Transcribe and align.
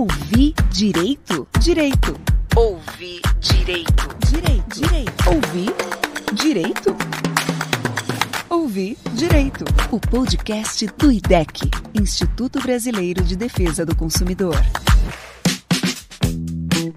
Ouvir 0.00 0.54
direito? 0.70 1.46
Direito. 1.60 2.18
Ouvir 2.56 3.20
direito. 3.38 4.08
Direito. 4.30 4.80
Direito. 4.80 5.28
Ouvir 5.28 5.74
direito? 6.32 6.96
Ouvir 8.48 8.96
Direito, 9.12 9.66
o 9.90 10.00
podcast 10.00 10.86
do 10.96 11.12
IDEC, 11.12 11.70
Instituto 11.92 12.58
Brasileiro 12.60 13.22
de 13.22 13.36
Defesa 13.36 13.84
do 13.84 13.94
Consumidor. 13.94 14.56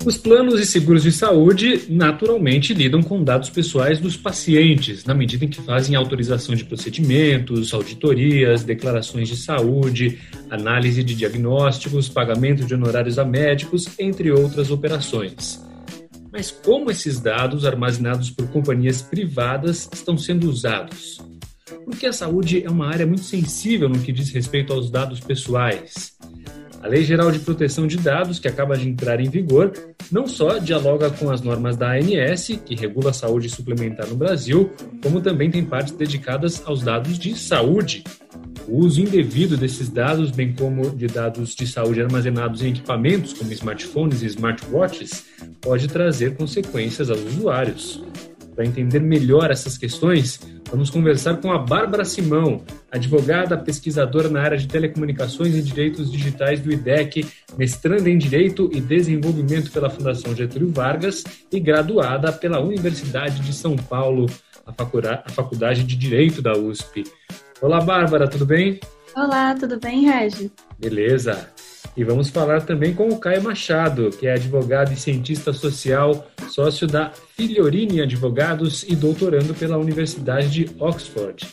Os 0.06 0.18
planos 0.18 0.60
e 0.60 0.66
seguros 0.66 1.04
de 1.04 1.12
saúde 1.12 1.84
naturalmente 1.90 2.74
lidam 2.74 3.02
com 3.02 3.24
dados 3.24 3.50
pessoais 3.50 4.00
dos 4.00 4.18
pacientes, 4.18 5.06
na 5.06 5.14
medida 5.14 5.46
em 5.46 5.48
que 5.48 5.62
fazem 5.62 5.96
autorização 5.96 6.56
de 6.56 6.66
procedimentos, 6.66 7.74
auditorias, 7.74 8.64
declarações 8.64 9.30
de 9.30 9.38
saúde, 9.38 10.20
análise 10.50 11.04
de 11.04 11.16
diagnósticos, 11.16 12.10
pagamento 12.10 12.66
de 12.66 12.74
honorários 12.74 13.18
a 13.18 13.24
médicos, 13.24 13.88
entre 13.98 14.30
outras 14.30 14.70
operações. 14.72 15.64
Mas 16.32 16.52
como 16.52 16.92
esses 16.92 17.22
dados 17.22 17.66
armazenados 17.66 18.30
por 18.30 18.48
companhias 18.48 19.02
privadas 19.02 19.90
estão 19.94 20.18
sendo 20.18 20.50
usados? 20.50 21.22
porque 21.84 22.06
a 22.06 22.14
saúde 22.14 22.64
é 22.64 22.70
uma 22.70 22.88
área 22.88 23.06
muito 23.06 23.24
sensível 23.24 23.90
no 23.90 24.00
que 24.00 24.12
diz 24.12 24.32
respeito 24.32 24.74
aos 24.74 24.90
dados 24.90 25.20
pessoais. 25.20 26.14
A 26.84 26.88
Lei 26.90 27.02
Geral 27.06 27.32
de 27.32 27.40
Proteção 27.40 27.88
de 27.88 27.96
Dados, 27.96 28.40
que 28.40 28.48
acaba 28.50 28.76
de 28.76 28.90
entrar 28.90 29.22
em 29.22 29.30
vigor, 29.30 29.72
não 30.12 30.28
só 30.28 30.58
dialoga 30.58 31.10
com 31.10 31.32
as 31.32 31.40
normas 31.40 31.78
da 31.78 31.94
ANS, 31.94 32.60
que 32.66 32.76
regula 32.76 33.12
a 33.12 33.14
saúde 33.14 33.50
suplementar 33.50 34.06
no 34.06 34.18
Brasil, 34.18 34.70
como 35.02 35.22
também 35.22 35.50
tem 35.50 35.64
partes 35.64 35.94
dedicadas 35.94 36.62
aos 36.66 36.84
dados 36.84 37.18
de 37.18 37.40
saúde. 37.40 38.04
O 38.68 38.80
uso 38.80 39.00
indevido 39.00 39.56
desses 39.56 39.88
dados, 39.88 40.30
bem 40.30 40.52
como 40.52 40.90
de 40.90 41.08
dados 41.08 41.56
de 41.56 41.66
saúde 41.66 42.02
armazenados 42.02 42.62
em 42.62 42.72
equipamentos 42.72 43.32
como 43.32 43.54
smartphones 43.54 44.22
e 44.22 44.26
smartwatches, 44.26 45.24
pode 45.62 45.88
trazer 45.88 46.36
consequências 46.36 47.10
aos 47.10 47.22
usuários. 47.22 48.04
Para 48.56 48.66
entender 48.66 49.00
melhor 49.00 49.50
essas 49.50 49.78
questões, 49.78 50.40
vamos 50.70 50.90
conversar 50.92 51.38
com 51.38 51.52
a 51.52 51.58
Bárbara 51.58 52.06
Simão, 52.06 52.64
advogada, 52.92 53.58
pesquisadora 53.58 54.30
na 54.30 54.42
área 54.42 54.58
de 54.58 54.68
telecomunicações 54.68 55.56
e 55.56 55.62
direitos 55.62 56.12
digitais 56.12 56.60
do 56.62 56.72
IDEC, 56.72 57.26
mestranda 57.58 58.10
em 58.10 58.18
Direito 58.18 58.70
e 58.72 58.80
Desenvolvimento 58.80 59.72
pela 59.72 59.90
Fundação 59.90 60.36
Getúlio 60.36 60.72
Vargas 60.72 61.24
e 61.52 61.60
graduada 61.60 62.32
pela 62.32 62.60
Universidade 62.60 63.40
de 63.42 63.54
São 63.54 63.76
Paulo, 63.76 64.28
a 64.66 65.32
Faculdade 65.32 65.84
de 65.84 65.96
Direito 65.96 66.42
da 66.42 66.54
USP. 66.54 67.04
Olá, 67.60 67.82
Bárbara, 67.82 68.28
tudo 68.28 68.46
bem? 68.46 68.80
Olá, 69.16 69.56
tudo 69.56 69.80
bem, 69.80 70.06
Regi? 70.06 70.52
Beleza. 70.78 71.50
E 71.96 72.04
vamos 72.04 72.30
falar 72.30 72.62
também 72.62 72.94
com 72.94 73.08
o 73.10 73.20
Caio 73.20 73.44
Machado, 73.44 74.10
que 74.10 74.26
é 74.26 74.34
advogado 74.34 74.92
e 74.92 74.96
cientista 74.96 75.54
social, 75.54 76.28
sócio 76.50 76.88
da 76.88 77.12
Filhorini 77.36 78.02
Advogados 78.02 78.84
e 78.88 78.96
doutorando 78.96 79.54
pela 79.54 79.78
Universidade 79.78 80.50
de 80.50 80.70
Oxford. 80.80 81.46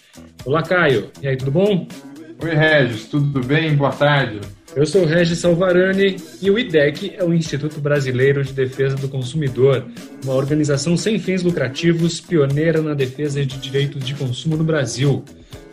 Olá, 0.45 0.63
Caio. 0.63 1.11
E 1.23 1.29
aí, 1.29 1.37
tudo 1.37 1.51
bom? 1.51 1.87
Oi, 2.43 2.55
Regis. 2.55 3.07
Tudo 3.07 3.45
bem? 3.45 3.75
Boa 3.77 3.93
tarde. 3.93 4.41
Eu 4.75 4.87
sou 4.87 5.05
Regis 5.05 5.39
Salvarani 5.39 6.17
e 6.41 6.49
o 6.49 6.57
IDEC 6.57 7.15
é 7.17 7.25
o 7.25 7.35
Instituto 7.35 7.81
Brasileiro 7.81 8.45
de 8.45 8.53
Defesa 8.53 8.95
do 8.95 9.09
Consumidor, 9.09 9.85
uma 10.23 10.35
organização 10.35 10.97
sem 10.97 11.19
fins 11.19 11.43
lucrativos 11.43 12.21
pioneira 12.21 12.81
na 12.81 12.95
defesa 12.95 13.45
de 13.45 13.59
direitos 13.59 14.05
de 14.05 14.15
consumo 14.15 14.57
no 14.57 14.63
Brasil. 14.63 15.25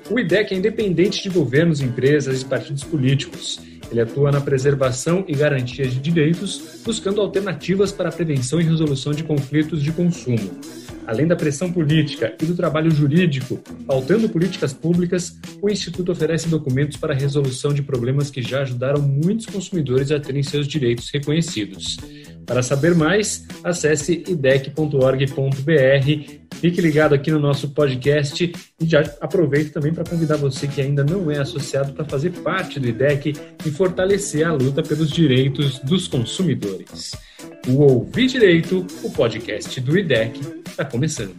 O 0.09 0.19
IDEC 0.19 0.53
é 0.53 0.57
independente 0.57 1.21
de 1.21 1.29
governos, 1.29 1.79
empresas 1.79 2.41
e 2.41 2.45
partidos 2.45 2.83
políticos. 2.83 3.59
Ele 3.91 4.01
atua 4.01 4.31
na 4.31 4.41
preservação 4.41 5.23
e 5.27 5.35
garantia 5.35 5.87
de 5.87 5.99
direitos, 5.99 6.81
buscando 6.83 7.21
alternativas 7.21 7.91
para 7.91 8.09
a 8.09 8.11
prevenção 8.11 8.59
e 8.59 8.63
resolução 8.63 9.13
de 9.13 9.23
conflitos 9.23 9.81
de 9.81 9.91
consumo. 9.91 10.51
Além 11.07 11.25
da 11.25 11.37
pressão 11.37 11.71
política 11.71 12.35
e 12.41 12.45
do 12.45 12.53
trabalho 12.53 12.91
jurídico, 12.91 13.57
pautando 13.85 14.27
políticas 14.27 14.73
públicas, 14.73 15.39
o 15.61 15.69
Instituto 15.69 16.11
oferece 16.11 16.49
documentos 16.49 16.97
para 16.97 17.13
a 17.13 17.17
resolução 17.17 17.73
de 17.73 17.81
problemas 17.81 18.29
que 18.29 18.41
já 18.41 18.61
ajudaram 18.61 19.01
muitos 19.01 19.45
consumidores 19.45 20.11
a 20.11 20.19
terem 20.19 20.43
seus 20.43 20.67
direitos 20.67 21.09
reconhecidos. 21.09 21.97
Para 22.45 22.61
saber 22.61 22.93
mais, 22.93 23.47
acesse 23.63 24.23
idec.org.br. 24.27 25.37
Fique 26.59 26.81
ligado 26.81 27.13
aqui 27.13 27.29
no 27.29 27.37
nosso 27.39 27.69
podcast 27.69 28.51
e 28.81 28.85
já 28.85 29.01
aproveito 29.21 29.73
também 29.73 29.93
para 29.93 30.03
convidar 30.03 30.37
você 30.37 30.67
que 30.67 30.81
ainda 30.81 31.03
não 31.03 31.29
é 31.29 31.37
associado 31.37 31.93
para 31.93 32.03
fazer 32.03 32.31
parte 32.41 32.79
do 32.79 32.87
IDEC 32.87 33.33
e 33.63 33.69
fortalecer 33.69 34.45
a 34.45 34.51
luta 34.51 34.81
pelos 34.81 35.11
direitos 35.11 35.77
dos 35.79 36.07
consumidores. 36.07 37.15
O 37.67 37.81
Ouvir 37.83 38.27
Direito, 38.27 38.87
o 39.03 39.11
podcast 39.11 39.79
do 39.81 39.97
IDEC, 39.97 40.39
está 40.67 40.83
começando. 40.83 41.35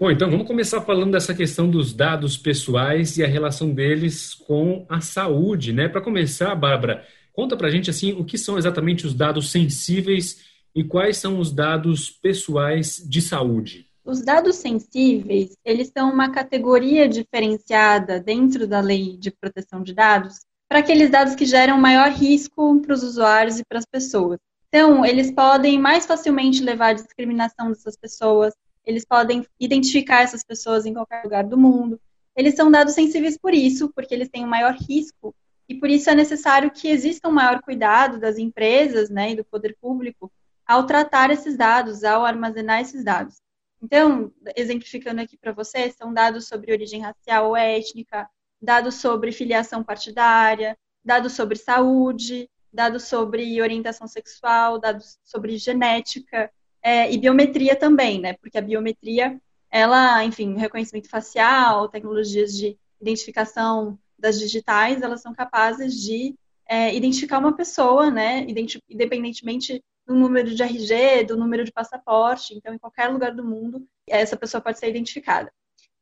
Bom, 0.00 0.10
então 0.10 0.28
vamos 0.28 0.48
começar 0.48 0.80
falando 0.80 1.12
dessa 1.12 1.32
questão 1.32 1.70
dos 1.70 1.94
dados 1.94 2.36
pessoais 2.36 3.16
e 3.18 3.22
a 3.22 3.28
relação 3.28 3.70
deles 3.70 4.34
com 4.34 4.84
a 4.88 5.00
saúde, 5.00 5.72
né? 5.72 5.88
Para 5.88 6.00
começar, 6.00 6.54
Bárbara, 6.56 7.04
Conta 7.36 7.54
para 7.54 7.68
a 7.68 7.70
gente 7.70 7.90
assim 7.90 8.12
o 8.12 8.24
que 8.24 8.38
são 8.38 8.56
exatamente 8.56 9.06
os 9.06 9.12
dados 9.12 9.50
sensíveis 9.50 10.38
e 10.76 10.84
quais 10.84 11.16
são 11.16 11.38
os 11.40 11.50
dados 11.50 12.10
pessoais 12.10 12.98
de 12.98 13.22
saúde. 13.22 13.86
Os 14.04 14.22
dados 14.22 14.56
sensíveis, 14.56 15.56
eles 15.64 15.90
são 15.96 16.12
uma 16.12 16.30
categoria 16.30 17.08
diferenciada 17.08 18.20
dentro 18.20 18.66
da 18.66 18.80
lei 18.80 19.16
de 19.16 19.30
proteção 19.30 19.82
de 19.82 19.94
dados 19.94 20.40
para 20.68 20.80
aqueles 20.80 21.08
dados 21.08 21.34
que 21.34 21.46
geram 21.46 21.80
maior 21.80 22.10
risco 22.10 22.78
para 22.82 22.92
os 22.92 23.02
usuários 23.02 23.58
e 23.58 23.64
para 23.64 23.78
as 23.78 23.86
pessoas. 23.86 24.38
Então, 24.68 25.02
eles 25.04 25.30
podem 25.30 25.78
mais 25.78 26.04
facilmente 26.04 26.62
levar 26.62 26.88
à 26.88 26.92
discriminação 26.92 27.70
dessas 27.70 27.96
pessoas, 27.96 28.52
eles 28.84 29.04
podem 29.04 29.46
identificar 29.58 30.22
essas 30.22 30.44
pessoas 30.44 30.84
em 30.84 30.92
qualquer 30.92 31.24
lugar 31.24 31.44
do 31.44 31.56
mundo. 31.56 31.98
Eles 32.36 32.54
são 32.54 32.70
dados 32.70 32.92
sensíveis 32.92 33.38
por 33.38 33.54
isso, 33.54 33.90
porque 33.94 34.14
eles 34.14 34.28
têm 34.28 34.44
um 34.44 34.48
maior 34.48 34.74
risco 34.74 35.34
e 35.66 35.74
por 35.74 35.88
isso 35.88 36.10
é 36.10 36.14
necessário 36.14 36.70
que 36.70 36.88
exista 36.88 37.28
um 37.28 37.32
maior 37.32 37.62
cuidado 37.62 38.20
das 38.20 38.36
empresas 38.36 39.08
né, 39.08 39.32
e 39.32 39.36
do 39.36 39.44
poder 39.44 39.74
público 39.80 40.30
ao 40.66 40.84
tratar 40.84 41.30
esses 41.30 41.56
dados, 41.56 42.02
ao 42.04 42.24
armazenar 42.24 42.80
esses 42.80 43.04
dados. 43.04 43.40
Então, 43.82 44.32
exemplificando 44.56 45.20
aqui 45.20 45.36
para 45.36 45.52
vocês, 45.52 45.94
são 45.94 46.12
dados 46.12 46.48
sobre 46.48 46.72
origem 46.72 47.00
racial 47.00 47.48
ou 47.48 47.56
étnica, 47.56 48.28
dados 48.60 48.96
sobre 48.96 49.32
filiação 49.32 49.84
partidária, 49.84 50.76
dados 51.04 51.34
sobre 51.34 51.56
saúde, 51.56 52.50
dados 52.72 53.04
sobre 53.04 53.60
orientação 53.62 54.08
sexual, 54.08 54.78
dados 54.80 55.18
sobre 55.24 55.56
genética 55.56 56.50
é, 56.82 57.12
e 57.12 57.18
biometria 57.18 57.76
também, 57.76 58.20
né? 58.20 58.32
Porque 58.34 58.58
a 58.58 58.62
biometria, 58.62 59.40
ela, 59.70 60.24
enfim, 60.24 60.56
reconhecimento 60.56 61.08
facial, 61.08 61.88
tecnologias 61.88 62.52
de 62.54 62.76
identificação 63.00 63.98
das 64.18 64.38
digitais, 64.38 65.02
elas 65.02 65.20
são 65.20 65.34
capazes 65.34 65.94
de 65.94 66.34
é, 66.68 66.94
identificar 66.94 67.38
uma 67.38 67.54
pessoa, 67.54 68.10
né, 68.10 68.44
independentemente 68.88 69.82
do 70.06 70.14
número 70.14 70.54
de 70.54 70.62
RG, 70.62 71.24
do 71.24 71.36
número 71.36 71.64
de 71.64 71.72
passaporte, 71.72 72.54
então 72.54 72.72
em 72.72 72.78
qualquer 72.78 73.08
lugar 73.08 73.34
do 73.34 73.44
mundo 73.44 73.86
essa 74.08 74.36
pessoa 74.36 74.60
pode 74.60 74.78
ser 74.78 74.88
identificada. 74.88 75.52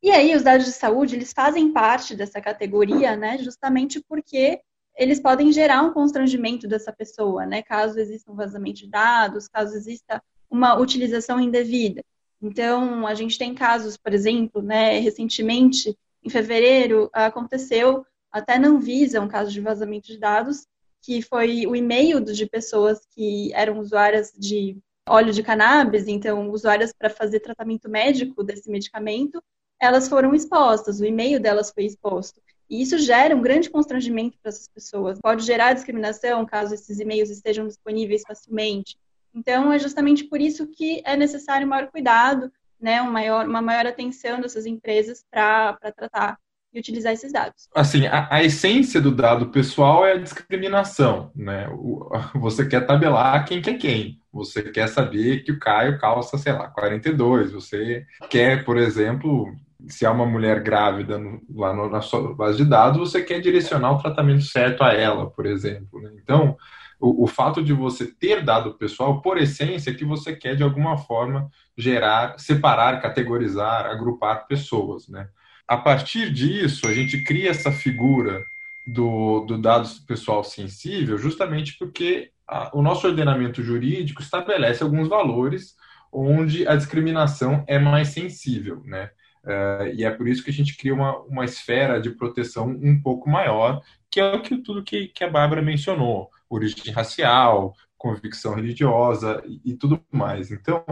E 0.01 0.11
aí 0.11 0.35
os 0.35 0.43
dados 0.43 0.65
de 0.65 0.71
saúde, 0.71 1.15
eles 1.15 1.33
fazem 1.33 1.73
parte 1.73 2.15
dessa 2.15 2.39
categoria, 2.39 3.15
né, 3.15 3.37
justamente 3.39 3.99
porque 4.07 4.61
eles 4.95 5.19
podem 5.19 5.51
gerar 5.51 5.81
um 5.81 5.91
constrangimento 5.91 6.67
dessa 6.67 6.93
pessoa, 6.93 7.45
né, 7.45 7.63
caso 7.63 7.99
exista 7.99 8.31
um 8.31 8.35
vazamento 8.35 8.79
de 8.79 8.87
dados, 8.87 9.47
caso 9.47 9.75
exista 9.75 10.21
uma 10.49 10.77
utilização 10.77 11.39
indevida. 11.39 12.03
Então, 12.41 13.07
a 13.07 13.15
gente 13.15 13.37
tem 13.37 13.55
casos, 13.55 13.97
por 13.97 14.13
exemplo, 14.13 14.61
né, 14.61 14.99
recentemente, 14.99 15.97
em 16.23 16.29
fevereiro, 16.29 17.09
aconteceu, 17.11 18.05
até 18.31 18.59
não 18.59 18.79
visa 18.79 19.21
um 19.21 19.27
caso 19.27 19.51
de 19.51 19.61
vazamento 19.61 20.07
de 20.07 20.19
dados, 20.19 20.67
que 21.05 21.21
foi 21.21 21.67
o 21.67 21.75
e-mail 21.75 22.19
de 22.19 22.45
pessoas 22.47 22.99
que 23.11 23.53
eram 23.53 23.79
usuárias 23.79 24.31
de 24.35 24.77
óleo 25.07 25.31
de 25.31 25.43
cannabis, 25.43 26.07
então 26.07 26.49
usuárias 26.49 26.91
para 26.91 27.11
fazer 27.11 27.41
tratamento 27.41 27.87
médico 27.87 28.43
desse 28.43 28.69
medicamento, 28.71 29.41
elas 29.79 30.09
foram 30.09 30.33
expostas, 30.33 30.99
o 30.99 31.05
e-mail 31.05 31.39
delas 31.39 31.71
foi 31.71 31.85
exposto. 31.85 32.41
E 32.67 32.81
isso 32.81 32.97
gera 32.97 33.35
um 33.35 33.41
grande 33.41 33.69
constrangimento 33.69 34.39
para 34.41 34.49
essas 34.49 34.67
pessoas. 34.67 35.19
Pode 35.21 35.45
gerar 35.45 35.73
discriminação 35.73 36.43
caso 36.43 36.73
esses 36.73 36.99
e-mails 36.99 37.29
estejam 37.29 37.67
disponíveis 37.67 38.23
facilmente. 38.27 38.97
Então, 39.31 39.71
é 39.71 39.77
justamente 39.77 40.23
por 40.23 40.41
isso 40.41 40.65
que 40.65 41.03
é 41.05 41.15
necessário 41.15 41.67
maior 41.67 41.91
cuidado 41.91 42.51
né, 42.79 43.01
um 43.01 43.11
maior, 43.11 43.47
uma 43.47 43.61
maior 43.61 43.85
atenção 43.85 44.41
dessas 44.41 44.65
empresas 44.65 45.23
para 45.29 45.77
tratar 45.95 46.39
e 46.75 46.79
utilizar 46.79 47.13
esses 47.13 47.31
dados. 47.31 47.69
Assim, 47.73 48.05
a, 48.05 48.27
a, 48.29 48.43
essência 48.43 48.99
do 48.99 49.09
dado 49.09 49.47
pessoal 49.47 50.05
é 50.05 50.11
a 50.11 50.17
discriminação, 50.17 51.31
né? 51.33 51.69
O, 51.71 52.09
você 52.35 52.67
quer 52.67 52.85
tabelar 52.85 53.45
quem 53.45 53.61
que 53.61 53.69
é 53.69 53.77
quem. 53.77 54.19
Você 54.31 54.61
quer 54.61 54.87
saber 54.87 55.43
que 55.43 55.53
o 55.53 55.59
Caio 55.59 55.97
calça, 55.97 56.37
sei 56.37 56.51
lá, 56.51 56.67
42. 56.67 57.53
Você 57.53 58.05
quer, 58.29 58.65
por 58.65 58.77
exemplo, 58.77 59.55
se 59.87 60.05
há 60.05 60.11
uma 60.11 60.25
mulher 60.25 60.61
grávida 60.61 61.17
no, 61.17 61.41
lá 61.55 61.73
no, 61.73 61.89
na 61.89 62.01
sua 62.01 62.35
base 62.35 62.57
de 62.57 62.65
dados, 62.65 62.99
você 62.99 63.23
quer 63.23 63.39
direcionar 63.39 63.93
o 63.93 64.01
tratamento 64.01 64.43
certo 64.43 64.83
a 64.83 64.93
ela, 64.93 65.29
por 65.29 65.45
exemplo. 65.45 66.01
Né? 66.01 66.11
Então, 66.21 66.57
o, 66.99 67.23
o, 67.23 67.27
fato 67.27 67.63
de 67.63 67.71
você 67.71 68.05
ter 68.05 68.43
dado 68.43 68.73
pessoal, 68.73 69.21
por 69.21 69.37
essência, 69.37 69.91
é 69.91 69.93
que 69.93 70.03
você 70.03 70.35
quer, 70.35 70.57
de 70.57 70.63
alguma 70.63 70.97
forma, 70.97 71.49
gerar, 71.77 72.37
separar, 72.37 73.01
categorizar, 73.01 73.85
agrupar 73.85 74.47
pessoas. 74.47 75.07
Né? 75.07 75.29
A 75.67 75.77
partir 75.77 76.31
disso, 76.31 76.87
a 76.87 76.93
gente 76.93 77.23
cria 77.23 77.49
essa 77.49 77.71
figura 77.71 78.45
do, 78.85 79.41
do 79.41 79.57
dado 79.57 79.89
pessoal 80.07 80.43
sensível, 80.43 81.17
justamente 81.17 81.77
porque 81.77 82.31
a, 82.47 82.75
o 82.77 82.81
nosso 82.81 83.07
ordenamento 83.07 83.63
jurídico 83.63 84.21
estabelece 84.21 84.83
alguns 84.83 85.07
valores 85.07 85.75
onde 86.11 86.67
a 86.67 86.75
discriminação 86.75 87.63
é 87.67 87.79
mais 87.79 88.09
sensível, 88.09 88.81
né? 88.85 89.09
Uh, 89.43 89.93
e 89.93 90.03
é 90.03 90.09
por 90.09 90.27
isso 90.27 90.43
que 90.43 90.49
a 90.49 90.53
gente 90.53 90.75
cria 90.75 90.93
uma, 90.93 91.19
uma 91.19 91.45
esfera 91.45 92.01
de 92.01 92.09
proteção 92.09 92.67
um 92.67 92.99
pouco 92.99 93.29
maior, 93.29 93.81
que 94.09 94.19
é 94.19 94.33
o 94.33 94.41
que 94.41 94.57
tudo 94.57 94.83
que, 94.83 95.07
que 95.09 95.23
a 95.23 95.29
Bárbara 95.29 95.61
mencionou: 95.61 96.31
origem 96.49 96.91
racial, 96.91 97.75
convicção 97.95 98.55
religiosa 98.55 99.43
e, 99.45 99.61
e, 99.71 99.73
tudo 99.75 100.03
mais. 100.11 100.51
Então, 100.51 100.83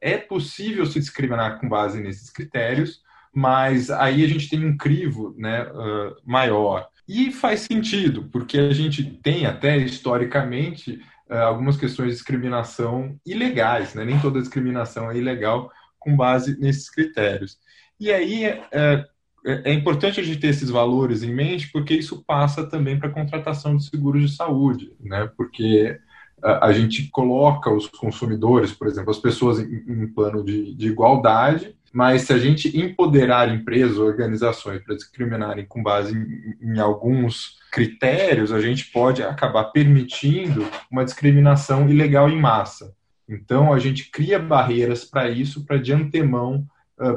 é 0.00 0.18
possível 0.18 0.84
se 0.84 0.98
discriminar 0.98 1.58
com 1.58 1.68
base 1.68 2.02
nesses 2.02 2.28
critérios, 2.28 3.00
mas 3.34 3.90
aí 3.90 4.24
a 4.24 4.28
gente 4.28 4.48
tem 4.48 4.64
um 4.64 4.76
crivo 4.76 5.34
né, 5.38 5.64
uh, 5.64 6.16
maior. 6.24 6.88
E 7.08 7.32
faz 7.32 7.60
sentido, 7.60 8.28
porque 8.30 8.58
a 8.58 8.72
gente 8.72 9.02
tem 9.02 9.46
até 9.46 9.76
historicamente 9.76 11.00
uh, 11.30 11.34
algumas 11.34 11.76
questões 11.76 12.10
de 12.10 12.14
discriminação 12.14 13.18
ilegais, 13.26 13.94
né? 13.94 14.04
nem 14.04 14.18
toda 14.20 14.40
discriminação 14.40 15.10
é 15.10 15.16
ilegal 15.16 15.70
com 15.98 16.16
base 16.16 16.58
nesses 16.60 16.90
critérios. 16.90 17.58
E 17.98 18.12
aí 18.12 18.44
é, 19.44 19.64
é, 19.64 19.72
importante 19.72 20.20
a 20.20 20.22
gente 20.22 20.38
ter 20.38 20.48
esses 20.48 20.70
valores 20.70 21.22
em 21.22 21.34
mente, 21.34 21.70
porque 21.72 21.94
isso 21.94 22.22
passa 22.24 22.64
também 22.64 22.98
para 22.98 23.08
a 23.08 23.12
contratação 23.12 23.76
de 23.76 23.84
seguros 23.84 24.30
de 24.30 24.36
saúde, 24.36 24.92
né? 25.00 25.28
Porque 25.36 25.98
a, 26.42 26.66
a, 26.66 26.72
gente 26.72 27.08
coloca 27.08 27.72
os 27.72 27.88
consumidores, 27.88 28.72
por 28.72 28.86
exemplo, 28.86 29.10
as 29.10 29.18
pessoas 29.18 29.58
em, 29.58 29.84
em 29.86 30.06
plano 30.06 30.44
de, 30.44 30.74
de 30.74 30.88
igualdade, 30.88 31.76
mas 31.92 32.22
se 32.22 32.32
a 32.32 32.38
gente 32.38 32.76
empoderar 32.78 33.54
empresas, 33.54 33.98
organizações 33.98 34.82
para 34.82 34.94
discriminarem 34.94 35.66
com 35.66 35.82
base 35.82 36.16
em, 36.16 36.74
em, 36.74 36.80
alguns 36.80 37.58
critérios, 37.70 38.52
a 38.52 38.60
gente 38.60 38.90
pode 38.90 39.22
acabar 39.22 39.64
permitindo 39.64 40.66
uma 40.90 41.04
discriminação 41.04 41.88
ilegal 41.88 42.30
em 42.30 42.40
massa. 42.40 42.94
Então, 43.28 43.72
a 43.72 43.78
gente 43.78 44.10
cria 44.10 44.38
barreiras 44.38 45.04
para 45.04 45.28
isso, 45.28 45.64
para 45.64 45.78
de 45.78 45.92
antemão 45.92 46.66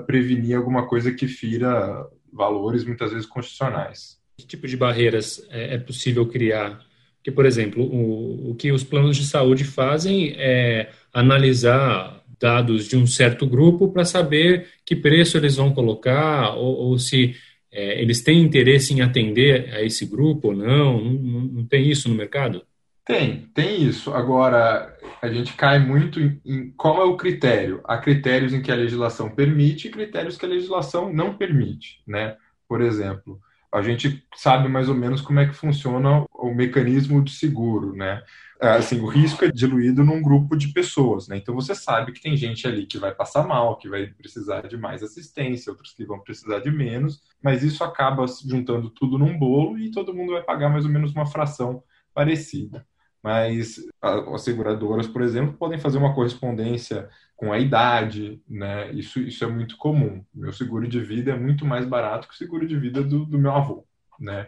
prevenir 0.06 0.58
alguma 0.58 0.88
coisa 0.88 1.12
que 1.12 1.28
fira 1.28 2.08
valores 2.32 2.84
muitas 2.84 3.12
vezes 3.12 3.26
constitucionais. 3.26 4.20
Que 4.38 4.46
tipo 4.46 4.68
de 4.68 4.76
barreiras 4.76 5.46
é, 5.50 5.76
é 5.76 5.78
possível 5.78 6.26
criar? 6.28 6.80
Porque, 7.18 7.32
por 7.32 7.46
exemplo, 7.46 7.84
o, 7.84 8.52
o 8.52 8.56
que 8.56 8.72
os 8.72 8.84
planos 8.84 9.16
de 9.16 9.26
saúde 9.26 9.64
fazem 9.64 10.36
é 10.38 10.92
analisar 11.14 12.24
dados 12.40 12.88
de 12.88 12.98
um 12.98 13.08
certo 13.08 13.46
grupo 13.46 13.92
para 13.92 14.06
saber 14.06 14.68
que 14.86 14.96
preço 14.96 15.38
eles 15.38 15.56
vão 15.56 15.74
colocar 15.74 16.56
ou, 16.56 16.76
ou 16.76 17.00
se 17.00 17.36
é, 17.72 18.02
eles 18.02 18.22
têm 18.22 18.42
interesse 18.42 18.94
em 18.94 19.02
atender 19.02 19.74
a 19.74 19.84
esse 19.84 20.06
grupo 20.06 20.50
ou 20.50 20.56
não. 20.56 21.02
Não, 21.02 21.14
não, 21.14 21.42
não 21.42 21.66
tem 21.66 21.90
isso 21.90 22.08
no 22.08 22.16
mercado? 22.16 22.64
Tem, 23.06 23.42
tem 23.54 23.84
isso. 23.84 24.12
Agora, 24.14 24.98
a 25.22 25.28
gente 25.28 25.54
cai 25.54 25.78
muito 25.78 26.20
em, 26.20 26.42
em, 26.44 26.72
qual 26.72 27.02
é 27.02 27.06
o 27.06 27.18
critério. 27.18 27.82
Há 27.84 27.98
critérios 27.98 28.54
em 28.54 28.62
que 28.62 28.72
a 28.72 28.76
legislação 28.76 29.30
permite 29.30 29.88
e 29.88 29.92
critérios 29.92 30.38
que 30.38 30.46
a 30.46 30.50
legislação 30.50 31.14
não 31.14 31.38
permite, 31.38 32.02
né? 32.08 32.36
Por 32.68 32.82
exemplo, 32.82 33.40
a 33.72 33.82
gente 33.82 34.26
sabe 34.36 34.68
mais 34.68 34.90
ou 34.90 34.96
menos 34.96 35.22
como 35.22 35.40
é 35.40 35.46
que 35.46 35.54
funciona 35.54 36.26
o 36.34 36.54
mecanismo 36.54 37.24
de 37.24 37.32
seguro, 37.32 37.94
né? 37.94 38.24
É, 38.62 38.70
assim, 38.70 39.02
o 39.02 39.08
risco 39.08 39.44
é 39.44 39.52
diluído 39.52 40.04
num 40.04 40.22
grupo 40.22 40.56
de 40.56 40.70
pessoas, 40.70 41.28
né? 41.28 41.38
Então 41.38 41.54
você 41.54 41.76
sabe 41.76 42.14
que 42.14 42.22
tem 42.22 42.38
gente 42.38 42.66
ali 42.66 42.86
que 42.86 42.98
vai 42.98 43.14
passar 43.14 43.46
mal, 43.46 43.78
que 43.78 43.90
vai 43.90 44.08
precisar 44.08 44.68
de 44.68 44.78
mais 44.78 45.04
assistência, 45.04 45.72
outros 45.72 45.94
que 45.94 46.06
vão 46.06 46.22
precisar 46.22 46.60
de 46.60 46.72
menos, 46.72 47.22
mas 47.44 47.64
isso 47.64 47.84
acaba 47.84 48.26
juntando 48.48 48.90
tudo 48.90 49.18
num 49.18 49.38
bolo 49.38 49.78
e 49.78 49.92
todo 49.92 50.14
mundo 50.14 50.34
vai 50.34 50.44
pagar 50.44 50.70
mais 50.70 50.86
ou 50.86 50.92
menos 50.92 51.12
uma 51.14 51.26
fração 51.26 51.84
parecida 52.14 52.86
mas 53.26 53.84
as 54.00 54.44
seguradoras, 54.44 55.08
por 55.08 55.24
exemplo, 55.24 55.58
podem 55.58 55.80
fazer 55.80 55.98
uma 55.98 56.14
correspondência 56.14 57.10
com 57.36 57.52
a 57.52 57.58
idade, 57.58 58.40
né? 58.48 58.92
Isso, 58.92 59.20
isso 59.20 59.44
é 59.44 59.48
muito 59.48 59.78
comum. 59.78 60.24
Meu 60.32 60.54
seguro 60.54 60.88
de 60.88 61.00
vida 61.02 61.32
é 61.32 61.36
muito 61.36 61.66
mais 61.66 61.88
barato 61.88 62.28
que 62.28 62.36
o 62.36 62.38
seguro 62.38 62.68
de 62.68 62.78
vida 62.78 63.04
do, 63.04 63.26
do 63.26 63.40
meu 63.40 63.52
avô, 63.52 63.84
né? 64.20 64.48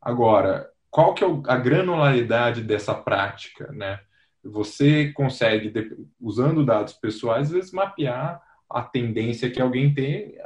Agora, 0.00 0.70
qual 0.94 1.12
que 1.12 1.24
é 1.24 1.26
a 1.48 1.56
granularidade 1.56 2.62
dessa 2.62 2.94
prática, 2.94 3.66
né? 3.72 3.98
Você 4.44 5.12
consegue, 5.12 5.72
usando 6.20 6.64
dados 6.64 6.92
pessoais, 6.92 7.48
às 7.48 7.52
vezes 7.52 7.72
mapear 7.72 8.40
a 8.70 8.80
tendência 8.80 9.50
que 9.50 9.60
alguém 9.60 9.92
tem, 9.92 10.36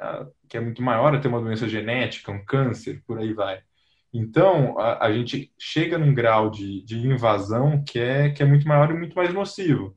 que 0.49 0.57
é 0.57 0.61
muito 0.61 0.83
maior, 0.83 1.15
a 1.15 1.21
ter 1.21 1.29
uma 1.29 1.43
doença 1.43 1.69
genética, 1.69 2.33
um 2.33 2.43
câncer, 2.43 3.03
por 3.07 3.19
aí 3.19 3.35
vai. 3.35 3.61
Então, 4.11 4.79
a, 4.79 5.09
a, 5.09 5.13
gente 5.13 5.53
chega 5.59 5.99
num 5.99 6.15
grau 6.15 6.49
de, 6.49 6.83
de 6.83 6.97
invasão 6.97 7.85
que 7.85 7.99
é, 7.99 8.31
que 8.31 8.43
é 8.43 8.47
muito 8.47 8.67
maior 8.67 8.91
e 8.91 8.97
muito 8.97 9.15
mais 9.15 9.35
nocivo, 9.35 9.95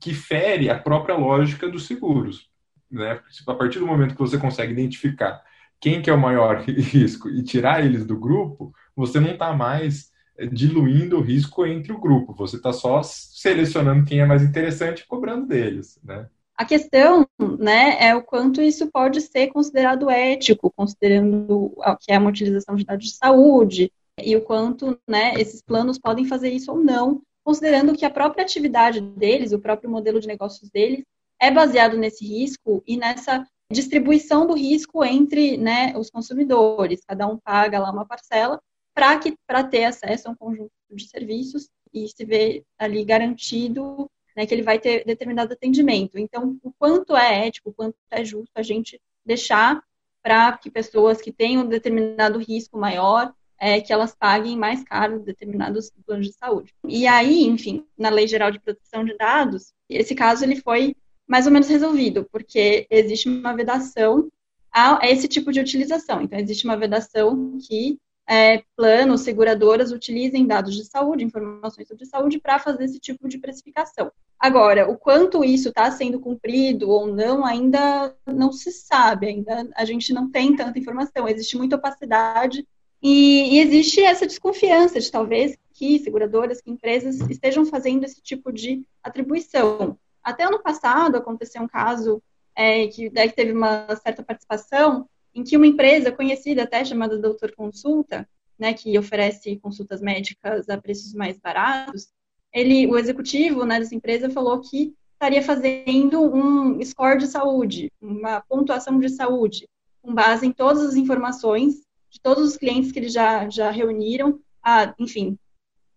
que 0.00 0.14
fere 0.14 0.70
a 0.70 0.78
própria 0.78 1.14
lógica 1.14 1.68
dos 1.68 1.86
seguros. 1.86 2.48
Né? 2.90 3.20
A 3.46 3.54
partir 3.54 3.78
do 3.78 3.86
momento 3.86 4.14
que 4.14 4.20
você 4.20 4.38
consegue 4.38 4.72
identificar 4.72 5.42
quem 5.80 6.02
que 6.02 6.10
é 6.10 6.12
o 6.12 6.20
maior 6.20 6.60
risco 6.68 7.28
e 7.28 7.42
tirar 7.42 7.84
eles 7.84 8.04
do 8.04 8.18
grupo, 8.18 8.72
você 8.94 9.18
não 9.18 9.32
está 9.32 9.52
mais 9.52 10.10
eh, 10.36 10.46
diluindo 10.46 11.18
o 11.18 11.22
risco 11.22 11.66
entre 11.66 11.92
o 11.92 12.00
grupo, 12.00 12.34
você 12.34 12.56
está 12.56 12.72
só 12.72 13.02
selecionando 13.02 14.04
quem 14.04 14.20
é 14.20 14.26
mais 14.26 14.42
interessante 14.42 15.00
e 15.00 15.06
cobrando 15.06 15.46
deles. 15.46 15.98
Né? 16.04 16.28
A 16.56 16.64
questão, 16.64 17.26
né, 17.58 17.96
é 17.98 18.14
o 18.14 18.22
quanto 18.22 18.60
isso 18.60 18.90
pode 18.90 19.22
ser 19.22 19.48
considerado 19.48 20.10
ético, 20.10 20.70
considerando 20.70 21.74
que 22.00 22.12
é 22.12 22.18
uma 22.18 22.28
utilização 22.28 22.76
de 22.76 22.84
dados 22.84 23.06
de 23.06 23.16
saúde, 23.16 23.90
e 24.22 24.36
o 24.36 24.42
quanto, 24.42 24.98
né, 25.08 25.32
esses 25.38 25.62
planos 25.62 25.98
podem 25.98 26.26
fazer 26.26 26.50
isso 26.50 26.70
ou 26.70 26.78
não, 26.78 27.22
considerando 27.42 27.96
que 27.96 28.04
a 28.04 28.10
própria 28.10 28.44
atividade 28.44 29.00
deles, 29.00 29.52
o 29.52 29.58
próprio 29.58 29.88
modelo 29.88 30.20
de 30.20 30.26
negócios 30.26 30.68
deles, 30.68 31.02
é 31.40 31.50
baseado 31.50 31.96
nesse 31.96 32.26
risco 32.26 32.82
e 32.86 32.98
nessa 32.98 33.46
distribuição 33.70 34.46
do 34.46 34.54
risco 34.54 35.04
entre, 35.04 35.56
né, 35.56 35.96
os 35.96 36.10
consumidores. 36.10 37.04
Cada 37.06 37.26
um 37.26 37.38
paga 37.38 37.78
lá 37.78 37.90
uma 37.90 38.06
parcela 38.06 38.60
para 38.94 39.64
ter 39.64 39.84
acesso 39.84 40.28
a 40.28 40.32
um 40.32 40.34
conjunto 40.34 40.72
de 40.90 41.08
serviços 41.08 41.68
e 41.92 42.08
se 42.08 42.24
ver 42.24 42.64
ali 42.78 43.04
garantido 43.04 44.10
né, 44.36 44.46
que 44.46 44.54
ele 44.54 44.62
vai 44.62 44.78
ter 44.78 45.04
determinado 45.04 45.52
atendimento. 45.52 46.18
Então, 46.18 46.58
o 46.62 46.72
quanto 46.78 47.16
é 47.16 47.46
ético, 47.46 47.70
o 47.70 47.72
quanto 47.72 47.96
é 48.10 48.24
justo 48.24 48.52
a 48.54 48.62
gente 48.62 49.00
deixar 49.24 49.82
para 50.22 50.56
que 50.58 50.70
pessoas 50.70 51.20
que 51.20 51.32
tenham 51.32 51.62
um 51.62 51.68
determinado 51.68 52.38
risco 52.38 52.78
maior, 52.78 53.32
é, 53.58 53.80
que 53.80 53.92
elas 53.92 54.14
paguem 54.14 54.56
mais 54.56 54.82
caro 54.84 55.20
determinados 55.20 55.92
planos 56.06 56.26
de 56.26 56.32
saúde. 56.32 56.74
E 56.86 57.06
aí, 57.06 57.44
enfim, 57.44 57.86
na 57.96 58.08
Lei 58.08 58.26
Geral 58.26 58.50
de 58.50 58.58
Proteção 58.58 59.04
de 59.04 59.16
Dados, 59.16 59.72
esse 59.88 60.14
caso 60.14 60.44
ele 60.44 60.56
foi 60.56 60.96
mais 61.30 61.46
ou 61.46 61.52
menos 61.52 61.68
resolvido, 61.68 62.26
porque 62.32 62.88
existe 62.90 63.28
uma 63.28 63.54
vedação 63.54 64.28
a 64.72 64.98
esse 65.08 65.28
tipo 65.28 65.52
de 65.52 65.60
utilização. 65.60 66.20
Então, 66.20 66.36
existe 66.36 66.64
uma 66.64 66.76
vedação 66.76 67.56
que 67.68 68.00
é, 68.28 68.64
planos, 68.76 69.20
seguradoras 69.20 69.92
utilizem 69.92 70.44
dados 70.44 70.74
de 70.74 70.84
saúde, 70.84 71.24
informações 71.24 71.86
sobre 71.86 72.04
saúde, 72.04 72.40
para 72.40 72.58
fazer 72.58 72.84
esse 72.84 72.98
tipo 72.98 73.28
de 73.28 73.38
precificação. 73.38 74.10
Agora, 74.40 74.90
o 74.90 74.96
quanto 74.96 75.44
isso 75.44 75.68
está 75.68 75.88
sendo 75.92 76.18
cumprido 76.18 76.90
ou 76.90 77.06
não, 77.06 77.46
ainda 77.46 78.12
não 78.26 78.50
se 78.50 78.72
sabe, 78.72 79.28
ainda 79.28 79.68
a 79.76 79.84
gente 79.84 80.12
não 80.12 80.28
tem 80.28 80.56
tanta 80.56 80.80
informação, 80.80 81.28
existe 81.28 81.56
muita 81.56 81.76
opacidade 81.76 82.66
e, 83.00 83.54
e 83.54 83.60
existe 83.60 84.00
essa 84.00 84.26
desconfiança 84.26 84.98
de 84.98 85.10
talvez 85.10 85.56
que 85.74 86.00
seguradoras, 86.00 86.60
que 86.60 86.72
empresas 86.72 87.20
estejam 87.30 87.64
fazendo 87.64 88.02
esse 88.02 88.20
tipo 88.20 88.52
de 88.52 88.82
atribuição. 89.00 89.96
Até 90.22 90.44
ano 90.44 90.62
passado 90.62 91.16
aconteceu 91.16 91.62
um 91.62 91.68
caso 91.68 92.22
é, 92.54 92.86
que 92.88 93.08
daí 93.10 93.30
teve 93.30 93.52
uma 93.52 93.94
certa 93.96 94.22
participação 94.22 95.08
em 95.34 95.44
que 95.44 95.56
uma 95.56 95.66
empresa 95.66 96.12
conhecida 96.12 96.64
até 96.64 96.84
chamada 96.84 97.18
Doutor 97.18 97.54
Consulta, 97.54 98.28
né, 98.58 98.74
que 98.74 98.98
oferece 98.98 99.56
consultas 99.56 100.00
médicas 100.00 100.68
a 100.68 100.76
preços 100.76 101.14
mais 101.14 101.38
baratos, 101.38 102.08
ele, 102.52 102.86
o 102.86 102.98
executivo 102.98 103.64
né, 103.64 103.78
dessa 103.78 103.94
empresa 103.94 104.28
falou 104.28 104.60
que 104.60 104.94
estaria 105.12 105.42
fazendo 105.42 106.22
um 106.22 106.82
score 106.84 107.18
de 107.18 107.26
saúde, 107.26 107.92
uma 108.00 108.40
pontuação 108.40 108.98
de 108.98 109.08
saúde, 109.08 109.68
com 110.02 110.14
base 110.14 110.46
em 110.46 110.52
todas 110.52 110.82
as 110.82 110.94
informações 110.96 111.82
de 112.10 112.20
todos 112.20 112.44
os 112.44 112.56
clientes 112.56 112.90
que 112.90 112.98
eles 112.98 113.12
já, 113.12 113.48
já 113.48 113.70
reuniram, 113.70 114.40
a, 114.62 114.94
enfim, 114.98 115.38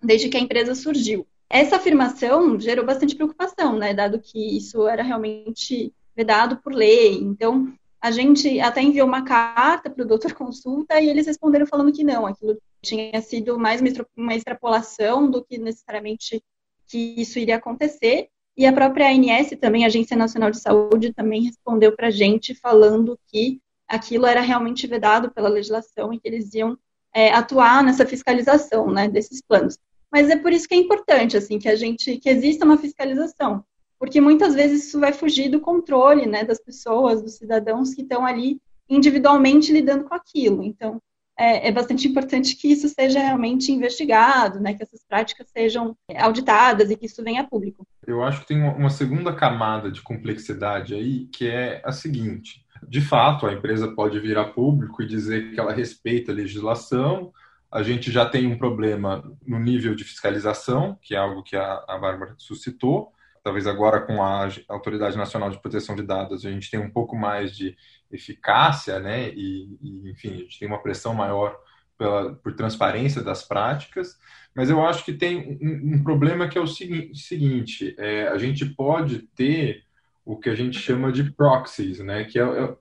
desde 0.01 0.29
que 0.29 0.37
a 0.37 0.39
empresa 0.39 0.75
surgiu. 0.75 1.25
Essa 1.53 1.75
afirmação 1.75 2.59
gerou 2.59 2.83
bastante 2.83 3.15
preocupação, 3.15 3.77
né, 3.77 3.93
dado 3.93 4.19
que 4.19 4.57
isso 4.57 4.87
era 4.87 5.03
realmente 5.03 5.93
vedado 6.15 6.57
por 6.57 6.73
lei. 6.73 7.13
Então, 7.13 7.71
a 8.01 8.09
gente 8.09 8.59
até 8.59 8.81
enviou 8.81 9.07
uma 9.07 9.23
carta 9.23 9.87
para 9.87 10.03
o 10.03 10.07
doutor 10.07 10.33
consulta 10.33 10.99
e 10.99 11.07
eles 11.07 11.27
responderam 11.27 11.67
falando 11.67 11.93
que 11.93 12.03
não, 12.03 12.25
aquilo 12.25 12.57
tinha 12.81 13.21
sido 13.21 13.59
mais 13.59 13.81
uma 14.17 14.33
extrapolação 14.33 15.29
do 15.29 15.43
que 15.43 15.59
necessariamente 15.59 16.43
que 16.87 17.21
isso 17.21 17.37
iria 17.37 17.57
acontecer. 17.57 18.29
E 18.57 18.65
a 18.65 18.73
própria 18.73 19.11
ANS, 19.11 19.51
também, 19.61 19.83
a 19.83 19.87
Agência 19.87 20.17
Nacional 20.17 20.49
de 20.49 20.59
Saúde, 20.59 21.13
também 21.13 21.43
respondeu 21.43 21.95
para 21.95 22.07
a 22.07 22.11
gente 22.11 22.55
falando 22.55 23.15
que 23.27 23.61
aquilo 23.87 24.25
era 24.25 24.41
realmente 24.41 24.87
vedado 24.87 25.29
pela 25.29 25.49
legislação 25.49 26.11
e 26.11 26.19
que 26.19 26.27
eles 26.27 26.51
iam 26.55 26.75
é, 27.13 27.31
atuar 27.31 27.83
nessa 27.83 28.07
fiscalização 28.07 28.89
né, 28.89 29.07
desses 29.07 29.39
planos. 29.39 29.77
Mas 30.13 30.29
é 30.29 30.37
por 30.37 30.53
isso 30.53 30.67
que 30.67 30.75
é 30.75 30.77
importante 30.77 31.35
assim 31.35 31.57
que 31.57 31.67
a 31.67 31.75
gente 31.75 32.17
que 32.17 32.29
exista 32.29 32.63
uma 32.63 32.77
fiscalização, 32.77 33.65
porque 33.97 34.21
muitas 34.21 34.53
vezes 34.53 34.85
isso 34.85 34.99
vai 34.99 35.11
fugir 35.11 35.49
do 35.49 35.59
controle 35.59 36.27
né, 36.27 36.43
das 36.43 36.61
pessoas, 36.63 37.19
dos 37.19 37.37
cidadãos 37.37 37.95
que 37.95 38.03
estão 38.03 38.23
ali 38.23 38.61
individualmente 38.87 39.73
lidando 39.73 40.03
com 40.03 40.13
aquilo. 40.13 40.61
Então, 40.61 41.01
é, 41.35 41.67
é, 41.67 41.71
bastante 41.71 42.07
importante 42.07 42.55
que 42.55 42.67
isso 42.67 42.87
seja 42.89 43.19
realmente 43.19 43.71
investigado, 43.71 44.59
né, 44.59 44.75
que 44.75 44.83
essas 44.83 45.03
práticas 45.03 45.47
sejam 45.49 45.97
auditadas 46.15 46.91
e 46.91 46.95
que 46.95 47.07
isso 47.07 47.23
venha 47.23 47.41
a 47.41 47.47
público. 47.47 47.87
Eu 48.05 48.23
acho 48.23 48.41
que 48.41 48.47
tem 48.47 48.61
uma 48.61 48.91
segunda 48.91 49.33
camada 49.33 49.89
de 49.89 49.99
complexidade 50.03 50.93
aí, 50.93 51.25
que 51.33 51.47
é 51.47 51.81
a 51.83 51.91
seguinte: 51.91 52.63
de 52.87 53.01
fato, 53.01 53.47
a 53.47 53.53
empresa 53.53 53.95
pode 53.95 54.19
vir 54.19 54.37
a 54.37 54.45
público 54.45 55.01
e 55.01 55.07
dizer 55.07 55.51
que 55.51 55.59
ela 55.59 55.73
respeita 55.73 56.31
a 56.31 56.35
legislação. 56.35 57.33
A 57.73 57.83
gente 57.83 58.11
já 58.11 58.25
tem 58.25 58.45
um 58.47 58.57
problema 58.57 59.23
no 59.45 59.59
nível 59.59 59.95
de 59.95 60.03
fiscalização, 60.03 60.97
que 61.01 61.15
é 61.15 61.17
algo 61.17 61.43
que 61.43 61.55
a, 61.55 61.83
a 61.87 61.97
Bárbara 61.97 62.35
suscitou 62.37 63.11
talvez 63.43 63.67
agora 63.67 63.99
com 63.99 64.23
a 64.23 64.47
Autoridade 64.69 65.17
Nacional 65.17 65.49
de 65.49 65.59
Proteção 65.59 65.95
de 65.95 66.03
Dados 66.03 66.45
a 66.45 66.51
gente 66.51 66.71
tem 66.71 66.79
um 66.79 66.89
pouco 66.89 67.15
mais 67.15 67.55
de 67.55 67.75
eficácia, 68.09 68.99
né? 68.99 69.29
E, 69.29 69.77
e 69.81 70.09
enfim, 70.09 70.29
a 70.33 70.37
gente 70.37 70.57
tem 70.57 70.67
uma 70.67 70.81
pressão 70.81 71.13
maior 71.13 71.55
pela, 71.97 72.33
por 72.35 72.55
transparência 72.55 73.21
das 73.21 73.43
práticas. 73.43 74.17
Mas 74.55 74.69
eu 74.69 74.85
acho 74.85 75.03
que 75.03 75.11
tem 75.11 75.59
um, 75.61 75.95
um 75.95 76.03
problema 76.03 76.47
que 76.47 76.57
é 76.57 76.61
o 76.61 76.67
segui 76.67 77.13
seguinte: 77.13 77.93
é, 77.99 78.29
a 78.29 78.37
gente 78.37 78.65
pode 78.65 79.19
ter 79.35 79.83
o 80.23 80.37
que 80.37 80.49
a 80.49 80.55
gente 80.55 80.79
chama 80.79 81.11
de 81.11 81.29
proxies, 81.31 81.99
né? 81.99 82.23
Que 82.23 82.39
é, 82.39 82.43
é 82.43 82.75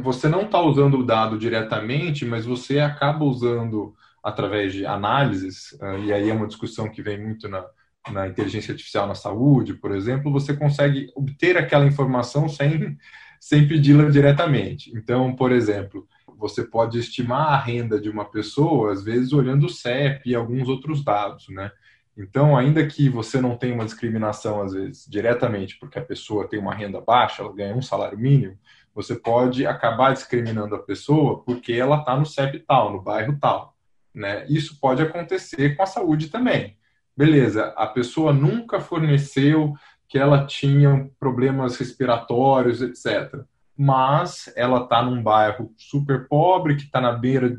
você 0.00 0.28
não 0.28 0.42
está 0.42 0.60
usando 0.60 0.98
o 0.98 1.06
dado 1.06 1.38
diretamente, 1.38 2.24
mas 2.24 2.46
você 2.46 2.78
acaba 2.80 3.24
usando 3.24 3.94
através 4.22 4.72
de 4.72 4.84
análises, 4.86 5.72
uh, 5.80 5.98
e 6.04 6.12
aí 6.12 6.28
é 6.28 6.34
uma 6.34 6.46
discussão 6.46 6.88
que 6.88 7.02
vem 7.02 7.18
muito 7.22 7.48
na, 7.48 7.64
na 8.10 8.28
inteligência 8.28 8.72
artificial 8.72 9.06
na 9.06 9.14
saúde, 9.14 9.74
por 9.74 9.92
exemplo, 9.92 10.32
você 10.32 10.54
consegue 10.54 11.10
obter 11.14 11.56
aquela 11.56 11.86
informação 11.86 12.48
sem, 12.48 12.96
sem 13.38 13.66
pedi-la 13.66 14.08
diretamente. 14.10 14.90
Então, 14.94 15.34
por 15.34 15.52
exemplo, 15.52 16.06
você 16.36 16.64
pode 16.64 16.98
estimar 16.98 17.52
a 17.52 17.58
renda 17.58 18.00
de 18.00 18.08
uma 18.08 18.24
pessoa, 18.24 18.92
às 18.92 19.04
vezes 19.04 19.32
olhando 19.32 19.66
o 19.66 19.70
CEP 19.70 20.30
e 20.30 20.34
alguns 20.34 20.68
outros 20.68 21.04
dados, 21.04 21.48
né? 21.50 21.70
Então, 22.16 22.56
ainda 22.56 22.86
que 22.86 23.08
você 23.08 23.40
não 23.40 23.56
tenha 23.56 23.74
uma 23.74 23.84
discriminação, 23.84 24.60
às 24.60 24.72
vezes, 24.72 25.06
diretamente, 25.08 25.78
porque 25.78 25.98
a 25.98 26.04
pessoa 26.04 26.48
tem 26.48 26.58
uma 26.58 26.74
renda 26.74 27.00
baixa, 27.00 27.42
ela 27.42 27.54
ganha 27.54 27.74
um 27.74 27.82
salário 27.82 28.18
mínimo, 28.18 28.58
você 28.94 29.14
pode 29.14 29.66
acabar 29.66 30.12
discriminando 30.12 30.74
a 30.74 30.82
pessoa 30.82 31.42
porque 31.44 31.72
ela 31.72 31.98
está 31.98 32.16
no 32.16 32.26
CEP 32.26 32.60
tal, 32.60 32.92
no 32.92 33.00
bairro 33.00 33.38
tal. 33.40 33.74
Né? 34.20 34.46
Isso 34.48 34.78
pode 34.78 35.02
acontecer 35.02 35.74
com 35.76 35.82
a 35.82 35.86
saúde 35.86 36.28
também 36.28 36.76
beleza, 37.20 37.66
a 37.76 37.86
pessoa 37.86 38.32
nunca 38.32 38.80
forneceu 38.80 39.74
que 40.08 40.18
ela 40.18 40.46
tinha 40.46 41.06
problemas 41.18 41.76
respiratórios, 41.76 42.80
etc. 42.80 43.44
Mas 43.76 44.50
ela 44.56 44.84
está 44.84 45.02
num 45.02 45.22
bairro 45.22 45.70
super 45.76 46.26
pobre, 46.26 46.76
que 46.76 46.84
está 46.84 46.98
na 46.98 47.12
beira, 47.12 47.54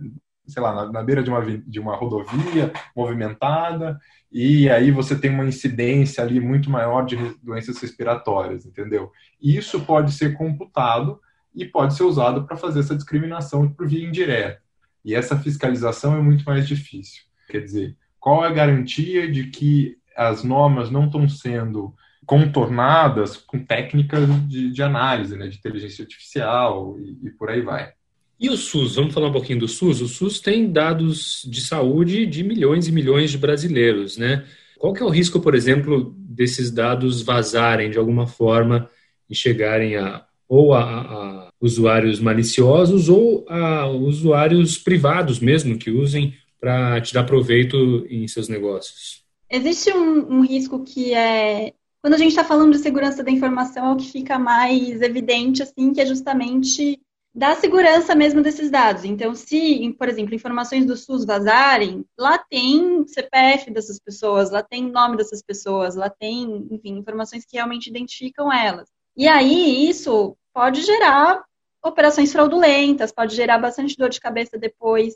sei 0.47 0.63
lá, 0.63 0.73
na, 0.73 0.91
na, 0.91 1.03
beira 1.03 1.21
de 1.21 1.29
uma, 1.29 1.41
de 1.45 1.79
uma 1.79 1.95
rodovia 1.95 2.73
movimentada, 2.95 3.99
e 4.31 4.67
aí 4.67 4.89
você 4.89 5.15
tem 5.15 5.29
uma 5.29 5.45
incidência 5.45 6.23
ali 6.23 6.39
muito 6.39 6.67
maior 6.67 7.05
de 7.05 7.15
doenças 7.43 7.79
respiratórias, 7.79 8.65
entendeu? 8.65 9.11
Isso 9.39 9.81
pode 9.81 10.11
ser 10.11 10.35
computado 10.35 11.21
e 11.53 11.65
pode 11.65 11.93
ser 11.93 12.03
usado 12.03 12.47
para 12.47 12.57
fazer 12.57 12.79
essa 12.79 12.95
discriminação 12.95 13.71
por 13.71 13.87
via 13.87 14.07
indireta. 14.07 14.59
E 15.03 15.15
essa 15.15 15.37
fiscalização 15.37 16.15
é 16.15 16.21
muito 16.21 16.43
mais 16.43 16.67
difícil. 16.67 17.23
Quer 17.49 17.61
dizer, 17.61 17.97
qual 18.19 18.45
é 18.45 18.47
a 18.47 18.53
garantia 18.53 19.29
de 19.29 19.45
que 19.45 19.97
as 20.15 20.43
normas 20.43 20.91
não 20.91 21.05
estão 21.05 21.27
sendo 21.27 21.93
contornadas 22.25 23.35
com 23.35 23.59
técnicas 23.59 24.27
de, 24.47 24.71
de 24.71 24.83
análise, 24.83 25.35
né, 25.35 25.47
de 25.47 25.57
inteligência 25.57 26.03
artificial 26.03 26.97
e, 26.99 27.27
e 27.27 27.31
por 27.31 27.49
aí 27.49 27.61
vai. 27.61 27.91
E 28.39 28.49
o 28.49 28.57
SUS? 28.57 28.95
Vamos 28.95 29.13
falar 29.13 29.27
um 29.27 29.33
pouquinho 29.33 29.59
do 29.59 29.67
SUS? 29.67 30.01
O 30.01 30.07
SUS 30.07 30.39
tem 30.39 30.71
dados 30.71 31.45
de 31.45 31.61
saúde 31.61 32.25
de 32.25 32.43
milhões 32.43 32.87
e 32.87 32.91
milhões 32.91 33.31
de 33.31 33.37
brasileiros, 33.37 34.17
né? 34.17 34.45
Qual 34.79 34.93
que 34.93 35.03
é 35.03 35.05
o 35.05 35.09
risco, 35.09 35.39
por 35.39 35.53
exemplo, 35.53 36.15
desses 36.17 36.71
dados 36.71 37.21
vazarem 37.21 37.91
de 37.91 37.99
alguma 37.99 38.25
forma 38.25 38.89
e 39.29 39.35
chegarem 39.35 39.95
a 39.95 40.25
ou 40.51 40.73
a, 40.73 40.83
a 40.83 41.49
usuários 41.61 42.19
maliciosos 42.19 43.07
ou 43.07 43.45
a 43.47 43.87
usuários 43.87 44.77
privados 44.77 45.39
mesmo 45.39 45.77
que 45.77 45.89
usem 45.89 46.33
para 46.59 46.99
te 46.99 47.13
dar 47.13 47.23
proveito 47.23 48.05
em 48.09 48.27
seus 48.27 48.49
negócios? 48.49 49.23
Existe 49.49 49.93
um, 49.93 50.39
um 50.39 50.45
risco 50.45 50.83
que 50.83 51.13
é 51.13 51.73
quando 52.01 52.15
a 52.15 52.17
gente 52.17 52.31
está 52.31 52.43
falando 52.43 52.73
de 52.73 52.79
segurança 52.79 53.23
da 53.23 53.31
informação, 53.31 53.85
é 53.85 53.93
o 53.93 53.95
que 53.95 54.11
fica 54.11 54.37
mais 54.37 55.01
evidente, 55.01 55.63
assim, 55.63 55.93
que 55.93 56.01
é 56.01 56.05
justamente 56.05 56.99
da 57.33 57.55
segurança 57.55 58.13
mesmo 58.13 58.41
desses 58.41 58.69
dados. 58.69 59.05
Então, 59.05 59.33
se, 59.33 59.95
por 59.97 60.09
exemplo, 60.09 60.35
informações 60.35 60.85
do 60.85 60.97
SUS 60.97 61.23
vazarem, 61.23 62.03
lá 62.19 62.37
tem 62.39 63.07
CPF 63.07 63.71
dessas 63.71 63.99
pessoas, 63.99 64.51
lá 64.51 64.61
tem 64.61 64.91
nome 64.91 65.15
dessas 65.15 65.41
pessoas, 65.41 65.95
lá 65.95 66.09
tem, 66.09 66.67
enfim, 66.71 66.97
informações 66.97 67.45
que 67.45 67.55
realmente 67.55 67.87
identificam 67.87 68.51
elas. 68.51 68.89
E 69.15 69.27
aí, 69.27 69.87
isso 69.87 70.35
pode 70.53 70.81
gerar 70.81 71.43
operações 71.83 72.31
fraudulentas, 72.31 73.11
pode 73.11 73.35
gerar 73.35 73.57
bastante 73.57 73.97
dor 73.97 74.09
de 74.09 74.19
cabeça 74.19 74.57
depois 74.57 75.15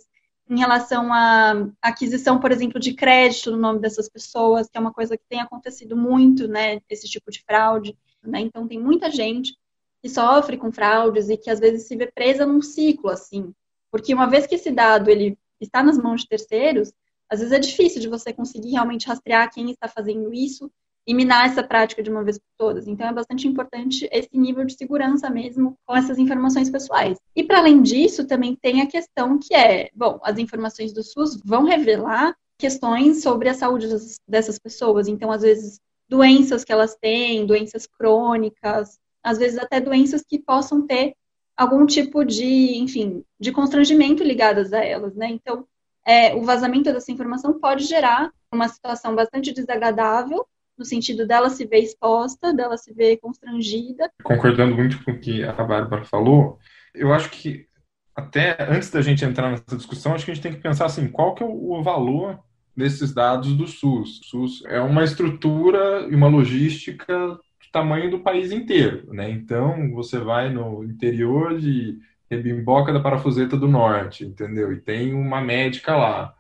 em 0.50 0.60
relação 0.60 1.12
à 1.12 1.68
aquisição, 1.82 2.39
por 2.39 2.51
exemplo, 2.51 2.80
de 2.80 2.94
crédito 2.94 3.51
no 3.51 3.58
nome 3.58 3.80
dessas 3.80 4.08
pessoas, 4.08 4.70
que 4.70 4.77
é 4.77 4.82
uma 4.82 4.94
coisa 4.94 5.18
que 5.18 5.25
tem 5.27 5.42
acontecido 5.42 5.98
muito, 5.98 6.48
né, 6.48 6.80
esse 6.89 7.08
tipo 7.08 7.32
de 7.32 7.44
fraude, 7.44 7.98
né? 8.24 8.42
Então 8.42 8.68
tem 8.68 8.80
muita 8.80 9.10
gente 9.10 9.58
que 10.01 10.10
sofre 10.10 10.58
com 10.58 10.72
fraudes 10.72 11.30
e 11.30 11.38
que 11.38 11.50
às 11.50 11.60
vezes 11.60 11.88
se 11.88 11.96
vê 11.96 12.12
presa 12.12 12.46
num 12.46 12.62
ciclo 12.62 13.10
assim, 13.10 13.54
porque 13.92 14.13
uma 14.13 14.27
vez 14.27 14.46
que 14.46 14.56
esse 14.56 14.72
dado 14.72 15.10
ele 15.10 15.38
está 15.60 15.82
nas 15.82 15.98
mãos 15.98 16.22
de 16.22 16.27
terceiros, 16.27 16.94
às 17.27 17.39
vezes 17.39 17.54
é 17.54 17.60
difícil 17.60 18.00
de 18.01 18.08
você 18.08 18.32
conseguir 18.32 18.72
realmente 18.72 19.08
rastrear 19.08 19.51
quem 19.51 19.72
está 19.72 19.88
fazendo 19.88 20.32
isso 20.32 20.72
e 21.08 21.14
minar 21.14 21.46
essa 21.46 21.64
prática 21.64 22.02
de 22.02 22.10
uma 22.10 22.24
vez 22.24 22.38
por 22.38 22.48
todas. 22.58 22.88
Então, 22.88 23.08
é 23.08 23.14
bastante 23.14 23.48
importante 23.48 24.10
esse 24.12 24.30
nível 24.34 24.66
de 24.66 24.76
segurança 24.76 25.30
mesmo 25.30 25.78
com 25.86 25.96
essas 25.96 26.18
informações 26.18 26.70
pessoais. 26.70 27.18
E, 27.36 27.44
para 27.44 27.60
além 27.60 27.82
disso, 27.82 28.26
também 28.26 28.56
tem 28.56 28.82
a 28.82 28.88
questão 28.88 29.38
que 29.38 29.54
é, 29.54 29.90
bom, 29.94 30.20
as 30.24 30.38
informações 30.40 30.92
do 30.92 31.04
SUS 31.04 31.40
vão 31.44 31.64
revelar 31.64 32.36
questões 32.58 33.22
sobre 33.22 33.50
a 33.50 33.54
saúde 33.54 33.88
dessas 34.28 34.58
pessoas. 34.58 35.08
Então, 35.08 35.32
às 35.32 35.42
vezes, 35.42 35.80
doenças 36.10 36.64
que 36.64 36.72
elas 36.72 36.96
têm, 36.96 37.46
doenças 37.46 37.86
crônicas, 37.86 38.98
às 39.24 39.38
vezes 39.38 39.58
até 39.58 39.80
doenças 39.80 40.24
que 40.28 40.40
possam 40.40 40.86
ter 40.86 41.16
algum 41.56 41.86
tipo 41.86 42.24
de, 42.24 42.78
enfim, 42.78 43.24
de 43.40 43.52
constrangimento 43.52 44.24
ligadas 44.24 44.74
a 44.74 44.84
elas, 44.84 45.16
né? 45.16 45.28
Então, 45.30 45.68
é, 46.06 46.36
o 46.36 46.44
vazamento 46.44 46.92
dessa 46.92 47.12
informação 47.12 47.60
pode 47.60 47.86
gerar 47.86 48.32
uma 48.52 48.68
situação 48.68 49.16
bastante 49.16 49.52
desagradável 49.52 50.46
no 50.77 50.86
sentido 50.86 51.25
dela 51.25 51.50
se 51.50 51.65
ver 51.65 51.79
exposta, 51.79 52.53
dela 52.53 52.77
se 52.77 52.94
ver 52.94 53.17
constrangida. 53.17 54.12
Concordando 54.24 54.75
muito 54.75 55.03
com 55.03 55.12
o 55.12 55.20
que 55.20 55.44
a 55.44 55.53
Bárbara 55.53 56.03
falou, 56.03 56.60
eu 56.94 57.13
acho 57.13 57.29
que 57.29 57.67
até 58.15 58.55
antes 58.70 58.89
da 58.89 59.01
gente 59.01 59.25
entrar 59.25 59.51
nessa 59.51 59.75
discussão, 59.75 60.13
acho 60.13 60.24
que 60.24 60.32
a 60.32 60.34
gente 60.34 60.44
tem 60.44 60.53
que 60.53 60.62
pensar 60.62 60.86
assim, 60.86 61.08
qual 61.08 61.36
que 61.36 61.44
é 61.44 61.46
o 61.46 61.82
valor 61.84 62.39
desses 62.75 63.13
dados 63.13 63.53
do 63.55 63.67
SUS? 63.67 64.20
O 64.22 64.24
SUS 64.24 64.63
é 64.67 64.79
uma 64.79 65.03
estrutura 65.03 66.08
e 66.10 66.15
uma 66.15 66.27
logística 66.27 67.27
do 67.27 67.41
tamanho 67.72 68.10
do 68.10 68.20
país 68.20 68.51
inteiro, 68.51 69.13
né? 69.13 69.29
Então, 69.29 69.91
você 69.91 70.17
vai 70.17 70.50
no 70.50 70.84
interior 70.84 71.58
de 71.60 72.00
Rebimboca 72.29 72.91
da 72.94 73.00
Parafuseta 73.00 73.58
do 73.58 73.67
Norte, 73.67 74.25
entendeu? 74.25 74.72
E 74.72 74.79
tem 74.79 75.13
uma 75.13 75.41
médica 75.41 75.96
lá 75.96 76.34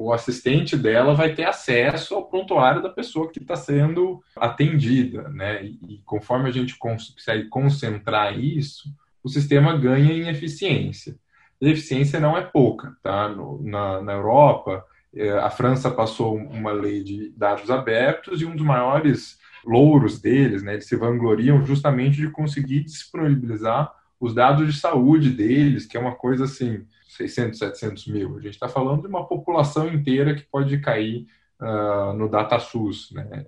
o 0.00 0.12
assistente 0.12 0.76
dela 0.76 1.12
vai 1.12 1.34
ter 1.34 1.44
acesso 1.44 2.14
ao 2.14 2.26
prontuário 2.26 2.80
da 2.80 2.88
pessoa 2.88 3.30
que 3.32 3.40
está 3.40 3.56
sendo 3.56 4.22
atendida, 4.36 5.28
né? 5.28 5.64
E, 5.64 6.00
conforme 6.06 6.48
a 6.48 6.52
gente 6.52 6.78
consegue 6.78 7.48
concentrar 7.48 8.38
isso, 8.38 8.88
o 9.24 9.28
sistema 9.28 9.76
ganha 9.76 10.12
em 10.12 10.28
eficiência. 10.28 11.16
E 11.60 11.68
eficiência 11.68 12.20
não 12.20 12.36
é 12.36 12.42
pouca, 12.42 12.96
tá? 13.02 13.28
No, 13.28 13.60
na, 13.60 14.00
na 14.00 14.12
Europa, 14.12 14.84
é, 15.12 15.30
a 15.32 15.50
França 15.50 15.90
passou 15.90 16.36
uma 16.36 16.70
lei 16.70 17.02
de 17.02 17.30
dados 17.36 17.68
abertos 17.68 18.40
e 18.40 18.46
um 18.46 18.54
dos 18.54 18.64
maiores 18.64 19.36
louros 19.66 20.20
deles, 20.20 20.62
né? 20.62 20.74
Eles 20.74 20.86
se 20.86 20.94
vangloriam 20.94 21.64
justamente 21.66 22.18
de 22.18 22.30
conseguir 22.30 22.84
disponibilizar 22.84 23.92
os 24.20 24.32
dados 24.32 24.72
de 24.72 24.78
saúde 24.78 25.30
deles, 25.30 25.86
que 25.86 25.96
é 25.96 26.00
uma 26.00 26.14
coisa 26.14 26.44
assim, 26.44 26.86
600, 27.18 27.58
700 27.58 28.06
mil. 28.06 28.36
A 28.36 28.40
gente 28.40 28.54
está 28.54 28.68
falando 28.68 29.02
de 29.02 29.08
uma 29.08 29.26
população 29.26 29.86
inteira 29.88 30.34
que 30.34 30.42
pode 30.42 30.78
cair 30.80 31.26
uh, 31.60 32.12
no 32.14 32.28
DataSUS. 32.28 33.12
Né? 33.12 33.46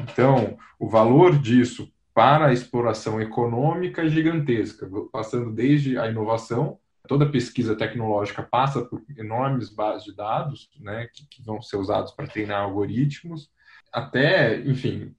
Então, 0.00 0.58
o 0.78 0.88
valor 0.88 1.38
disso 1.38 1.88
para 2.14 2.46
a 2.46 2.52
exploração 2.52 3.20
econômica 3.20 4.02
é 4.02 4.08
gigantesca, 4.08 4.88
passando 5.10 5.50
desde 5.50 5.96
a 5.96 6.08
inovação, 6.08 6.78
toda 7.08 7.30
pesquisa 7.30 7.74
tecnológica 7.74 8.42
passa 8.42 8.82
por 8.82 9.02
enormes 9.16 9.70
bases 9.70 10.04
de 10.04 10.14
dados, 10.14 10.68
né, 10.78 11.08
que, 11.12 11.26
que 11.26 11.42
vão 11.42 11.62
ser 11.62 11.76
usados 11.76 12.12
para 12.12 12.26
treinar 12.26 12.62
algoritmos, 12.62 13.50
até, 13.92 14.60
enfim, 14.60 15.14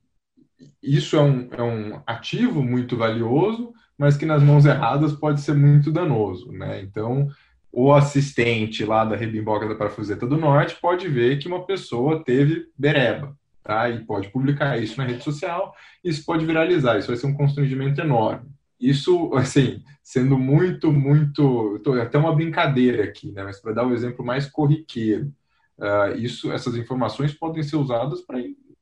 isso 0.81 1.15
é 1.15 1.21
um, 1.21 1.49
é 1.51 1.61
um 1.61 2.01
ativo 2.05 2.63
muito 2.63 2.95
valioso, 2.97 3.73
mas 3.97 4.17
que 4.17 4.25
nas 4.25 4.41
mãos 4.41 4.65
erradas 4.65 5.13
pode 5.13 5.41
ser 5.41 5.53
muito 5.53 5.91
danoso, 5.91 6.51
né? 6.51 6.81
Então, 6.81 7.29
o 7.75 7.91
assistente 7.91 8.85
lá 8.85 9.03
da 9.03 9.15
Rebimboca 9.15 9.67
da 9.67 9.73
Parafuseta 9.73 10.27
do 10.27 10.37
Norte 10.37 10.77
pode 10.79 11.09
ver 11.09 11.39
que 11.39 11.47
uma 11.47 11.65
pessoa 11.65 12.23
teve 12.23 12.67
bereba, 12.77 13.35
tá? 13.63 13.89
E 13.89 14.05
pode 14.05 14.29
publicar 14.29 14.77
isso 14.77 14.95
na 14.99 15.05
rede 15.05 15.23
social, 15.23 15.75
isso 16.03 16.23
pode 16.23 16.45
viralizar, 16.45 16.99
isso 16.99 17.07
vai 17.07 17.17
ser 17.17 17.25
um 17.25 17.33
constrangimento 17.33 17.99
enorme. 17.99 18.47
Isso, 18.79 19.33
assim, 19.33 19.81
sendo 20.03 20.37
muito, 20.37 20.93
muito, 20.93 21.81
até 21.99 22.15
uma 22.19 22.35
brincadeira 22.35 23.05
aqui, 23.05 23.31
né? 23.31 23.43
Mas 23.43 23.59
para 23.59 23.73
dar 23.73 23.87
um 23.87 23.93
exemplo 23.93 24.23
mais 24.23 24.45
corriqueiro, 24.45 25.33
uh, 25.79 26.15
isso, 26.15 26.51
essas 26.51 26.75
informações 26.75 27.33
podem 27.33 27.63
ser 27.63 27.77
usadas 27.77 28.21
para 28.21 28.37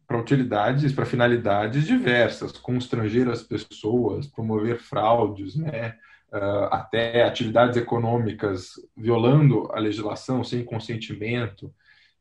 para 0.06 0.20
utilidades, 0.20 0.92
para 0.92 1.06
finalidades 1.06 1.88
diversas, 1.88 2.52
constranger 2.52 3.30
as 3.30 3.44
pessoas, 3.44 4.28
promover 4.28 4.78
fraudes, 4.78 5.56
né? 5.56 5.96
Uh, 6.34 6.72
até 6.72 7.24
atividades 7.24 7.76
econômicas 7.76 8.76
violando 8.96 9.70
a 9.74 9.80
legislação 9.80 10.46
sem 10.46 10.64
consentimento. 10.64 11.74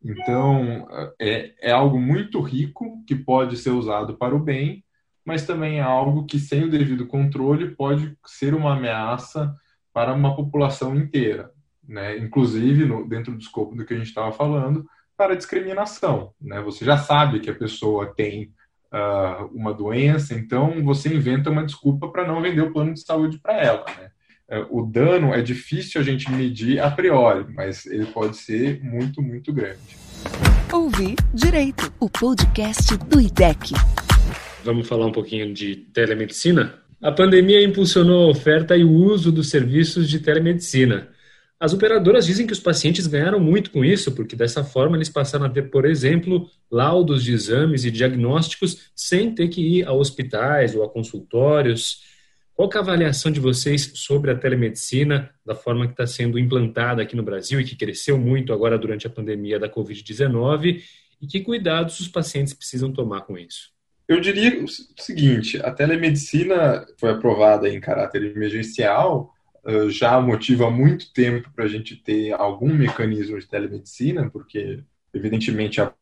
Então, 0.02 0.88
é, 1.20 1.52
é 1.60 1.70
algo 1.70 2.00
muito 2.00 2.40
rico 2.40 3.04
que 3.06 3.14
pode 3.14 3.56
ser 3.56 3.70
usado 3.70 4.16
para 4.16 4.34
o 4.34 4.38
bem, 4.38 4.82
mas 5.24 5.46
também 5.46 5.78
é 5.78 5.82
algo 5.82 6.26
que, 6.26 6.38
sem 6.38 6.64
o 6.64 6.70
devido 6.70 7.06
controle, 7.06 7.74
pode 7.76 8.16
ser 8.26 8.54
uma 8.54 8.74
ameaça 8.74 9.54
para 9.92 10.12
uma 10.12 10.34
população 10.34 10.96
inteira. 10.96 11.52
Né? 11.86 12.18
Inclusive, 12.18 12.86
no, 12.86 13.08
dentro 13.08 13.32
do 13.32 13.40
escopo 13.40 13.76
do 13.76 13.84
que 13.84 13.94
a 13.94 13.96
gente 13.96 14.08
estava 14.08 14.32
falando, 14.32 14.86
para 15.16 15.36
discriminação. 15.36 16.32
Né? 16.40 16.60
Você 16.62 16.84
já 16.84 16.96
sabe 16.96 17.40
que 17.40 17.50
a 17.50 17.54
pessoa 17.54 18.14
tem 18.14 18.52
uh, 18.92 19.46
uma 19.52 19.72
doença, 19.72 20.34
então 20.34 20.82
você 20.82 21.14
inventa 21.14 21.50
uma 21.50 21.64
desculpa 21.64 22.08
para 22.08 22.26
não 22.26 22.42
vender 22.42 22.62
o 22.62 22.72
plano 22.72 22.94
de 22.94 23.00
saúde 23.00 23.38
para 23.38 23.60
ela. 23.60 23.84
Né? 23.86 24.58
Uh, 24.58 24.80
o 24.80 24.86
dano 24.86 25.32
é 25.32 25.40
difícil 25.40 26.00
a 26.00 26.04
gente 26.04 26.30
medir 26.30 26.80
a 26.80 26.90
priori, 26.90 27.46
mas 27.54 27.86
ele 27.86 28.06
pode 28.06 28.36
ser 28.36 28.82
muito, 28.82 29.22
muito 29.22 29.52
grande. 29.52 29.78
Ouvir 30.72 31.16
Direito, 31.32 31.92
o 31.98 32.08
podcast 32.08 32.96
do 32.96 33.20
IDEC. 33.20 33.72
Vamos 34.64 34.86
falar 34.86 35.06
um 35.06 35.12
pouquinho 35.12 35.52
de 35.52 35.76
telemedicina? 35.76 36.74
A 37.02 37.10
pandemia 37.10 37.64
impulsionou 37.64 38.26
a 38.26 38.30
oferta 38.30 38.76
e 38.76 38.84
o 38.84 38.92
uso 38.92 39.32
dos 39.32 39.48
serviços 39.48 40.08
de 40.08 40.18
telemedicina. 40.18 41.08
As 41.60 41.74
operadoras 41.74 42.24
dizem 42.24 42.46
que 42.46 42.54
os 42.54 42.58
pacientes 42.58 43.06
ganharam 43.06 43.38
muito 43.38 43.70
com 43.70 43.84
isso, 43.84 44.12
porque 44.12 44.34
dessa 44.34 44.64
forma 44.64 44.96
eles 44.96 45.10
passaram 45.10 45.44
a 45.44 45.50
ter, 45.50 45.70
por 45.70 45.84
exemplo, 45.84 46.48
laudos 46.70 47.22
de 47.22 47.34
exames 47.34 47.84
e 47.84 47.90
diagnósticos 47.90 48.90
sem 48.96 49.34
ter 49.34 49.48
que 49.48 49.60
ir 49.60 49.86
a 49.86 49.92
hospitais 49.92 50.74
ou 50.74 50.82
a 50.82 50.88
consultórios. 50.88 52.00
Qual 52.54 52.70
é 52.72 52.76
a 52.78 52.80
avaliação 52.80 53.30
de 53.30 53.40
vocês 53.40 53.92
sobre 53.96 54.30
a 54.30 54.34
telemedicina, 54.34 55.28
da 55.44 55.54
forma 55.54 55.84
que 55.84 55.92
está 55.92 56.06
sendo 56.06 56.38
implantada 56.38 57.02
aqui 57.02 57.14
no 57.14 57.22
Brasil 57.22 57.60
e 57.60 57.64
que 57.64 57.76
cresceu 57.76 58.16
muito 58.16 58.54
agora 58.54 58.78
durante 58.78 59.06
a 59.06 59.10
pandemia 59.10 59.58
da 59.58 59.68
Covid-19? 59.68 60.82
E 61.20 61.26
que 61.26 61.40
cuidados 61.40 62.00
os 62.00 62.08
pacientes 62.08 62.54
precisam 62.54 62.90
tomar 62.90 63.20
com 63.22 63.36
isso? 63.36 63.68
Eu 64.08 64.18
diria 64.18 64.64
o 64.64 64.66
seguinte: 64.98 65.60
a 65.62 65.70
telemedicina 65.70 66.86
foi 66.98 67.10
aprovada 67.10 67.68
em 67.68 67.78
caráter 67.78 68.24
emergencial 68.24 69.34
já 69.88 70.20
motiva 70.20 70.66
há 70.66 70.70
muito 70.70 71.12
tempo 71.12 71.50
para 71.54 71.64
a 71.64 71.68
gente 71.68 71.96
ter 71.96 72.32
algum 72.32 72.74
mecanismo 72.74 73.38
de 73.38 73.46
telemedicina, 73.46 74.28
porque, 74.30 74.82
evidentemente, 75.12 75.80
a 75.80 75.92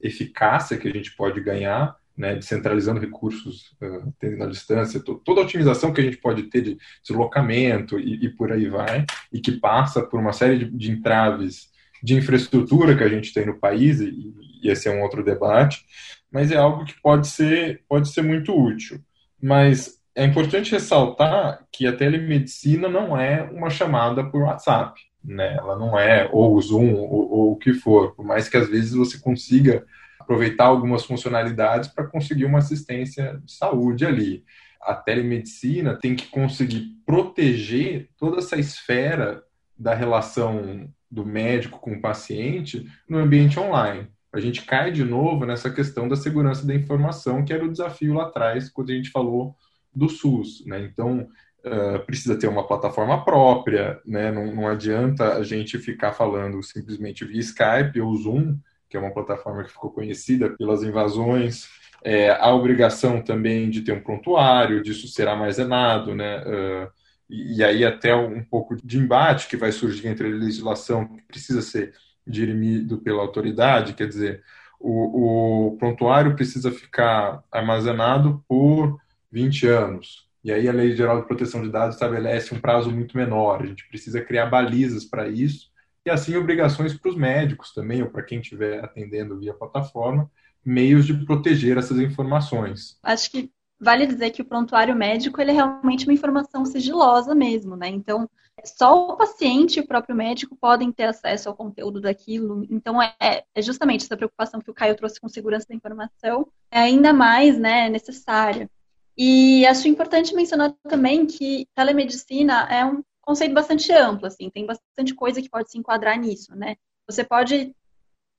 eficácia 0.00 0.76
que 0.76 0.88
a 0.88 0.92
gente 0.92 1.14
pode 1.16 1.40
ganhar, 1.40 1.96
né, 2.16 2.34
descentralizando 2.34 3.00
recursos, 3.00 3.74
uh, 3.82 4.12
tendo 4.18 4.48
distância, 4.48 5.00
toda 5.00 5.40
a 5.40 5.44
otimização 5.44 5.92
que 5.92 6.00
a 6.00 6.04
gente 6.04 6.18
pode 6.18 6.44
ter 6.44 6.60
de 6.60 6.78
deslocamento 7.02 7.98
e, 7.98 8.26
e 8.26 8.28
por 8.28 8.52
aí 8.52 8.68
vai, 8.68 9.06
e 9.32 9.40
que 9.40 9.52
passa 9.52 10.02
por 10.02 10.20
uma 10.20 10.32
série 10.32 10.58
de, 10.58 10.70
de, 10.70 10.90
entraves 10.90 11.70
de 12.02 12.14
infraestrutura 12.14 12.96
que 12.96 13.02
a 13.02 13.08
gente 13.08 13.32
tem 13.32 13.46
no 13.46 13.58
país, 13.58 14.00
e, 14.00 14.32
e 14.62 14.68
esse 14.68 14.88
é 14.88 14.92
um 14.92 15.02
outro 15.02 15.24
debate, 15.24 15.84
mas 16.30 16.52
é 16.52 16.56
algo 16.56 16.84
que 16.84 16.94
pode 17.00 17.28
ser, 17.28 17.82
pode 17.88 18.08
ser 18.08 18.22
muito 18.22 18.54
útil. 18.54 19.00
Mas 19.40 20.01
é 20.14 20.24
importante 20.24 20.72
ressaltar 20.72 21.66
que 21.72 21.86
a 21.86 21.96
telemedicina 21.96 22.88
não 22.88 23.18
é 23.18 23.42
uma 23.42 23.70
chamada 23.70 24.24
por 24.24 24.42
WhatsApp, 24.42 25.00
né? 25.24 25.56
Ela 25.56 25.78
não 25.78 25.98
é 25.98 26.28
ou 26.30 26.60
Zoom 26.60 26.94
ou, 26.94 27.30
ou 27.30 27.52
o 27.52 27.56
que 27.56 27.72
for, 27.72 28.14
por 28.14 28.24
mais 28.24 28.48
que 28.48 28.56
às 28.56 28.68
vezes 28.68 28.92
você 28.92 29.18
consiga 29.18 29.84
aproveitar 30.20 30.66
algumas 30.66 31.04
funcionalidades 31.04 31.88
para 31.88 32.06
conseguir 32.06 32.44
uma 32.44 32.58
assistência 32.58 33.40
de 33.44 33.52
saúde 33.52 34.04
ali. 34.04 34.44
A 34.80 34.94
telemedicina 34.94 35.96
tem 35.96 36.14
que 36.14 36.26
conseguir 36.26 36.96
proteger 37.06 38.08
toda 38.18 38.38
essa 38.38 38.56
esfera 38.56 39.42
da 39.78 39.94
relação 39.94 40.88
do 41.10 41.24
médico 41.24 41.78
com 41.78 41.92
o 41.92 42.00
paciente 42.00 42.86
no 43.08 43.18
ambiente 43.18 43.58
online. 43.58 44.08
A 44.32 44.40
gente 44.40 44.62
cai 44.62 44.90
de 44.90 45.04
novo 45.04 45.44
nessa 45.44 45.70
questão 45.70 46.08
da 46.08 46.16
segurança 46.16 46.66
da 46.66 46.74
informação, 46.74 47.44
que 47.44 47.52
era 47.52 47.64
o 47.64 47.70
desafio 47.70 48.14
lá 48.14 48.24
atrás, 48.24 48.70
quando 48.70 48.90
a 48.90 48.94
gente 48.94 49.10
falou 49.10 49.54
do 49.94 50.08
SUS. 50.08 50.64
Né? 50.66 50.80
Então, 50.80 51.28
uh, 51.64 52.04
precisa 52.04 52.36
ter 52.36 52.48
uma 52.48 52.66
plataforma 52.66 53.24
própria, 53.24 54.00
né? 54.04 54.30
não, 54.30 54.54
não 54.54 54.68
adianta 54.68 55.34
a 55.34 55.42
gente 55.42 55.78
ficar 55.78 56.12
falando 56.12 56.62
simplesmente 56.62 57.24
via 57.24 57.40
Skype 57.40 58.00
ou 58.00 58.16
Zoom, 58.16 58.58
que 58.88 58.96
é 58.96 59.00
uma 59.00 59.12
plataforma 59.12 59.64
que 59.64 59.72
ficou 59.72 59.90
conhecida 59.90 60.50
pelas 60.50 60.82
invasões. 60.82 61.68
É, 62.04 62.30
a 62.30 62.52
obrigação 62.52 63.22
também 63.22 63.70
de 63.70 63.82
ter 63.82 63.92
um 63.92 64.02
prontuário, 64.02 64.82
disso 64.82 65.06
ser 65.08 65.28
armazenado, 65.28 66.14
né? 66.14 66.42
Uh, 66.42 67.02
e 67.30 67.64
aí 67.64 67.84
até 67.84 68.14
um 68.14 68.44
pouco 68.44 68.76
de 68.76 68.98
embate 68.98 69.48
que 69.48 69.56
vai 69.56 69.72
surgir 69.72 70.06
entre 70.08 70.26
a 70.26 70.30
legislação 70.30 71.06
que 71.06 71.22
precisa 71.22 71.62
ser 71.62 71.94
dirimido 72.26 72.98
pela 72.98 73.22
autoridade, 73.22 73.94
quer 73.94 74.06
dizer, 74.06 74.42
o, 74.78 75.68
o 75.68 75.76
prontuário 75.78 76.34
precisa 76.34 76.70
ficar 76.70 77.42
armazenado 77.50 78.44
por 78.46 79.00
20 79.32 79.66
anos. 79.66 80.28
E 80.44 80.52
aí 80.52 80.68
a 80.68 80.72
Lei 80.72 80.94
Geral 80.94 81.20
de 81.20 81.26
Proteção 81.26 81.62
de 81.62 81.70
Dados 81.70 81.94
estabelece 81.94 82.54
um 82.54 82.60
prazo 82.60 82.90
muito 82.90 83.16
menor. 83.16 83.62
A 83.62 83.66
gente 83.66 83.88
precisa 83.88 84.20
criar 84.20 84.46
balizas 84.46 85.04
para 85.04 85.28
isso 85.28 85.72
e 86.04 86.10
assim 86.10 86.36
obrigações 86.36 86.94
para 86.94 87.10
os 87.10 87.16
médicos 87.16 87.72
também, 87.72 88.02
ou 88.02 88.10
para 88.10 88.22
quem 88.22 88.40
estiver 88.40 88.84
atendendo 88.84 89.38
via 89.38 89.54
plataforma, 89.54 90.30
meios 90.64 91.06
de 91.06 91.14
proteger 91.24 91.78
essas 91.78 91.98
informações. 91.98 92.98
Acho 93.02 93.30
que 93.30 93.50
vale 93.80 94.06
dizer 94.06 94.30
que 94.30 94.42
o 94.42 94.44
prontuário 94.44 94.94
médico 94.94 95.40
ele 95.40 95.50
é 95.50 95.54
realmente 95.54 96.06
uma 96.06 96.12
informação 96.12 96.64
sigilosa 96.64 97.34
mesmo, 97.34 97.76
né? 97.76 97.88
Então, 97.88 98.28
só 98.64 99.10
o 99.10 99.16
paciente 99.16 99.76
e 99.76 99.80
o 99.80 99.86
próprio 99.86 100.14
médico 100.14 100.56
podem 100.56 100.92
ter 100.92 101.04
acesso 101.04 101.48
ao 101.48 101.56
conteúdo 101.56 102.00
daquilo. 102.00 102.64
Então, 102.70 103.02
é, 103.02 103.42
é 103.54 103.62
justamente 103.62 104.04
essa 104.04 104.16
preocupação 104.16 104.60
que 104.60 104.70
o 104.70 104.74
Caio 104.74 104.96
trouxe 104.96 105.20
com 105.20 105.28
segurança 105.28 105.66
da 105.68 105.74
informação 105.74 106.46
é 106.70 106.80
ainda 106.80 107.12
mais 107.12 107.58
né, 107.58 107.88
necessária. 107.88 108.70
E 109.16 109.66
acho 109.66 109.88
importante 109.88 110.34
mencionar 110.34 110.72
também 110.88 111.26
que 111.26 111.66
telemedicina 111.74 112.66
é 112.70 112.84
um 112.84 113.02
conceito 113.20 113.54
bastante 113.54 113.92
amplo, 113.92 114.26
assim, 114.26 114.50
tem 114.50 114.66
bastante 114.66 115.14
coisa 115.14 115.40
que 115.40 115.50
pode 115.50 115.70
se 115.70 115.78
enquadrar 115.78 116.18
nisso, 116.18 116.54
né? 116.56 116.76
Você 117.06 117.22
pode 117.22 117.74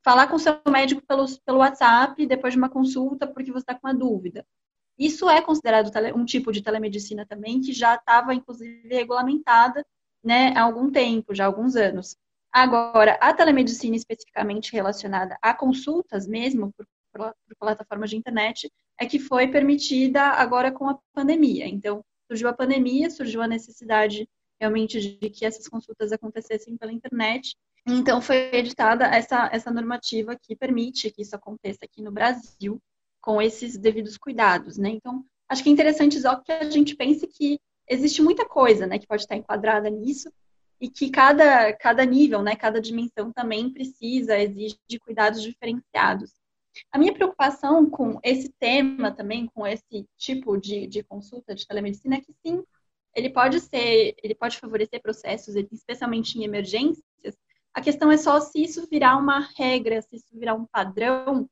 falar 0.03 0.27
com 0.27 0.37
seu 0.37 0.59
médico 0.67 1.01
pelo, 1.07 1.25
pelo 1.45 1.59
WhatsApp 1.59 2.25
depois 2.25 2.53
de 2.53 2.59
uma 2.59 2.69
consulta 2.69 3.25
porque 3.25 3.51
você 3.51 3.59
está 3.59 3.73
com 3.73 3.87
uma 3.87 3.93
dúvida. 3.93 4.45
Isso 4.97 5.29
é 5.29 5.41
considerado 5.41 5.89
um 6.15 6.25
tipo 6.25 6.51
de 6.51 6.61
telemedicina 6.61 7.25
também 7.25 7.61
que 7.61 7.73
já 7.73 7.95
estava, 7.95 8.33
inclusive, 8.33 8.87
regulamentada 8.89 9.85
né, 10.23 10.53
há 10.55 10.61
algum 10.61 10.91
tempo, 10.91 11.33
já 11.33 11.45
há 11.45 11.47
alguns 11.47 11.75
anos. 11.75 12.15
Agora, 12.51 13.17
a 13.19 13.33
telemedicina 13.33 13.95
especificamente 13.95 14.71
relacionada 14.71 15.37
a 15.41 15.53
consultas 15.53 16.27
mesmo, 16.27 16.71
por, 16.73 16.85
por 17.11 17.33
plataformas 17.59 18.11
de 18.11 18.17
internet, 18.17 18.71
é 18.99 19.05
que 19.05 19.19
foi 19.19 19.47
permitida 19.47 20.21
agora 20.21 20.71
com 20.71 20.89
a 20.89 20.97
pandemia. 21.13 21.67
Então, 21.67 22.03
surgiu 22.27 22.47
a 22.49 22.53
pandemia, 22.53 23.09
surgiu 23.09 23.41
a 23.41 23.47
necessidade 23.47 24.27
realmente 24.59 24.99
de 24.99 25.29
que 25.29 25.45
essas 25.45 25.67
consultas 25.67 26.11
acontecessem 26.11 26.77
pela 26.77 26.91
internet. 26.91 27.55
Então, 27.85 28.21
foi 28.21 28.53
editada 28.53 29.05
essa, 29.05 29.49
essa 29.51 29.71
normativa 29.71 30.37
que 30.41 30.55
permite 30.55 31.11
que 31.11 31.21
isso 31.21 31.35
aconteça 31.35 31.79
aqui 31.83 32.01
no 32.01 32.11
Brasil, 32.11 32.79
com 33.21 33.41
esses 33.41 33.77
devidos 33.77 34.17
cuidados, 34.17 34.77
né? 34.77 34.89
Então, 34.89 35.25
acho 35.49 35.63
que 35.63 35.69
é 35.69 35.71
interessante 35.71 36.19
só 36.19 36.35
que 36.35 36.51
a 36.51 36.69
gente 36.69 36.95
pense 36.95 37.27
que 37.27 37.59
existe 37.87 38.21
muita 38.21 38.45
coisa, 38.45 38.87
né, 38.87 38.97
que 38.97 39.07
pode 39.07 39.23
estar 39.23 39.35
enquadrada 39.35 39.89
nisso 39.89 40.31
e 40.79 40.89
que 40.89 41.09
cada, 41.09 41.73
cada 41.73 42.05
nível, 42.05 42.41
né, 42.41 42.55
cada 42.55 42.81
dimensão 42.81 43.31
também 43.31 43.69
precisa, 43.69 44.37
exige 44.37 44.77
cuidados 45.01 45.41
diferenciados. 45.41 46.31
A 46.91 46.97
minha 46.97 47.13
preocupação 47.13 47.89
com 47.89 48.19
esse 48.23 48.49
tema 48.59 49.11
também, 49.11 49.47
com 49.47 49.65
esse 49.65 50.07
tipo 50.17 50.57
de, 50.57 50.87
de 50.87 51.03
consulta 51.03 51.53
de 51.53 51.67
telemedicina, 51.67 52.15
é 52.15 52.21
que 52.21 52.33
sim, 52.45 52.63
ele 53.15 53.29
pode 53.29 53.59
ser, 53.59 54.15
ele 54.23 54.35
pode 54.35 54.59
favorecer 54.59 55.01
processos, 55.01 55.55
especialmente 55.71 56.37
em 56.37 56.43
emergências. 56.43 57.37
A 57.73 57.81
questão 57.81 58.11
é 58.11 58.17
só 58.17 58.39
se 58.39 58.63
isso 58.63 58.87
virar 58.89 59.17
uma 59.17 59.39
regra, 59.57 60.01
se 60.01 60.15
isso 60.15 60.37
virar 60.37 60.55
um 60.55 60.65
padrão, 60.65 61.49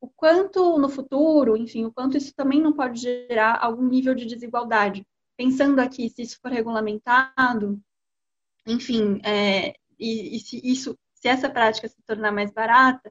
o 0.00 0.08
quanto 0.08 0.78
no 0.78 0.88
futuro, 0.88 1.56
enfim, 1.56 1.84
o 1.86 1.92
quanto 1.92 2.16
isso 2.16 2.34
também 2.34 2.60
não 2.60 2.72
pode 2.72 3.00
gerar 3.00 3.58
algum 3.62 3.86
nível 3.86 4.14
de 4.14 4.26
desigualdade. 4.26 5.06
Pensando 5.36 5.80
aqui, 5.80 6.08
se 6.10 6.22
isso 6.22 6.38
for 6.40 6.50
regulamentado, 6.50 7.80
enfim, 8.66 9.20
é, 9.24 9.74
e, 9.98 10.36
e 10.36 10.40
se 10.40 10.60
isso, 10.62 10.98
se 11.14 11.28
essa 11.28 11.50
prática 11.50 11.88
se 11.88 12.02
tornar 12.06 12.32
mais 12.32 12.52
barata, 12.52 13.10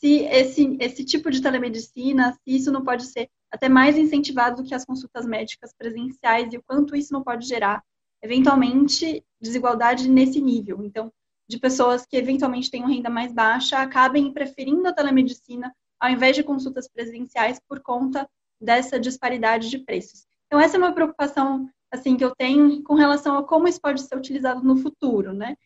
se 0.00 0.24
esse, 0.24 0.76
esse 0.80 1.04
tipo 1.04 1.30
de 1.30 1.42
telemedicina, 1.42 2.32
se 2.32 2.56
isso 2.56 2.72
não 2.72 2.82
pode 2.82 3.04
ser 3.04 3.28
até 3.50 3.68
mais 3.68 3.98
incentivado 3.98 4.62
do 4.62 4.68
que 4.68 4.74
as 4.74 4.84
consultas 4.84 5.26
médicas 5.26 5.74
presenciais 5.76 6.52
e 6.52 6.56
o 6.56 6.62
quanto 6.62 6.96
isso 6.96 7.12
não 7.12 7.22
pode 7.22 7.46
gerar, 7.46 7.84
eventualmente, 8.22 9.22
desigualdade 9.40 10.08
nesse 10.08 10.40
nível. 10.40 10.82
Então, 10.82 11.12
de 11.46 11.58
pessoas 11.58 12.06
que 12.06 12.16
eventualmente 12.16 12.70
tenham 12.70 12.88
renda 12.88 13.10
mais 13.10 13.32
baixa 13.32 13.78
acabem 13.78 14.32
preferindo 14.32 14.88
a 14.88 14.92
telemedicina 14.92 15.74
ao 15.98 16.08
invés 16.08 16.34
de 16.34 16.42
consultas 16.42 16.88
presenciais 16.88 17.60
por 17.68 17.80
conta 17.80 18.26
dessa 18.58 18.98
disparidade 18.98 19.68
de 19.68 19.78
preços. 19.78 20.26
Então, 20.46 20.58
essa 20.58 20.76
é 20.76 20.78
uma 20.78 20.92
preocupação 20.92 21.68
assim 21.90 22.16
que 22.16 22.24
eu 22.24 22.34
tenho 22.34 22.82
com 22.84 22.94
relação 22.94 23.36
a 23.36 23.44
como 23.46 23.68
isso 23.68 23.80
pode 23.80 24.00
ser 24.00 24.16
utilizado 24.16 24.62
no 24.62 24.76
futuro, 24.76 25.34
né? 25.34 25.56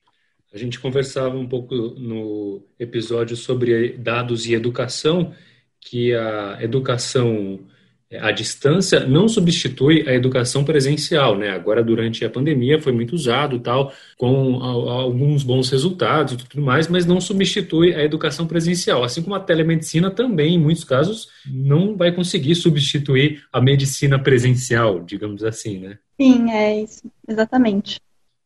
A 0.55 0.59
gente 0.59 0.79
conversava 0.79 1.37
um 1.37 1.49
pouco 1.49 1.75
no 1.75 2.63
episódio 2.79 3.37
sobre 3.37 3.99
dados 3.99 4.47
e 4.47 4.55
educação, 4.55 5.35
que 5.81 6.15
a 6.15 6.59
educação 6.63 7.59
à 8.21 8.31
distância 8.31 9.01
não 9.01 9.27
substitui 9.27 10.09
a 10.09 10.15
educação 10.15 10.65
presencial, 10.65 11.37
né? 11.37 11.51
Agora, 11.51 11.83
durante 11.83 12.25
a 12.25 12.31
pandemia, 12.31 12.81
foi 12.81 12.93
muito 12.93 13.17
usado 13.17 13.59
tal, 13.59 13.93
com 14.17 14.63
alguns 14.63 15.43
bons 15.43 15.69
resultados 15.71 16.35
e 16.35 16.37
tudo 16.37 16.63
mais, 16.63 16.87
mas 16.87 17.05
não 17.05 17.21
substitui 17.21 17.93
a 17.93 18.05
educação 18.05 18.47
presencial. 18.47 19.03
Assim 19.03 19.23
como 19.23 19.35
a 19.35 19.41
telemedicina 19.41 20.09
também, 20.09 20.55
em 20.55 20.61
muitos 20.61 20.85
casos, 20.85 21.31
não 21.45 21.97
vai 21.97 22.13
conseguir 22.13 22.55
substituir 22.55 23.43
a 23.53 23.61
medicina 23.61 24.21
presencial, 24.21 25.01
digamos 25.01 25.43
assim, 25.43 25.81
né? 25.81 25.99
Sim, 26.17 26.49
é 26.53 26.81
isso, 26.81 27.11
exatamente. 27.27 28.01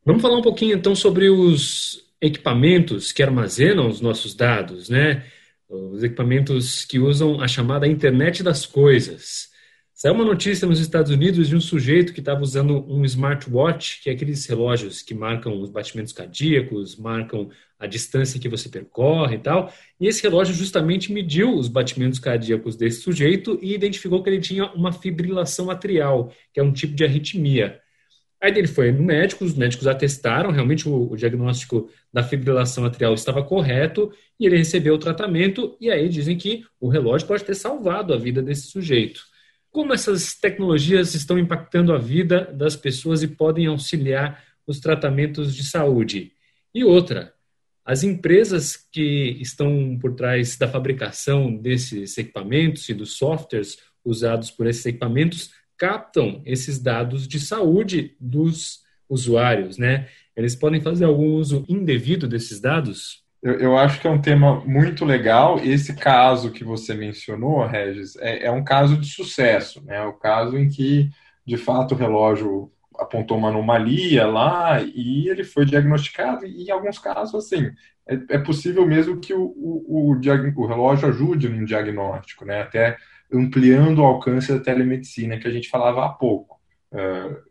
Vamos 0.08 0.22
falar 0.22 0.38
um 0.38 0.42
pouquinho 0.42 0.74
então 0.74 0.94
sobre 0.94 1.28
os 1.28 2.02
equipamentos 2.18 3.12
que 3.12 3.22
armazenam 3.22 3.90
os 3.90 4.00
nossos 4.00 4.34
dados, 4.34 4.88
né? 4.88 5.26
Os 5.68 6.02
equipamentos 6.02 6.82
que 6.86 6.98
usam 6.98 7.42
a 7.42 7.46
chamada 7.46 7.86
internet 7.86 8.42
das 8.42 8.64
coisas. 8.64 9.50
Saiu 9.92 10.14
uma 10.14 10.24
notícia 10.24 10.66
nos 10.66 10.80
Estados 10.80 11.10
Unidos 11.10 11.46
de 11.46 11.54
um 11.54 11.60
sujeito 11.60 12.14
que 12.14 12.20
estava 12.20 12.40
usando 12.40 12.90
um 12.90 13.04
smartwatch, 13.04 14.02
que 14.02 14.08
é 14.08 14.14
aqueles 14.14 14.46
relógios 14.46 15.02
que 15.02 15.12
marcam 15.12 15.60
os 15.60 15.68
batimentos 15.68 16.14
cardíacos, 16.14 16.96
marcam 16.96 17.50
a 17.78 17.86
distância 17.86 18.40
que 18.40 18.48
você 18.48 18.70
percorre 18.70 19.36
e 19.36 19.40
tal. 19.40 19.70
E 20.00 20.06
esse 20.06 20.22
relógio 20.22 20.54
justamente 20.54 21.12
mediu 21.12 21.54
os 21.54 21.68
batimentos 21.68 22.18
cardíacos 22.18 22.76
desse 22.76 23.02
sujeito 23.02 23.58
e 23.60 23.74
identificou 23.74 24.22
que 24.22 24.30
ele 24.30 24.40
tinha 24.40 24.72
uma 24.72 24.90
fibrilação 24.90 25.70
atrial, 25.70 26.32
que 26.54 26.60
é 26.60 26.62
um 26.62 26.72
tipo 26.72 26.94
de 26.94 27.04
arritmia. 27.04 27.78
Aí 28.40 28.52
ele 28.56 28.68
foi 28.68 28.92
no 28.92 29.02
médico, 29.02 29.44
os 29.44 29.54
médicos 29.54 29.86
atestaram, 29.86 30.52
realmente 30.52 30.88
o, 30.88 31.10
o, 31.10 31.16
diagnóstico 31.16 31.90
da 32.12 32.22
fibrilação 32.22 32.84
atrial 32.84 33.12
estava 33.14 33.42
correto 33.42 34.12
e 34.38 34.46
ele 34.46 34.56
recebeu 34.56 34.94
o 34.94 34.98
tratamento 34.98 35.76
e 35.80 35.90
aí 35.90 36.08
dizem 36.08 36.36
que 36.36 36.64
o 36.80 36.88
relógio 36.88 37.26
pode 37.26 37.44
ter 37.44 37.56
salvado 37.56 38.14
a 38.14 38.16
vida 38.16 38.40
desse 38.40 38.68
sujeito. 38.68 39.22
Como 39.70 39.92
essas 39.92 40.34
tecnologias 40.34 41.14
estão 41.14 41.38
impactando 41.38 41.92
a 41.92 41.98
vida 41.98 42.44
das 42.54 42.76
pessoas 42.76 43.22
e 43.22 43.28
podem 43.28 43.66
auxiliar 43.66 44.42
os 44.66 44.78
tratamentos 44.78 45.54
de 45.54 45.64
saúde? 45.64 46.32
E 46.72 46.84
outra, 46.84 47.34
as 47.84 48.04
empresas 48.04 48.76
que 48.76 49.36
estão 49.40 49.98
por 50.00 50.14
trás 50.14 50.56
da 50.56 50.68
fabricação 50.68 51.56
desses 51.56 52.16
equipamentos 52.18 52.88
e 52.88 52.94
dos 52.94 53.16
softwares 53.16 53.78
usados 54.04 54.50
por 54.50 54.66
esses 54.66 54.86
equipamentos 54.86 55.50
captam 55.78 56.42
esses 56.44 56.78
dados 56.78 57.28
de 57.28 57.38
saúde 57.38 58.16
dos 58.20 58.82
usuários, 59.08 59.78
né? 59.78 60.08
Eles 60.36 60.54
podem 60.54 60.80
fazer 60.80 61.04
algum 61.04 61.34
uso 61.34 61.64
indevido 61.68 62.28
desses 62.28 62.60
dados? 62.60 63.24
Eu, 63.42 63.54
eu, 63.54 63.78
acho 63.78 64.00
que 64.00 64.06
é 64.06 64.10
um 64.10 64.20
tema 64.20 64.60
muito 64.64 65.04
legal. 65.04 65.58
Esse 65.60 65.94
caso 65.94 66.50
que 66.50 66.64
você 66.64 66.92
mencionou, 66.94 67.64
Regis, 67.66 68.16
é, 68.16 68.46
é 68.46 68.50
um 68.50 68.64
caso 68.64 68.96
de 68.96 69.06
sucesso, 69.08 69.82
né? 69.84 69.96
É 69.96 70.04
o 70.04 70.12
caso 70.12 70.58
em 70.58 70.68
que, 70.68 71.08
de 71.46 71.56
fato, 71.56 71.94
o 71.94 71.96
relógio 71.96 72.70
apontou 72.98 73.38
uma 73.38 73.48
anomalia 73.48 74.26
lá 74.26 74.82
e 74.82 75.28
ele 75.28 75.44
foi 75.44 75.64
diagnosticado. 75.64 76.44
E 76.44 76.64
em 76.64 76.70
alguns 76.70 76.98
casos, 76.98 77.34
assim, 77.34 77.70
é, 78.08 78.36
é 78.36 78.38
possível 78.38 78.84
mesmo 78.84 79.20
que 79.20 79.32
o, 79.32 79.42
o, 79.56 80.10
o, 80.10 80.62
o 80.62 80.66
relógio 80.66 81.08
ajude 81.08 81.48
no 81.48 81.64
diagnóstico, 81.64 82.44
né? 82.44 82.62
Até 82.62 82.96
ampliando 83.32 83.98
o 83.98 84.04
alcance 84.04 84.52
da 84.52 84.60
telemedicina 84.60 85.38
que 85.38 85.46
a 85.46 85.50
gente 85.50 85.68
falava 85.68 86.04
há 86.04 86.08
pouco. 86.08 86.58
Uh, 86.92 87.48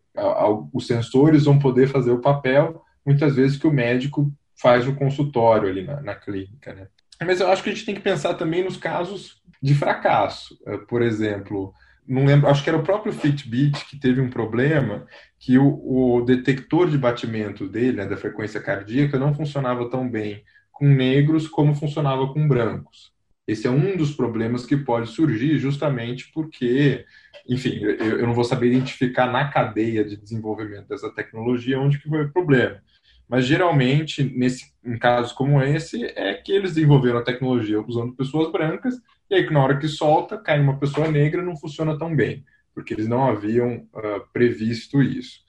os 0.73 0.87
sensores 0.87 1.45
vão 1.45 1.59
poder 1.59 1.87
fazer 1.87 2.11
o 2.11 2.21
papel, 2.21 2.81
muitas 3.05 3.35
vezes, 3.35 3.57
que 3.57 3.67
o 3.67 3.73
médico 3.73 4.31
faz 4.59 4.85
no 4.85 4.95
consultório 4.95 5.69
ali 5.69 5.83
na, 5.83 6.01
na 6.01 6.15
clínica. 6.15 6.73
Né? 6.73 6.87
Mas 7.21 7.39
eu 7.39 7.49
acho 7.51 7.63
que 7.63 7.69
a 7.69 7.73
gente 7.73 7.85
tem 7.85 7.95
que 7.95 8.01
pensar 8.01 8.33
também 8.33 8.63
nos 8.63 8.77
casos 8.77 9.41
de 9.61 9.75
fracasso. 9.75 10.57
Uh, 10.65 10.79
por 10.87 11.01
exemplo, 11.01 11.73
não 12.07 12.25
lembro, 12.25 12.49
acho 12.49 12.63
que 12.63 12.69
era 12.69 12.77
o 12.77 12.83
próprio 12.83 13.13
Fitbit 13.13 13.85
que 13.85 13.99
teve 13.99 14.21
um 14.21 14.29
problema 14.29 15.05
que 15.39 15.57
o, 15.57 16.17
o 16.17 16.21
detector 16.21 16.89
de 16.89 16.97
batimento 16.97 17.67
dele, 17.67 17.97
né, 17.97 18.05
da 18.05 18.17
frequência 18.17 18.61
cardíaca, 18.61 19.19
não 19.19 19.35
funcionava 19.35 19.89
tão 19.89 20.09
bem 20.09 20.43
com 20.71 20.87
negros 20.87 21.47
como 21.47 21.75
funcionava 21.75 22.31
com 22.31 22.47
brancos. 22.47 23.11
Esse 23.47 23.65
é 23.65 23.71
um 23.71 23.95
dos 23.95 24.13
problemas 24.13 24.65
que 24.65 24.75
pode 24.75 25.09
surgir 25.09 25.57
justamente 25.57 26.29
porque, 26.33 27.05
enfim, 27.47 27.79
eu, 27.81 28.19
eu 28.19 28.27
não 28.27 28.33
vou 28.33 28.43
saber 28.43 28.67
identificar 28.67 29.31
na 29.31 29.47
cadeia 29.47 30.03
de 30.03 30.17
desenvolvimento 30.17 30.87
dessa 30.87 31.09
tecnologia 31.09 31.79
onde 31.79 31.97
que 31.97 32.09
foi 32.09 32.25
o 32.25 32.33
problema. 32.33 32.81
Mas 33.27 33.45
geralmente, 33.45 34.23
nesse, 34.23 34.73
em 34.85 34.97
casos 34.97 35.31
como 35.31 35.61
esse, 35.61 36.03
é 36.15 36.33
que 36.33 36.51
eles 36.51 36.73
desenvolveram 36.73 37.19
a 37.19 37.23
tecnologia 37.23 37.81
usando 37.81 38.15
pessoas 38.15 38.51
brancas, 38.51 38.95
e 39.29 39.35
aí 39.35 39.49
na 39.49 39.63
hora 39.63 39.77
que 39.77 39.87
solta, 39.87 40.37
cai 40.37 40.59
uma 40.59 40.77
pessoa 40.77 41.09
negra 41.09 41.41
não 41.41 41.57
funciona 41.57 41.97
tão 41.97 42.15
bem, 42.15 42.45
porque 42.73 42.93
eles 42.93 43.07
não 43.07 43.29
haviam 43.29 43.87
uh, 43.93 44.21
previsto 44.31 45.01
isso. 45.01 45.39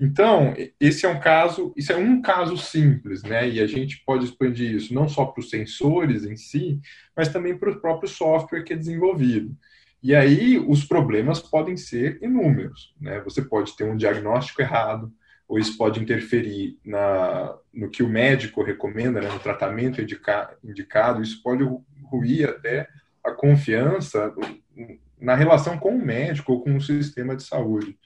Então, 0.00 0.54
esse 0.80 1.04
é 1.04 1.08
um 1.08 1.20
caso, 1.20 1.74
isso 1.76 1.92
é 1.92 1.96
um 1.96 2.22
caso 2.22 2.56
simples, 2.56 3.22
né? 3.22 3.46
E 3.46 3.60
a 3.60 3.66
gente 3.66 4.02
pode 4.06 4.24
expandir 4.24 4.74
isso 4.74 4.94
não 4.94 5.06
só 5.06 5.26
para 5.26 5.40
os 5.40 5.50
sensores 5.50 6.24
em 6.24 6.36
si, 6.36 6.80
mas 7.14 7.28
também 7.28 7.56
para 7.56 7.70
o 7.70 7.80
próprio 7.80 8.08
software 8.08 8.62
que 8.62 8.72
é 8.72 8.76
desenvolvido. 8.76 9.54
E 10.02 10.14
aí 10.14 10.58
os 10.58 10.84
problemas 10.84 11.40
podem 11.40 11.76
ser 11.76 12.18
inúmeros, 12.22 12.94
né? 12.98 13.20
Você 13.20 13.42
pode 13.42 13.76
ter 13.76 13.84
um 13.84 13.96
diagnóstico 13.96 14.62
errado, 14.62 15.12
ou 15.46 15.58
isso 15.58 15.76
pode 15.76 16.00
interferir 16.00 16.78
na, 16.82 17.54
no 17.74 17.90
que 17.90 18.02
o 18.02 18.08
médico 18.08 18.62
recomenda, 18.62 19.20
né, 19.20 19.28
no 19.28 19.40
tratamento 19.40 20.00
indica, 20.00 20.56
indicado, 20.62 21.20
isso 21.20 21.42
pode 21.42 21.64
ruir 22.04 22.48
até 22.48 22.88
a 23.22 23.32
confiança 23.32 24.32
na 25.20 25.34
relação 25.34 25.76
com 25.76 25.96
o 25.96 26.02
médico 26.02 26.52
ou 26.52 26.62
com 26.62 26.76
o 26.76 26.80
sistema 26.80 27.34
de 27.34 27.42
saúde. 27.42 27.98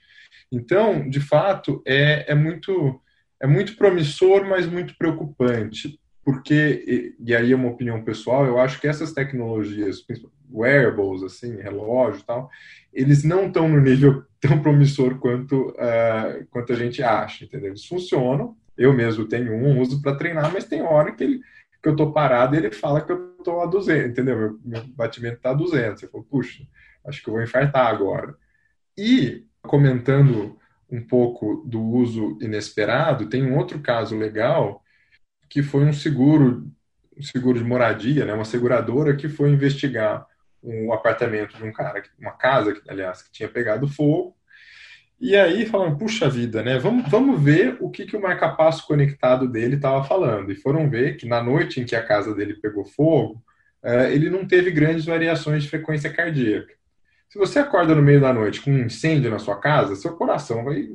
Então, 0.51 1.09
de 1.09 1.19
fato, 1.19 1.81
é, 1.85 2.31
é, 2.31 2.35
muito, 2.35 3.01
é 3.41 3.47
muito 3.47 3.75
promissor, 3.75 4.45
mas 4.45 4.67
muito 4.67 4.97
preocupante, 4.97 5.99
porque, 6.23 7.13
e, 7.19 7.31
e 7.31 7.35
aí 7.35 7.51
é 7.51 7.55
uma 7.55 7.69
opinião 7.69 8.03
pessoal, 8.03 8.45
eu 8.45 8.59
acho 8.59 8.79
que 8.79 8.87
essas 8.87 9.13
tecnologias, 9.13 10.05
wearables, 10.51 11.23
assim, 11.23 11.55
relógio 11.57 12.21
e 12.21 12.23
tal, 12.23 12.49
eles 12.93 13.23
não 13.23 13.47
estão 13.47 13.67
no 13.67 13.81
nível 13.81 14.23
tão 14.39 14.61
promissor 14.61 15.19
quanto, 15.19 15.69
uh, 15.69 16.45
quanto 16.49 16.73
a 16.73 16.75
gente 16.75 17.03
acha, 17.03 17.45
entendeu? 17.45 17.69
Eles 17.69 17.85
funcionam, 17.85 18.55
eu 18.77 18.93
mesmo 18.93 19.25
tenho 19.25 19.53
um, 19.53 19.79
uso 19.79 20.01
para 20.01 20.15
treinar, 20.15 20.51
mas 20.51 20.65
tem 20.65 20.81
hora 20.81 21.11
que, 21.11 21.23
ele, 21.23 21.39
que 21.81 21.89
eu 21.89 21.93
estou 21.93 22.11
parado 22.11 22.55
ele 22.55 22.71
fala 22.71 23.01
que 23.01 23.11
eu 23.11 23.35
estou 23.37 23.61
a 23.61 23.65
200, 23.65 24.11
entendeu? 24.11 24.37
Meu, 24.37 24.59
meu 24.63 24.83
batimento 24.87 25.37
está 25.37 25.51
a 25.51 25.53
200. 25.53 26.03
Eu 26.03 26.09
falo, 26.09 26.23
puxa, 26.23 26.63
acho 27.05 27.23
que 27.23 27.29
eu 27.29 27.33
vou 27.33 27.43
infartar 27.43 27.87
agora. 27.87 28.35
E 28.97 29.45
comentando 29.65 30.57
um 30.89 31.01
pouco 31.05 31.63
do 31.67 31.81
uso 31.81 32.37
inesperado, 32.41 33.27
tem 33.29 33.43
um 33.43 33.57
outro 33.57 33.79
caso 33.79 34.17
legal 34.17 34.83
que 35.49 35.63
foi 35.63 35.85
um 35.85 35.93
seguro, 35.93 36.71
um 37.17 37.21
seguro 37.21 37.57
de 37.57 37.65
moradia, 37.65 38.25
né, 38.25 38.33
uma 38.33 38.45
seguradora 38.45 39.15
que 39.15 39.29
foi 39.29 39.49
investigar 39.51 40.25
um 40.63 40.91
apartamento 40.93 41.55
de 41.57 41.63
um 41.63 41.71
cara, 41.71 42.01
uma 42.19 42.31
casa, 42.31 42.73
aliás, 42.87 43.21
que 43.21 43.31
tinha 43.31 43.49
pegado 43.49 43.87
fogo, 43.87 44.35
E 45.19 45.35
aí 45.35 45.65
falaram, 45.65 45.97
puxa 45.97 46.29
vida, 46.29 46.61
né? 46.61 46.77
Vamos, 46.77 47.09
vamos 47.09 47.41
ver 47.41 47.77
o 47.79 47.89
que, 47.89 48.05
que 48.05 48.17
o 48.17 48.21
marcapasso 48.21 48.85
conectado 48.85 49.47
dele 49.47 49.75
estava 49.77 50.03
falando. 50.03 50.51
E 50.51 50.55
foram 50.55 50.89
ver 50.89 51.15
que 51.17 51.25
na 51.27 51.41
noite 51.41 51.79
em 51.79 51.85
que 51.85 51.95
a 51.95 52.05
casa 52.05 52.35
dele 52.35 52.55
pegou 52.55 52.83
fogo, 52.85 53.41
uh, 53.83 54.07
ele 54.11 54.29
não 54.29 54.45
teve 54.45 54.71
grandes 54.71 55.05
variações 55.05 55.63
de 55.63 55.69
frequência 55.69 56.11
cardíaca. 56.11 56.73
Se 57.29 57.37
você 57.37 57.59
acorda 57.59 57.93
no 57.93 58.01
meio 58.01 58.21
da 58.21 58.33
noite 58.33 58.61
com 58.61 58.71
um 58.71 58.85
incêndio 58.85 59.29
na 59.29 59.39
sua 59.39 59.59
casa, 59.59 59.95
seu 59.95 60.15
coração 60.15 60.63
vai, 60.63 60.89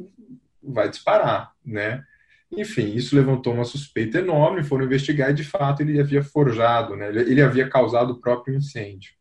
vai 0.63 0.89
disparar, 0.89 1.53
né? 1.65 2.05
Enfim, 2.53 2.95
isso 2.95 3.15
levantou 3.15 3.55
uma 3.55 3.65
suspeita 3.65 4.19
enorme, 4.19 4.65
foram 4.65 4.85
investigar 4.85 5.31
e, 5.31 5.35
de 5.35 5.45
fato, 5.45 5.83
ele 5.83 6.01
havia 6.01 6.23
forjado, 6.23 6.97
né? 6.97 7.09
ele 7.09 7.41
havia 7.41 7.69
causado 7.69 8.11
o 8.11 8.21
próprio 8.21 8.57
incêndio. 8.57 9.13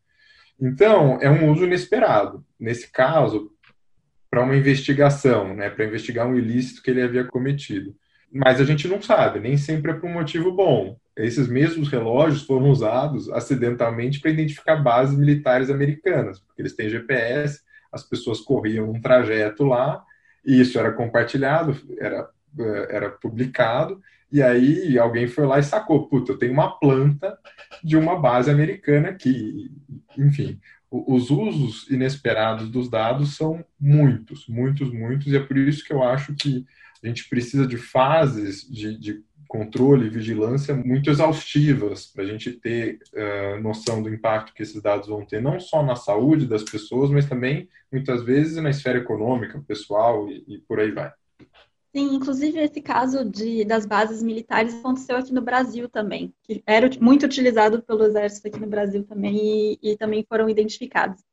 Então, 0.60 1.20
é 1.22 1.30
um 1.30 1.52
uso 1.52 1.64
inesperado. 1.64 2.44
Nesse 2.60 2.92
caso, 2.92 3.52
para 4.32 4.42
uma 4.42 4.56
investigação, 4.56 5.56
né? 5.56 5.70
para 5.70 5.86
investigar 5.86 6.28
um 6.28 6.36
ilícito 6.36 6.82
que 6.82 6.90
ele 6.90 7.04
havia 7.04 7.24
cometido. 7.24 7.96
Mas 8.32 8.60
a 8.60 8.64
gente 8.64 8.88
não 8.88 9.02
sabe, 9.02 9.40
nem 9.40 9.58
sempre 9.58 9.92
é 9.92 9.94
por 9.94 10.10
um 10.10 10.14
motivo 10.14 10.52
bom. 10.52 11.00
Esses 11.26 11.48
mesmos 11.48 11.90
relógios 11.90 12.44
foram 12.44 12.70
usados 12.70 13.30
acidentalmente 13.30 14.20
para 14.20 14.32
identificar 14.32 14.78
bases 14.78 15.18
militares 15.18 15.70
americanas, 15.70 16.40
porque 16.40 16.62
eles 16.62 16.76
têm 16.76 16.90
GPS, 16.90 17.62
as 17.92 18.04
pessoas 18.04 18.40
corriam 18.40 18.90
um 18.90 19.02
trajeto 19.02 19.64
lá, 19.64 20.04
e 20.46 20.60
isso 20.60 20.80
era 20.80 20.92
compartilhado, 20.92 21.76
era 22.00 22.30
é, 22.58 22.96
era 22.96 23.10
publicado, 23.10 24.02
e 24.32 24.42
aí 24.42 24.98
alguém 24.98 25.28
foi 25.28 25.46
lá 25.46 25.60
e 25.60 25.64
sacou, 25.64 26.08
puta, 26.08 26.32
eu 26.32 26.38
tenho 26.38 26.54
uma 26.54 26.80
planta 26.80 27.38
de 27.84 27.96
uma 27.96 28.20
base 28.20 28.50
americana 28.50 29.10
aqui. 29.10 29.72
Enfim, 30.18 30.60
os 30.90 31.30
usos 31.30 31.90
inesperados 31.90 32.70
dos 32.70 32.90
dados 32.90 33.36
são 33.36 33.64
muitos, 33.80 34.48
muitos, 34.48 34.92
muitos, 34.92 35.28
e 35.28 35.36
é 35.36 35.40
por 35.40 35.58
isso 35.58 35.84
que 35.84 35.94
eu 35.94 36.04
acho 36.04 36.34
que 36.36 36.66
a 37.04 37.08
gente 37.08 37.30
precisa 37.30 37.68
de 37.68 37.78
fases 37.78 38.68
de, 38.70 38.98
de 38.98 39.24
controle 39.50 40.06
e 40.06 40.10
vigilância 40.12 40.76
muito 40.76 41.10
exaustivas 41.10 42.06
para 42.06 42.24
a 42.24 42.28
gente 42.28 42.52
ter 42.52 43.00
uh, 43.14 43.60
noção 43.60 44.02
do 44.02 44.14
impacto 44.14 44.54
que 44.54 44.62
esses 44.62 44.80
dados 44.80 45.08
vão 45.08 45.26
ter, 45.26 45.42
não 45.42 45.60
só 45.60 45.82
na 45.82 45.96
saúde 45.96 46.46
das 46.46 46.64
pessoas, 46.64 47.10
mas 47.10 47.28
também, 47.28 47.68
muitas 47.92 48.24
vezes, 48.24 48.62
na 48.62 48.70
esfera 48.70 49.00
econômica, 49.00 49.62
pessoal 49.68 50.30
e, 50.30 50.46
e 50.48 50.58
por 50.60 50.80
aí 50.80 50.92
vai. 50.92 51.12
Sim, 51.92 52.14
inclusive 52.14 52.60
esse 52.60 52.80
caso 52.80 53.26
de, 53.26 53.66
das 53.66 53.88
bases 53.88 54.22
militares 54.22 54.76
aconteceu 54.76 55.18
aqui 55.18 55.34
no 55.34 55.42
Brasil 55.42 55.90
também, 55.90 56.32
que 56.44 56.62
era 56.64 56.88
muito 57.02 57.26
utilizado 57.26 57.82
pelo 57.82 58.06
Exército 58.06 58.48
aqui 58.48 58.60
no 58.60 58.68
Brasil 58.68 59.04
também 59.04 59.36
e, 59.36 59.80
e 59.82 59.98
também 59.98 60.24
foram 60.30 60.48
identificados. 60.48 61.24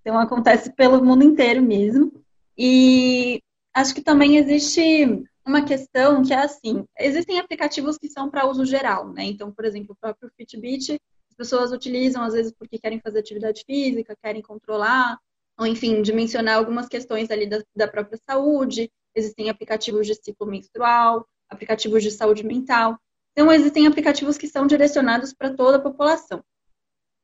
Então 0.00 0.18
acontece 0.18 0.72
pelo 0.72 1.04
mundo 1.04 1.22
inteiro 1.22 1.62
mesmo. 1.62 2.12
E 2.58 3.40
acho 3.72 3.94
que 3.94 4.02
também 4.02 4.38
existe 4.38 5.24
uma 5.50 5.64
questão 5.64 6.22
que 6.22 6.32
é 6.32 6.38
assim: 6.38 6.84
existem 6.98 7.38
aplicativos 7.38 7.98
que 7.98 8.08
são 8.08 8.30
para 8.30 8.46
uso 8.46 8.64
geral, 8.64 9.12
né? 9.12 9.24
Então, 9.24 9.52
por 9.52 9.64
exemplo, 9.64 9.92
o 9.92 10.00
próprio 10.00 10.30
Fitbit, 10.36 10.92
as 11.30 11.36
pessoas 11.36 11.72
utilizam 11.72 12.22
às 12.22 12.32
vezes 12.32 12.52
porque 12.58 12.78
querem 12.78 13.00
fazer 13.00 13.18
atividade 13.18 13.64
física, 13.66 14.16
querem 14.22 14.40
controlar, 14.40 15.18
ou 15.58 15.66
enfim, 15.66 16.00
dimensionar 16.02 16.56
algumas 16.56 16.88
questões 16.88 17.30
ali 17.30 17.46
da, 17.46 17.62
da 17.76 17.88
própria 17.88 18.18
saúde 18.28 18.90
existem 19.14 19.50
aplicativos 19.50 20.06
de 20.06 20.14
ciclo 20.14 20.46
menstrual, 20.46 21.26
aplicativos 21.48 22.02
de 22.02 22.10
saúde 22.10 22.44
mental. 22.44 22.98
Então, 23.32 23.50
existem 23.52 23.86
aplicativos 23.86 24.38
que 24.38 24.48
são 24.48 24.66
direcionados 24.66 25.32
para 25.32 25.54
toda 25.54 25.76
a 25.76 25.80
população. 25.80 26.42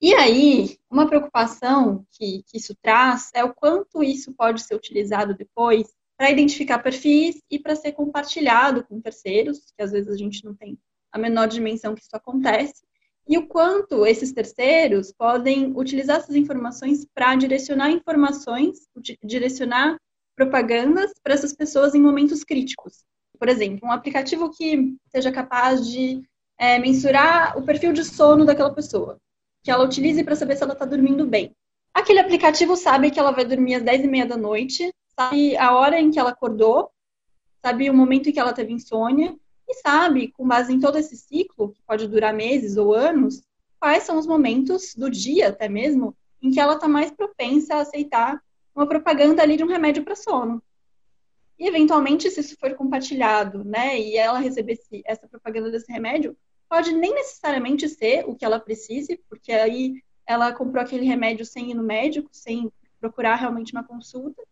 E 0.01 0.13
aí, 0.15 0.79
uma 0.91 1.07
preocupação 1.07 2.05
que, 2.13 2.43
que 2.47 2.59
isso 2.59 2.75
traz 2.83 3.31
é 3.35 3.43
o 3.43 3.55
quanto 3.55 4.03
isso 4.03 4.35
pode 4.35 4.63
ser 4.63 4.75
utilizado 4.75 5.35
depois 5.35 5.87
para 6.17 6.31
identificar 6.31 6.79
perfis 6.79 7.43
e 7.51 7.59
para 7.59 7.77
ser 7.77 7.93
compartilhado 7.93 8.85
com 8.85 9.01
terceiros, 9.01 9.73
que 9.77 9.83
às 9.83 9.93
vezes 9.93 10.11
a 10.11 10.17
gente 10.17 10.45
não 10.45 10.55
tem 10.55 10.79
a 11.13 11.19
menor 11.19 11.47
dimensão 11.47 11.95
que 11.95 12.03
isso 12.03 12.15
acontece, 12.17 12.85
e 13.29 13.37
o 13.37 13.47
quanto 13.47 14.07
esses 14.07 14.33
terceiros 14.33 15.13
podem 15.13 15.73
utilizar 15.77 16.19
essas 16.19 16.37
informações 16.37 17.05
para 17.13 17.35
direcionar 17.35 17.91
informações, 17.91 18.89
direcionar 19.25 19.99
propagandas 20.37 21.13
para 21.23 21.35
essas 21.35 21.53
pessoas 21.53 21.95
em 21.95 22.01
momentos 22.01 22.45
críticos. 22.45 23.05
Por 23.39 23.49
exemplo, 23.49 23.89
um 23.89 23.93
aplicativo 23.93 24.51
que 24.51 24.95
seja 25.09 25.33
capaz 25.33 25.89
de 25.91 26.23
é, 26.59 26.79
mensurar 26.79 27.59
o 27.59 27.63
perfil 27.63 27.93
de 27.93 28.05
sono 28.05 28.45
daquela 28.45 28.73
pessoa, 28.73 29.19
que 29.63 29.71
ela 29.71 29.85
utilize 29.85 30.23
para 30.23 30.37
saber 30.37 30.57
se 30.57 30.63
ela 30.63 30.73
está 30.73 30.85
dormindo 30.85 31.27
bem. 31.27 31.55
Aquele 31.93 32.21
aplicativo 32.21 32.77
sabe 32.77 33.11
que 33.11 33.19
ela 33.19 33.33
vai 33.33 33.45
dormir 33.45 33.77
às 33.77 33.83
10 33.83 34.05
e 34.05 34.09
meia 34.09 34.27
da 34.27 34.37
noite, 34.37 34.93
sabe 35.19 35.57
a 35.57 35.75
hora 35.75 35.99
em 35.99 36.11
que 36.11 36.19
ela 36.19 36.31
acordou, 36.31 36.91
sabe 37.65 37.89
o 37.89 37.95
momento 37.95 38.29
em 38.29 38.33
que 38.33 38.41
ela 38.41 38.53
teve 38.53 38.73
insônia, 38.73 39.37
e 39.69 39.75
sabe, 39.75 40.29
com 40.29 40.47
base 40.47 40.73
em 40.73 40.79
todo 40.79 40.99
esse 40.99 41.17
ciclo, 41.17 41.73
que 41.73 41.83
pode 41.83 42.07
durar 42.07 42.33
meses 42.33 42.77
ou 42.77 42.95
anos, 42.95 43.43
quais 43.81 44.05
são 44.05 44.19
os 44.19 44.27
momentos 44.27 44.95
do 44.95 45.11
dia 45.11 45.49
até 45.49 45.69
mesmo 45.69 46.17
em 46.41 46.51
que 46.51 46.61
ela 46.61 46.75
está 46.75 46.87
mais 46.87 47.11
propensa 47.11 47.75
a 47.75 47.81
aceitar 47.81 48.41
uma 48.75 48.87
propaganda 48.87 49.43
ali 49.43 49.57
de 49.57 49.65
um 49.65 49.69
remédio 49.69 50.05
para 50.05 50.15
sono. 50.15 50.63
E, 51.59 51.67
eventualmente, 51.67 52.31
se 52.31 52.41
isso 52.41 52.57
for 52.61 52.75
compartilhado, 52.75 53.65
né, 53.65 53.99
e 53.99 54.17
ela 54.17 54.39
recebesse 54.39 55.03
essa 55.05 55.27
propaganda 55.27 55.71
desse 55.71 55.91
remédio, 55.91 56.37
pode 56.69 56.93
nem 56.93 57.15
necessariamente 57.15 57.89
ser 57.89 58.29
o 58.29 58.35
que 58.35 58.45
ela 58.45 58.61
precise, 58.61 59.19
porque 59.29 59.51
aí 59.51 60.03
ela 60.27 60.53
comprou 60.53 60.83
aquele 60.83 61.07
remédio 61.07 61.47
sem 61.47 61.71
ir 61.71 61.75
no 61.75 61.83
médico, 61.83 62.29
sem 62.33 62.71
procurar 63.01 63.37
realmente 63.37 63.73
uma 63.73 63.85
consulta, 63.85 64.43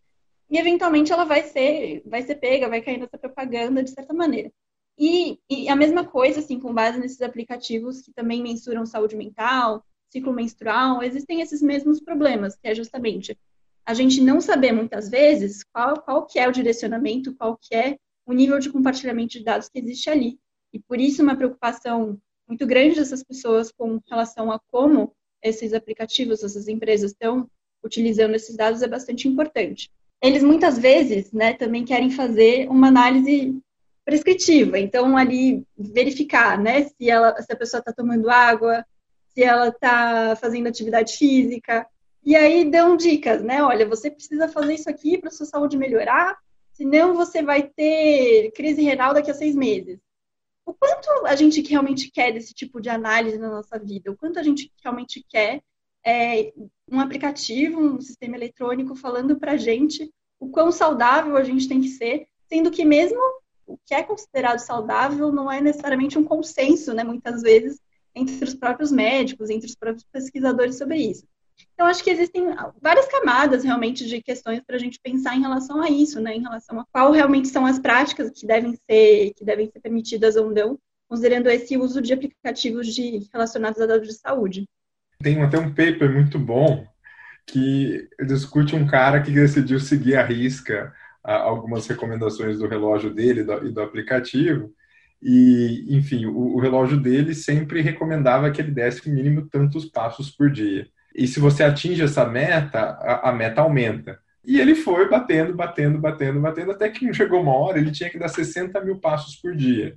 e 0.50 0.58
eventualmente 0.58 1.12
ela 1.12 1.24
vai 1.24 1.42
ser, 1.44 2.02
vai 2.06 2.22
ser 2.22 2.36
pega, 2.36 2.68
vai 2.68 2.80
cair 2.80 2.98
nessa 2.98 3.18
propaganda 3.18 3.82
de 3.82 3.90
certa 3.90 4.12
maneira. 4.12 4.52
E, 4.98 5.38
e 5.50 5.68
a 5.68 5.74
mesma 5.74 6.04
coisa, 6.04 6.40
assim, 6.40 6.60
com 6.60 6.72
base 6.72 6.98
nesses 6.98 7.20
aplicativos 7.20 8.00
que 8.00 8.12
também 8.12 8.42
mensuram 8.42 8.86
saúde 8.86 9.16
mental, 9.16 9.84
ciclo 10.08 10.32
menstrual, 10.32 11.02
existem 11.02 11.40
esses 11.40 11.60
mesmos 11.60 12.00
problemas, 12.00 12.54
que 12.54 12.68
é 12.68 12.74
justamente 12.74 13.36
a 13.84 13.92
gente 13.92 14.20
não 14.20 14.40
saber 14.40 14.72
muitas 14.72 15.10
vezes 15.10 15.62
qual, 15.64 16.00
qual 16.00 16.24
que 16.24 16.38
é 16.38 16.48
o 16.48 16.52
direcionamento, 16.52 17.34
qual 17.34 17.58
que 17.60 17.74
é 17.74 17.98
o 18.24 18.32
nível 18.32 18.58
de 18.58 18.70
compartilhamento 18.70 19.38
de 19.38 19.44
dados 19.44 19.68
que 19.68 19.78
existe 19.78 20.08
ali. 20.08 20.38
E 20.72 20.78
por 20.78 20.98
isso 20.98 21.22
uma 21.22 21.36
preocupação 21.36 22.18
muito 22.48 22.66
grande 22.66 22.96
dessas 22.96 23.22
pessoas 23.22 23.70
com 23.70 24.00
relação 24.08 24.50
a 24.50 24.58
como 24.70 25.14
esses 25.42 25.74
aplicativos, 25.74 26.42
essas 26.42 26.68
empresas 26.68 27.10
estão 27.10 27.50
utilizando 27.84 28.34
esses 28.34 28.56
dados 28.56 28.82
é 28.82 28.88
bastante 28.88 29.28
importante. 29.28 29.90
Eles 30.24 30.42
muitas 30.42 30.78
vezes, 30.78 31.30
né, 31.32 31.52
também 31.52 31.84
querem 31.84 32.10
fazer 32.10 32.66
uma 32.70 32.88
análise 32.88 33.60
prescritiva, 34.06 34.78
então 34.78 35.18
ali 35.18 35.62
verificar, 35.76 36.58
né, 36.58 36.84
se 36.84 37.10
ela, 37.10 37.38
se 37.42 37.52
a 37.52 37.56
pessoa 37.56 37.80
está 37.80 37.92
tomando 37.92 38.30
água, 38.30 38.86
se 39.28 39.42
ela 39.42 39.68
está 39.68 40.34
fazendo 40.36 40.66
atividade 40.66 41.14
física, 41.14 41.86
e 42.24 42.34
aí 42.34 42.64
dão 42.70 42.96
dicas, 42.96 43.42
né? 43.42 43.62
Olha, 43.62 43.86
você 43.86 44.10
precisa 44.10 44.48
fazer 44.48 44.72
isso 44.72 44.88
aqui 44.88 45.18
para 45.18 45.30
sua 45.30 45.44
saúde 45.44 45.76
melhorar, 45.76 46.38
senão 46.72 47.14
você 47.14 47.42
vai 47.42 47.64
ter 47.64 48.50
crise 48.52 48.80
renal 48.80 49.12
daqui 49.12 49.30
a 49.30 49.34
seis 49.34 49.54
meses. 49.54 49.98
O 50.64 50.72
quanto 50.72 51.26
a 51.26 51.36
gente 51.36 51.60
realmente 51.68 52.10
quer 52.10 52.32
desse 52.32 52.54
tipo 52.54 52.80
de 52.80 52.88
análise 52.88 53.36
na 53.36 53.50
nossa 53.50 53.78
vida? 53.78 54.10
O 54.10 54.16
quanto 54.16 54.38
a 54.38 54.42
gente 54.42 54.72
realmente 54.82 55.22
quer 55.28 55.60
é, 56.04 56.52
um 56.90 57.00
aplicativo, 57.00 57.80
um 57.80 58.00
sistema 58.00 58.36
eletrônico 58.36 58.94
falando 58.94 59.38
para 59.38 59.52
a 59.52 59.56
gente 59.56 60.10
o 60.38 60.48
quão 60.48 60.70
saudável 60.70 61.36
a 61.36 61.44
gente 61.44 61.68
tem 61.68 61.80
que 61.80 61.88
ser, 61.88 62.26
sendo 62.48 62.70
que 62.70 62.84
mesmo 62.84 63.18
o 63.66 63.78
que 63.86 63.94
é 63.94 64.02
considerado 64.02 64.58
saudável 64.58 65.32
não 65.32 65.50
é 65.50 65.60
necessariamente 65.60 66.18
um 66.18 66.24
consenso, 66.24 66.92
né? 66.92 67.02
Muitas 67.02 67.42
vezes 67.42 67.80
entre 68.14 68.44
os 68.44 68.54
próprios 68.54 68.92
médicos, 68.92 69.50
entre 69.50 69.66
os 69.66 69.74
próprios 69.74 70.04
pesquisadores 70.12 70.76
sobre 70.76 70.98
isso. 70.98 71.26
Então, 71.72 71.86
acho 71.86 72.04
que 72.04 72.10
existem 72.10 72.44
várias 72.80 73.06
camadas 73.06 73.64
realmente 73.64 74.06
de 74.06 74.22
questões 74.22 74.60
para 74.64 74.76
a 74.76 74.78
gente 74.78 75.00
pensar 75.00 75.36
em 75.36 75.40
relação 75.40 75.80
a 75.80 75.88
isso, 75.88 76.20
né? 76.20 76.34
Em 76.34 76.42
relação 76.42 76.78
a 76.80 76.86
qual 76.92 77.10
realmente 77.10 77.48
são 77.48 77.66
as 77.66 77.78
práticas 77.78 78.30
que 78.30 78.46
devem 78.46 78.78
ser, 78.88 79.32
que 79.34 79.44
devem 79.44 79.68
ser 79.70 79.80
permitidas 79.80 80.36
ou 80.36 80.50
não, 80.50 80.78
considerando 81.08 81.48
esse 81.48 81.76
uso 81.76 82.00
de 82.00 82.12
aplicativos 82.12 82.94
de, 82.94 83.28
relacionados 83.32 83.80
a 83.80 83.86
dados 83.86 84.06
de 84.06 84.14
saúde. 84.14 84.68
Tem 85.22 85.40
até 85.42 85.58
um 85.58 85.70
paper 85.70 86.12
muito 86.12 86.38
bom 86.38 86.86
que 87.46 88.08
discute 88.26 88.74
um 88.74 88.86
cara 88.86 89.20
que 89.20 89.30
decidiu 89.30 89.78
seguir 89.78 90.16
à 90.16 90.24
risca 90.24 90.92
algumas 91.22 91.86
recomendações 91.86 92.58
do 92.58 92.68
relógio 92.68 93.12
dele 93.12 93.40
e 93.40 93.70
do 93.70 93.80
aplicativo. 93.80 94.72
E, 95.22 95.86
enfim, 95.88 96.26
o, 96.26 96.58
relógio 96.58 97.00
dele 97.00 97.34
sempre 97.34 97.80
recomendava 97.80 98.50
que 98.50 98.60
ele 98.60 98.70
desse 98.70 99.08
no 99.08 99.14
mínimo 99.14 99.48
tantos 99.48 99.86
passos 99.86 100.30
por 100.30 100.50
dia. 100.50 100.86
E 101.14 101.26
se 101.26 101.40
você 101.40 101.62
atinge 101.62 102.02
essa 102.02 102.26
meta, 102.26 102.78
a, 102.78 103.30
a 103.30 103.32
meta 103.32 103.62
aumenta. 103.62 104.18
E 104.44 104.60
ele 104.60 104.74
foi 104.74 105.08
batendo, 105.08 105.54
batendo, 105.54 105.98
batendo, 105.98 106.40
batendo, 106.40 106.72
até 106.72 106.90
que 106.90 107.10
chegou 107.14 107.40
uma 107.40 107.54
hora, 107.54 107.78
ele 107.78 107.90
tinha 107.90 108.10
que 108.10 108.18
dar 108.18 108.28
60 108.28 108.78
mil 108.82 108.98
passos 108.98 109.36
por 109.36 109.56
dia. 109.56 109.96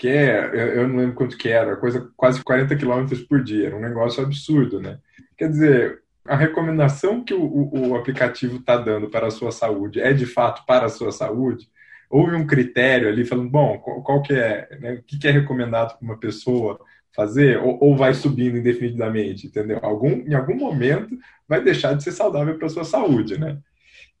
Que 0.00 0.08
é, 0.08 0.78
eu 0.78 0.88
não 0.88 0.96
lembro 0.96 1.14
quanto 1.14 1.36
que 1.36 1.50
era, 1.50 1.76
coisa 1.76 2.10
quase 2.16 2.42
40 2.42 2.74
quilômetros 2.74 3.20
por 3.20 3.44
dia, 3.44 3.66
era 3.66 3.76
um 3.76 3.80
negócio 3.80 4.22
absurdo, 4.22 4.80
né? 4.80 4.98
Quer 5.36 5.50
dizer, 5.50 5.98
a 6.24 6.34
recomendação 6.34 7.22
que 7.22 7.34
o, 7.34 7.42
o, 7.42 7.88
o 7.88 7.94
aplicativo 7.94 8.56
está 8.56 8.78
dando 8.78 9.10
para 9.10 9.26
a 9.26 9.30
sua 9.30 9.52
saúde 9.52 10.00
é 10.00 10.14
de 10.14 10.24
fato 10.24 10.64
para 10.64 10.86
a 10.86 10.88
sua 10.88 11.12
saúde? 11.12 11.68
Houve 12.08 12.34
um 12.34 12.46
critério 12.46 13.10
ali 13.10 13.26
falando, 13.26 13.50
bom, 13.50 13.76
qual, 13.76 14.02
qual 14.02 14.22
que 14.22 14.32
é, 14.32 14.74
né, 14.80 14.92
o 14.94 15.02
que, 15.02 15.28
é 15.28 15.30
recomendado 15.30 15.98
para 15.98 16.06
uma 16.06 16.16
pessoa 16.16 16.80
fazer, 17.14 17.58
ou, 17.58 17.76
ou, 17.82 17.94
vai 17.94 18.14
subindo 18.14 18.56
indefinidamente, 18.56 19.48
entendeu? 19.48 19.80
Algum, 19.82 20.12
em 20.26 20.32
algum 20.32 20.56
momento 20.56 21.14
vai 21.46 21.62
deixar 21.62 21.92
de 21.92 22.02
ser 22.02 22.12
saudável 22.12 22.56
para 22.56 22.68
a 22.68 22.70
sua 22.70 22.84
saúde, 22.84 23.38
né? 23.38 23.58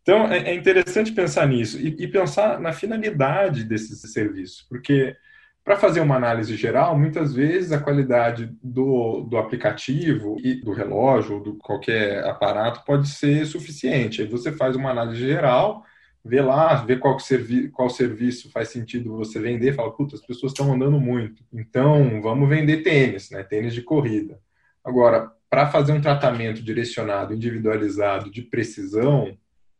Então, 0.02 0.30
é, 0.30 0.50
é 0.50 0.54
interessante 0.54 1.10
pensar 1.10 1.48
nisso 1.48 1.78
e, 1.78 1.96
e, 1.98 2.06
pensar 2.06 2.60
na 2.60 2.74
finalidade 2.74 3.64
desse 3.64 3.96
serviço, 4.08 4.66
porque 4.68 5.16
para 5.64 5.76
fazer 5.76 6.00
uma 6.00 6.16
análise 6.16 6.56
geral, 6.56 6.98
muitas 6.98 7.34
vezes 7.34 7.70
a 7.70 7.80
qualidade 7.80 8.50
do, 8.62 9.22
do 9.22 9.36
aplicativo 9.36 10.36
e 10.42 10.54
do 10.54 10.72
relógio, 10.72 11.40
do 11.40 11.56
qualquer 11.56 12.24
aparato, 12.24 12.84
pode 12.84 13.08
ser 13.08 13.44
suficiente. 13.46 14.22
Aí 14.22 14.28
você 14.28 14.52
faz 14.52 14.74
uma 14.74 14.90
análise 14.90 15.20
geral, 15.20 15.84
vê 16.24 16.40
lá, 16.40 16.74
vê 16.76 16.96
qual, 16.96 17.18
servi 17.18 17.68
qual 17.68 17.90
serviço 17.90 18.50
faz 18.50 18.68
sentido 18.68 19.16
você 19.16 19.38
vender, 19.38 19.74
fala, 19.74 19.92
puta, 19.92 20.16
as 20.16 20.22
pessoas 20.22 20.52
estão 20.52 20.72
andando 20.72 20.98
muito, 20.98 21.44
então 21.52 22.20
vamos 22.22 22.48
vender 22.48 22.82
tênis, 22.82 23.30
né? 23.30 23.42
Tênis 23.42 23.74
de 23.74 23.82
corrida. 23.82 24.38
Agora, 24.84 25.30
para 25.48 25.66
fazer 25.66 25.92
um 25.92 26.00
tratamento 26.00 26.62
direcionado, 26.62 27.34
individualizado, 27.34 28.30
de 28.30 28.42
precisão, 28.42 29.36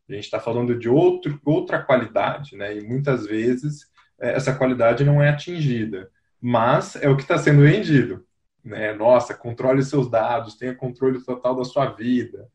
a 0.09 0.13
gente 0.13 0.25
está 0.25 0.41
falando 0.41 0.77
de 0.79 0.89
outro, 0.89 1.41
outra 1.45 1.81
qualidade, 1.81 2.57
né? 2.57 2.77
E 2.77 2.83
muitas 2.83 3.27
vezes 3.27 3.87
essa 4.21 4.55
qualidade 4.55 5.05
não 5.05 5.23
é 5.23 5.31
atingida, 5.31 6.11
mas 6.41 6.97
é 6.97 7.09
o 7.09 7.17
que 7.17 7.23
está 7.23 7.39
sendo 7.39 7.63
vendido. 7.63 8.25
Né? 8.65 8.93
Nossa, 8.93 9.35
controle 9.35 9.83
seus 9.83 10.11
dados, 10.11 10.57
tenha 10.57 10.75
controle 10.75 11.25
total 11.25 11.57
da 11.57 11.65
sua 11.65 11.87
vida. 11.87 12.47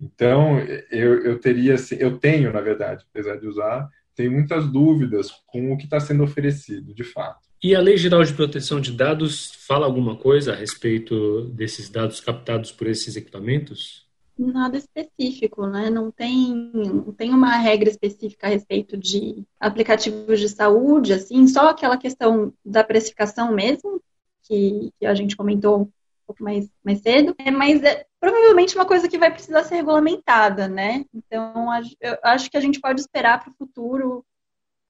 Então, 0.00 0.58
eu, 0.90 1.24
eu 1.24 1.38
teria, 1.38 1.76
eu 1.98 2.18
tenho, 2.18 2.52
na 2.52 2.60
verdade, 2.60 3.04
apesar 3.08 3.36
de 3.36 3.46
usar, 3.46 3.88
tenho 4.14 4.32
muitas 4.32 4.66
dúvidas 4.66 5.30
com 5.46 5.72
o 5.72 5.78
que 5.78 5.84
está 5.84 6.00
sendo 6.00 6.24
oferecido, 6.24 6.92
de 6.92 7.04
fato. 7.04 7.40
E 7.62 7.76
a 7.76 7.80
Lei 7.80 7.96
Geral 7.96 8.24
de 8.24 8.34
Proteção 8.34 8.80
de 8.80 8.90
Dados 8.90 9.52
fala 9.66 9.86
alguma 9.86 10.16
coisa 10.16 10.52
a 10.52 10.56
respeito 10.56 11.44
desses 11.50 11.88
dados 11.88 12.20
captados 12.20 12.72
por 12.72 12.88
esses 12.88 13.14
equipamentos? 13.14 14.01
Nada 14.46 14.76
específico, 14.76 15.66
né? 15.66 15.90
Não 15.90 16.10
tem, 16.10 16.70
não 16.74 17.12
tem 17.12 17.30
uma 17.30 17.56
regra 17.56 17.88
específica 17.88 18.46
a 18.46 18.50
respeito 18.50 18.96
de 18.96 19.44
aplicativos 19.60 20.40
de 20.40 20.48
saúde, 20.48 21.12
assim, 21.12 21.46
só 21.46 21.68
aquela 21.68 21.96
questão 21.96 22.52
da 22.64 22.82
precificação 22.82 23.52
mesmo, 23.52 24.02
que, 24.42 24.92
que 24.98 25.06
a 25.06 25.14
gente 25.14 25.36
comentou 25.36 25.82
um 25.82 25.90
pouco 26.26 26.42
mais, 26.42 26.68
mais 26.84 27.00
cedo, 27.00 27.34
é, 27.38 27.50
mas 27.50 27.82
é 27.82 28.06
provavelmente 28.20 28.74
uma 28.74 28.86
coisa 28.86 29.08
que 29.08 29.18
vai 29.18 29.32
precisar 29.32 29.64
ser 29.64 29.76
regulamentada, 29.76 30.68
né? 30.68 31.04
Então, 31.12 31.68
eu 32.00 32.18
acho 32.22 32.50
que 32.50 32.56
a 32.56 32.60
gente 32.60 32.80
pode 32.80 33.00
esperar 33.00 33.40
para 33.40 33.50
o 33.50 33.54
futuro, 33.54 34.24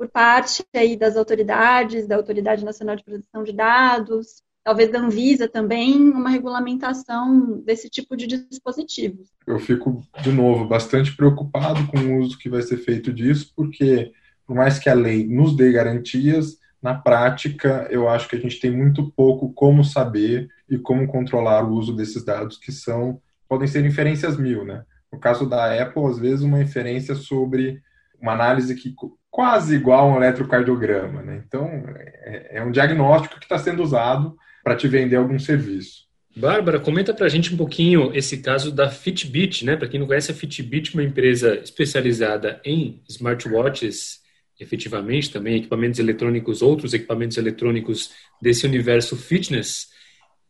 por 0.03 0.09
parte 0.09 0.65
aí 0.75 0.97
das 0.97 1.17
autoridades, 1.17 2.09
da 2.09 2.17
Autoridade 2.17 2.65
Nacional 2.65 2.97
de 2.97 3.05
Proteção 3.05 3.45
de 3.45 3.53
Dados, 3.53 4.42
talvez 4.65 4.91
da 4.91 5.01
Anvisa 5.01 5.49
também, 5.49 6.11
uma 6.11 6.31
regulamentação 6.31 7.61
desse 7.65 7.89
tipo 7.91 8.17
de 8.17 8.27
dispositivos. 8.27 9.29
Eu 9.47 9.59
fico, 9.59 10.03
de 10.23 10.33
novo, 10.33 10.67
bastante 10.67 11.15
preocupado 11.17 11.87
com 11.89 11.99
o 11.99 12.19
uso 12.19 12.39
que 12.39 12.49
vai 12.49 12.63
ser 12.63 12.77
feito 12.79 13.13
disso, 13.13 13.53
porque, 13.57 14.13
por 14.47 14.55
mais 14.55 14.79
que 14.79 14.89
a 14.89 14.95
lei 14.95 15.27
nos 15.27 15.57
dê 15.57 15.73
garantias, 15.73 16.59
na 16.81 16.95
prática, 16.95 17.87
eu 17.91 18.09
acho 18.09 18.29
que 18.29 18.37
a 18.37 18.41
gente 18.41 18.59
tem 18.59 18.71
muito 18.71 19.11
pouco 19.13 19.53
como 19.53 19.85
saber 19.85 20.49
e 20.69 20.77
como 20.79 21.07
controlar 21.07 21.65
o 21.65 21.75
uso 21.75 21.95
desses 21.95 22.25
dados, 22.25 22.57
que 22.59 22.73
são 22.73 23.21
podem 23.49 23.69
ser 23.69 23.85
inferências 23.85 24.39
mil, 24.39 24.65
né? 24.65 24.83
No 25.13 25.19
caso 25.19 25.47
da 25.47 25.81
Apple, 25.81 26.07
às 26.07 26.19
vezes, 26.19 26.41
uma 26.41 26.63
inferência 26.63 27.15
sobre 27.15 27.83
uma 28.19 28.33
análise 28.33 28.75
que 28.75 28.95
quase 29.31 29.75
igual 29.75 30.09
a 30.09 30.15
um 30.15 30.17
eletrocardiograma, 30.17 31.21
né? 31.21 31.43
Então, 31.47 31.67
é, 31.67 32.59
é 32.59 32.65
um 32.65 32.71
diagnóstico 32.71 33.39
que 33.39 33.45
está 33.45 33.59
sendo 33.59 33.83
usado 33.83 34.37
para 34.63 34.77
te 34.77 34.89
vender 34.89 35.17
algum 35.17 35.39
serviço. 35.39 36.03
Bárbara, 36.35 36.81
comenta 36.81 37.13
para 37.13 37.27
a 37.27 37.29
gente 37.29 37.53
um 37.53 37.57
pouquinho 37.57 38.11
esse 38.15 38.39
caso 38.39 38.73
da 38.73 38.89
Fitbit, 38.89 39.67
né? 39.67 39.77
Para 39.77 39.87
quem 39.87 40.01
não 40.01 40.07
conhece, 40.07 40.33
a 40.33 40.35
Fitbit 40.35 40.91
é 40.91 40.95
uma 40.95 41.05
empresa 41.07 41.57
especializada 41.57 42.61
em 42.65 43.03
smartwatches, 43.07 44.21
efetivamente, 44.59 45.31
também 45.31 45.57
equipamentos 45.57 45.99
eletrônicos, 45.99 46.63
outros 46.63 46.95
equipamentos 46.95 47.37
eletrônicos 47.37 48.11
desse 48.41 48.67
universo 48.67 49.15
fitness. 49.15 49.89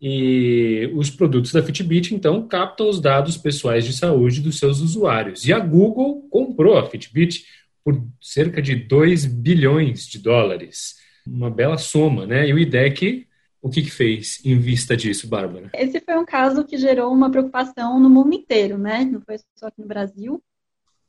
E 0.00 0.88
os 0.94 1.10
produtos 1.10 1.52
da 1.52 1.62
Fitbit, 1.62 2.14
então, 2.14 2.46
captam 2.46 2.88
os 2.88 3.00
dados 3.00 3.36
pessoais 3.36 3.84
de 3.84 3.92
saúde 3.92 4.40
dos 4.40 4.58
seus 4.58 4.80
usuários. 4.80 5.44
E 5.46 5.52
a 5.52 5.58
Google 5.58 6.28
comprou 6.30 6.78
a 6.78 6.88
Fitbit 6.88 7.44
por 7.84 8.00
cerca 8.20 8.62
de 8.62 8.76
2 8.76 9.24
bilhões 9.24 10.06
de 10.06 10.20
dólares. 10.20 10.94
Uma 11.26 11.50
bela 11.50 11.76
soma, 11.76 12.24
né? 12.24 12.48
E 12.48 12.52
o 12.52 12.58
IDEC 12.58 13.26
o 13.62 13.70
que, 13.70 13.82
que, 13.82 13.90
fez 13.90 14.40
em 14.44 14.58
vista 14.58 14.96
disso, 14.96 15.28
Bárbara? 15.28 15.70
Esse 15.72 16.00
foi 16.00 16.18
um 16.18 16.24
caso 16.24 16.64
que 16.64 16.76
gerou 16.76 17.12
uma 17.12 17.30
preocupação 17.30 18.00
no 18.00 18.10
mundo 18.10 18.34
inteiro, 18.34 18.76
né? 18.76 19.04
Não 19.04 19.20
foi 19.20 19.38
só 19.54 19.68
aqui 19.68 19.80
no 19.80 19.86
Brasil. 19.86 20.42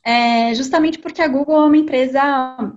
É, 0.05 0.53
justamente 0.53 0.99
porque 0.99 1.21
a 1.21 1.27
Google 1.27 1.55
é 1.55 1.65
uma 1.65 1.77
empresa, 1.77 2.21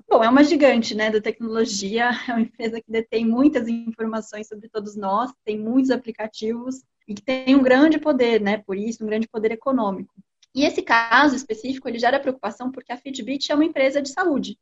bom, 0.08 0.22
é 0.22 0.28
uma 0.28 0.44
gigante, 0.44 0.94
né, 0.94 1.10
da 1.10 1.20
tecnologia, 1.20 2.10
é 2.28 2.32
uma 2.32 2.40
empresa 2.40 2.80
que 2.80 2.90
detém 2.90 3.26
muitas 3.26 3.66
informações 3.66 4.46
sobre 4.46 4.68
todos 4.68 4.94
nós, 4.94 5.32
tem 5.44 5.58
muitos 5.58 5.90
aplicativos 5.90 6.84
e 7.06 7.14
que 7.14 7.22
tem 7.22 7.56
um 7.56 7.62
grande 7.62 7.98
poder, 7.98 8.40
né, 8.40 8.58
por 8.58 8.76
isso, 8.76 9.02
um 9.02 9.08
grande 9.08 9.26
poder 9.26 9.50
econômico. 9.50 10.14
E 10.54 10.64
esse 10.64 10.80
caso 10.82 11.34
específico, 11.34 11.88
ele 11.88 11.98
gera 11.98 12.20
preocupação 12.20 12.70
porque 12.70 12.92
a 12.92 12.96
Fitbit 12.96 13.50
é 13.50 13.54
uma 13.54 13.64
empresa 13.64 14.00
de 14.00 14.08
saúde. 14.08 14.56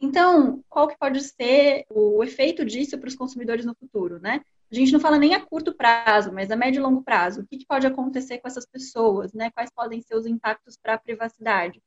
Então, 0.00 0.64
qual 0.68 0.88
que 0.88 0.98
pode 0.98 1.20
ser 1.22 1.84
o 1.90 2.24
efeito 2.24 2.64
disso 2.64 2.98
para 2.98 3.08
os 3.08 3.14
consumidores 3.14 3.66
no 3.66 3.74
futuro, 3.74 4.18
né? 4.18 4.40
A 4.70 4.74
gente 4.74 4.92
não 4.92 5.00
fala 5.00 5.18
nem 5.18 5.34
a 5.34 5.44
curto 5.44 5.74
prazo, 5.74 6.32
mas 6.32 6.50
a 6.50 6.56
médio 6.56 6.80
e 6.80 6.82
longo 6.82 7.02
prazo. 7.02 7.42
O 7.42 7.46
que, 7.46 7.58
que 7.58 7.66
pode 7.66 7.86
acontecer 7.86 8.38
com 8.38 8.48
essas 8.48 8.64
pessoas, 8.64 9.34
né? 9.34 9.50
Quais 9.50 9.70
podem 9.70 10.00
ser 10.00 10.14
os 10.14 10.26
impactos 10.26 10.76
para 10.76 10.94
a 10.94 10.98
privacidade? 10.98 11.82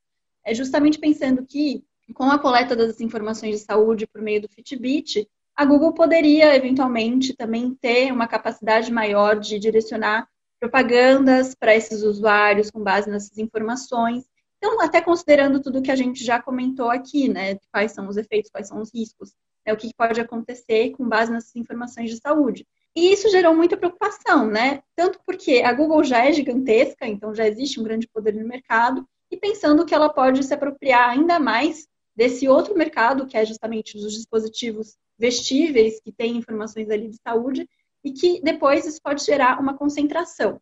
É 0.45 0.53
justamente 0.53 0.99
pensando 0.99 1.45
que, 1.45 1.83
com 2.13 2.25
a 2.25 2.37
coleta 2.37 2.75
das 2.75 2.99
informações 3.01 3.59
de 3.59 3.65
saúde 3.65 4.05
por 4.05 4.21
meio 4.21 4.41
do 4.41 4.49
Fitbit, 4.49 5.27
a 5.55 5.65
Google 5.65 5.93
poderia, 5.93 6.55
eventualmente, 6.55 7.33
também 7.33 7.73
ter 7.73 8.11
uma 8.11 8.27
capacidade 8.27 8.91
maior 8.91 9.39
de 9.39 9.57
direcionar 9.57 10.27
propagandas 10.59 11.55
para 11.55 11.75
esses 11.75 12.03
usuários 12.03 12.69
com 12.69 12.83
base 12.83 13.09
nessas 13.09 13.37
informações 13.37 14.25
então, 14.63 14.79
até 14.79 15.01
considerando 15.01 15.61
tudo 15.61 15.81
que 15.81 15.91
a 15.91 15.95
gente 15.95 16.23
já 16.23 16.41
comentou 16.41 16.89
aqui, 16.89 17.27
né? 17.27 17.59
Quais 17.69 17.91
são 17.91 18.07
os 18.07 18.15
efeitos, 18.15 18.49
quais 18.49 18.69
são 18.69 18.79
os 18.79 18.93
riscos, 18.93 19.33
né, 19.67 19.73
o 19.73 19.77
que 19.77 19.93
pode 19.93 20.21
acontecer 20.21 20.91
com 20.91 21.05
base 21.05 21.29
nessas 21.29 21.53
informações 21.57 22.09
de 22.09 22.15
saúde. 22.15 22.65
E 22.95 23.11
isso 23.11 23.29
gerou 23.29 23.53
muita 23.53 23.75
preocupação, 23.75 24.47
né? 24.47 24.81
Tanto 24.95 25.19
porque 25.25 25.61
a 25.65 25.73
Google 25.73 26.01
já 26.05 26.25
é 26.25 26.31
gigantesca, 26.31 27.05
então 27.05 27.35
já 27.35 27.45
existe 27.45 27.77
um 27.77 27.83
grande 27.83 28.07
poder 28.07 28.33
no 28.35 28.47
mercado, 28.47 29.05
e 29.29 29.35
pensando 29.35 29.85
que 29.85 29.93
ela 29.93 30.07
pode 30.07 30.41
se 30.41 30.53
apropriar 30.53 31.09
ainda 31.09 31.41
mais 31.41 31.85
desse 32.15 32.47
outro 32.47 32.73
mercado, 32.73 33.27
que 33.27 33.35
é 33.35 33.45
justamente 33.45 33.97
dos 33.97 34.13
dispositivos 34.13 34.95
vestíveis, 35.19 35.99
que 35.99 36.13
têm 36.13 36.37
informações 36.37 36.89
ali 36.89 37.09
de 37.09 37.17
saúde, 37.21 37.67
e 38.01 38.13
que 38.13 38.39
depois 38.41 38.85
isso 38.85 39.01
pode 39.03 39.25
gerar 39.25 39.59
uma 39.59 39.77
concentração. 39.77 40.61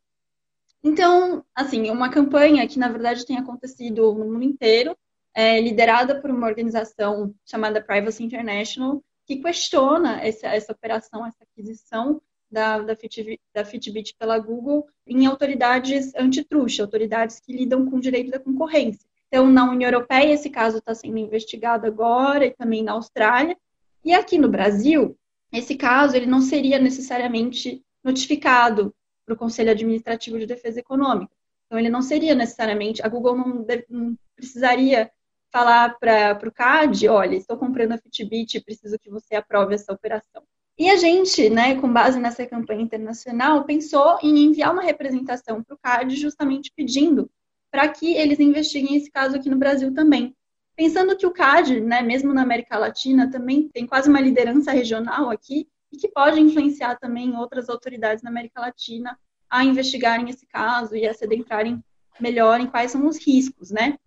Então, 0.84 1.46
assim, 1.56 1.90
uma 1.90 2.10
campanha 2.10 2.68
que 2.68 2.80
na 2.80 2.90
verdade 2.90 3.26
tem 3.26 3.38
acontecido 3.38 4.14
no 4.14 4.26
mundo 4.26 4.44
inteiro, 4.44 4.98
é, 5.34 5.60
liderada 5.62 6.20
por 6.20 6.30
uma 6.30 6.48
organização 6.48 7.34
chamada 7.46 7.82
Privacy 7.82 8.24
International, 8.24 9.04
que 9.26 9.38
questiona 9.38 10.22
essa, 10.22 10.48
essa 10.48 10.72
operação, 10.72 11.26
essa 11.26 11.44
aquisição 11.44 12.22
da, 12.50 12.80
da, 12.80 12.96
Fitbit, 12.96 13.40
da 13.54 13.64
Fitbit 13.64 14.16
pela 14.18 14.38
Google 14.38 14.86
em 15.08 15.26
autoridades 15.26 16.14
antitruste, 16.16 16.82
autoridades 16.82 17.40
que 17.40 17.54
lidam 17.54 17.90
com 17.90 17.98
o 17.98 18.02
direito 18.02 18.32
da 18.32 18.40
concorrência. 18.40 19.08
Então, 19.28 19.50
na 19.50 19.70
União 19.70 19.90
Europeia, 19.90 20.34
esse 20.34 20.50
caso 20.50 20.80
está 20.80 20.94
sendo 20.94 21.18
investigado 21.18 21.88
agora 21.88 22.46
e 22.46 22.52
também 22.52 22.84
na 22.84 22.92
Austrália. 22.92 23.58
E 24.04 24.14
aqui 24.14 24.38
no 24.38 24.50
Brasil, 24.50 25.18
esse 25.54 25.76
caso 25.76 26.18
ele 26.18 26.26
não 26.26 26.42
seria 26.42 26.78
necessariamente 26.78 27.82
notificado 28.04 28.94
para 29.32 29.36
o 29.36 29.38
Conselho 29.38 29.72
Administrativo 29.72 30.38
de 30.38 30.46
Defesa 30.46 30.80
Econômica. 30.80 31.32
Então, 31.66 31.80
ele 31.80 31.90
não 31.90 32.02
seria 32.02 32.36
necessariamente, 32.36 33.02
a 33.02 33.08
Google 33.08 33.38
não, 33.38 33.66
não 33.90 34.18
precisaria 34.36 35.10
falar 35.52 35.98
para 36.00 36.48
o 36.48 36.52
CAD, 36.52 37.08
olha, 37.08 37.36
estou 37.36 37.58
comprando 37.58 37.94
a 37.94 37.98
Fitbit, 37.98 38.60
preciso 38.62 39.00
que 39.00 39.10
você 39.10 39.36
aprove 39.36 39.74
essa 39.74 39.94
operação. 39.94 40.44
E 40.78 40.90
a 40.90 40.96
gente, 40.96 41.50
né, 41.50 41.80
com 41.80 41.92
base 41.92 42.20
nessa 42.20 42.46
campanha 42.46 42.82
internacional, 42.82 43.64
pensou 43.64 44.18
em 44.22 44.46
enviar 44.46 44.74
uma 44.74 44.82
representação 44.82 45.64
para 45.64 45.76
o 45.76 45.78
CAD 45.78 46.16
justamente 46.16 46.72
pedindo 46.76 47.30
para 47.72 47.88
que 47.88 48.14
eles 48.14 48.40
investiguem 48.40 48.98
esse 48.98 49.10
caso 49.10 49.36
aqui 49.38 49.50
no 49.50 49.58
Brasil 49.58 49.94
também. 49.94 50.36
Pensando 50.76 51.16
que 51.16 51.26
o 51.26 51.32
CAD, 51.32 51.80
né, 51.80 52.02
mesmo 52.02 52.34
na 52.34 52.42
América 52.42 52.78
Latina, 52.78 53.30
também 53.30 53.70
tem 53.70 53.86
quase 53.86 54.10
uma 54.10 54.20
liderança 54.20 54.72
regional 54.72 55.30
aqui, 55.30 55.68
e 55.92 55.98
que 55.98 56.08
pode 56.08 56.40
influenciar 56.40 56.98
também 56.98 57.36
outras 57.36 57.70
autoridades 57.70 58.24
na 58.24 58.30
América 58.30 58.62
Latina 58.62 59.18
a 59.50 59.64
investigarem 59.64 60.30
esse 60.30 60.46
caso 60.46 60.96
e 60.96 61.06
a 61.06 61.14
se 61.14 61.26
adentrarem 61.26 61.84
melhor 62.20 62.60
em 62.60 62.68
quais 62.68 62.92
são 62.92 63.06
os 63.08 63.18
riscos, 63.18 63.72
né? 63.72 63.98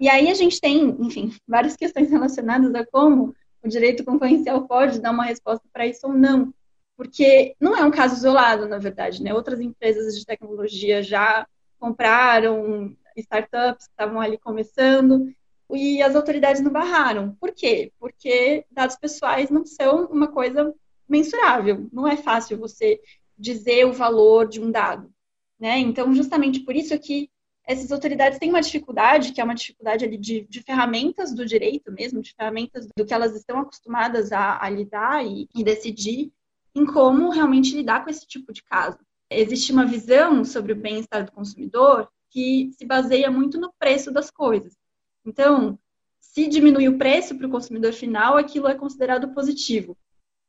E 0.00 0.08
aí 0.08 0.30
a 0.30 0.34
gente 0.34 0.60
tem, 0.60 0.96
enfim, 1.00 1.34
várias 1.46 1.76
questões 1.76 2.10
relacionadas 2.10 2.74
a 2.74 2.84
como 2.86 3.34
o 3.62 3.68
direito 3.68 4.04
concorrencial 4.04 4.66
pode 4.66 5.00
dar 5.00 5.10
uma 5.10 5.24
resposta 5.24 5.66
para 5.72 5.86
isso 5.86 6.06
ou 6.06 6.12
não. 6.12 6.52
Porque 6.96 7.54
não 7.60 7.76
é 7.76 7.84
um 7.84 7.90
caso 7.90 8.16
isolado, 8.16 8.68
na 8.68 8.78
verdade, 8.78 9.22
né? 9.22 9.34
Outras 9.34 9.60
empresas 9.60 10.18
de 10.18 10.24
tecnologia 10.24 11.02
já 11.02 11.46
compraram 11.78 12.96
startups 13.16 13.86
que 13.86 13.92
estavam 13.92 14.20
ali 14.20 14.38
começando 14.38 15.32
e 15.70 16.02
as 16.02 16.14
autoridades 16.14 16.62
não 16.62 16.70
barraram. 16.70 17.36
Por 17.40 17.52
quê? 17.52 17.92
Porque 17.98 18.64
dados 18.70 18.96
pessoais 18.96 19.50
não 19.50 19.64
são 19.64 20.06
uma 20.06 20.28
coisa 20.28 20.74
mensurável. 21.08 21.88
Não 21.92 22.06
é 22.06 22.16
fácil 22.16 22.58
você 22.58 23.00
dizer 23.36 23.86
o 23.86 23.92
valor 23.92 24.48
de 24.48 24.60
um 24.60 24.70
dado. 24.70 25.12
Né? 25.58 25.78
Então, 25.78 26.14
justamente 26.14 26.60
por 26.60 26.74
isso 26.74 26.98
que 26.98 27.30
essas 27.66 27.90
autoridades 27.90 28.38
têm 28.38 28.50
uma 28.50 28.60
dificuldade, 28.60 29.32
que 29.32 29.40
é 29.40 29.44
uma 29.44 29.54
dificuldade 29.54 30.04
ali 30.04 30.18
de, 30.18 30.42
de 30.42 30.62
ferramentas 30.62 31.34
do 31.34 31.46
direito 31.46 31.90
mesmo, 31.90 32.20
de 32.20 32.34
ferramentas 32.34 32.86
do 32.96 33.06
que 33.06 33.14
elas 33.14 33.34
estão 33.34 33.58
acostumadas 33.58 34.32
a, 34.32 34.62
a 34.62 34.68
lidar 34.68 35.24
e, 35.24 35.48
e 35.54 35.64
decidir 35.64 36.30
em 36.74 36.84
como 36.84 37.30
realmente 37.30 37.74
lidar 37.74 38.04
com 38.04 38.10
esse 38.10 38.26
tipo 38.26 38.52
de 38.52 38.62
caso. 38.62 38.98
Existe 39.30 39.72
uma 39.72 39.86
visão 39.86 40.44
sobre 40.44 40.72
o 40.72 40.76
bem-estar 40.76 41.24
do 41.24 41.32
consumidor 41.32 42.08
que 42.30 42.70
se 42.76 42.84
baseia 42.84 43.30
muito 43.30 43.58
no 43.58 43.72
preço 43.78 44.12
das 44.12 44.30
coisas. 44.30 44.76
Então, 45.24 45.78
se 46.20 46.48
diminui 46.48 46.88
o 46.88 46.98
preço 46.98 47.36
para 47.36 47.46
o 47.46 47.50
consumidor 47.50 47.92
final, 47.92 48.36
aquilo 48.36 48.66
é 48.66 48.74
considerado 48.74 49.32
positivo. 49.32 49.96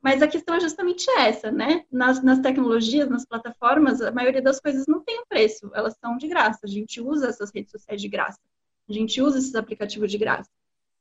Mas 0.06 0.22
a 0.22 0.28
questão 0.28 0.54
é 0.54 0.60
justamente 0.60 1.10
essa, 1.18 1.52
né? 1.52 1.84
Nas, 1.92 2.22
nas, 2.22 2.38
tecnologias, 2.38 3.10
nas 3.10 3.26
plataformas, 3.26 4.00
a 4.02 4.12
maioria 4.12 4.40
das 4.40 4.60
coisas 4.60 4.86
não 4.86 5.04
tem 5.04 5.26
preço, 5.28 5.72
elas 5.74 5.98
são 6.00 6.16
de 6.16 6.28
graça. 6.28 6.60
A 6.64 6.68
gente 6.68 7.02
usa 7.02 7.30
essas 7.30 7.50
redes 7.52 7.72
sociais 7.72 8.00
de 8.00 8.08
graça, 8.08 8.40
a 8.88 8.94
gente 8.94 9.20
usa 9.20 9.40
esses 9.40 9.56
aplicativos 9.56 10.12
de 10.12 10.20
graça. 10.20 10.48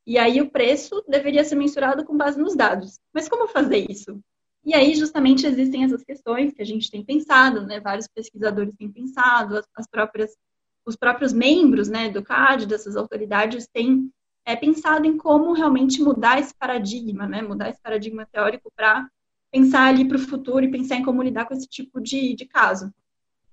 E 0.07 0.17
aí 0.17 0.41
o 0.41 0.51
preço 0.51 1.05
deveria 1.07 1.45
ser 1.45 1.55
mensurado 1.55 2.03
com 2.03 2.17
base 2.17 2.41
nos 2.41 2.57
dados. 2.57 2.99
Mas 3.13 3.29
como 3.29 3.47
fazer 3.47 3.85
isso? 3.91 4.19
E 4.65 4.75
aí 4.75 4.95
justamente 4.95 5.47
existem 5.47 5.85
essas 5.85 6.03
questões 6.03 6.55
que 6.55 6.63
a 6.63 6.67
gente 6.67 6.91
tem 6.91 7.05
pensado, 7.05 7.61
né? 7.67 7.81
Vários 7.81 8.09
pesquisadores 8.09 8.75
têm 8.75 8.91
pensado, 8.91 9.59
as, 9.59 9.67
as 9.77 9.87
próprias 9.87 10.35
os 10.87 10.97
próprios 10.97 11.33
membros 11.35 11.91
né, 11.91 12.09
do 12.09 12.23
CAD, 12.23 12.67
dessas 12.67 12.97
autoridades, 12.97 13.69
têm 13.69 14.11
é, 14.45 14.55
pensado 14.55 15.07
em 15.07 15.16
como 15.16 15.53
realmente 15.53 16.01
mudar 16.03 16.38
esse 16.38 16.55
paradigma, 16.55 17.26
né, 17.26 17.42
mudar 17.42 17.70
esse 17.70 17.80
paradigma 17.80 18.26
teórico 18.26 18.70
para 18.76 19.09
pensar 19.51 19.86
ali 19.86 20.07
para 20.07 20.16
o 20.16 20.20
futuro 20.20 20.64
e 20.64 20.70
pensar 20.70 20.97
em 20.97 21.05
como 21.05 21.22
lidar 21.22 21.47
com 21.47 21.55
esse 21.55 21.68
tipo 21.68 22.01
de, 22.01 22.34
de 22.34 22.45
caso. 22.45 22.92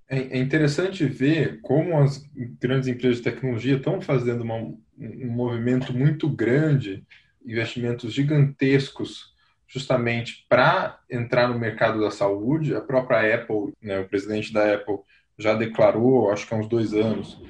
É, 0.09 0.37
é 0.37 0.37
interessante 0.37 1.05
ver 1.05 1.61
como 1.61 1.97
as 1.97 2.21
grandes 2.59 2.87
empresas 2.87 3.17
de 3.17 3.23
tecnologia 3.23 3.77
estão 3.77 4.01
fazendo 4.01 4.41
uma, 4.41 4.55
um 4.55 5.31
movimento 5.31 5.93
muito 5.93 6.27
grande, 6.27 7.05
investimentos 7.45 8.13
gigantescos, 8.13 9.31
justamente 9.67 10.45
para 10.49 10.99
entrar 11.09 11.47
no 11.47 11.57
mercado 11.57 12.01
da 12.01 12.11
saúde. 12.11 12.75
A 12.75 12.81
própria 12.81 13.35
Apple, 13.35 13.73
né, 13.81 13.99
o 13.99 14.09
presidente 14.09 14.51
da 14.51 14.73
Apple, 14.73 14.97
já 15.37 15.53
declarou, 15.53 16.29
acho 16.29 16.45
que 16.45 16.53
há 16.53 16.57
uns 16.57 16.67
dois 16.67 16.93
anos, 16.93 17.41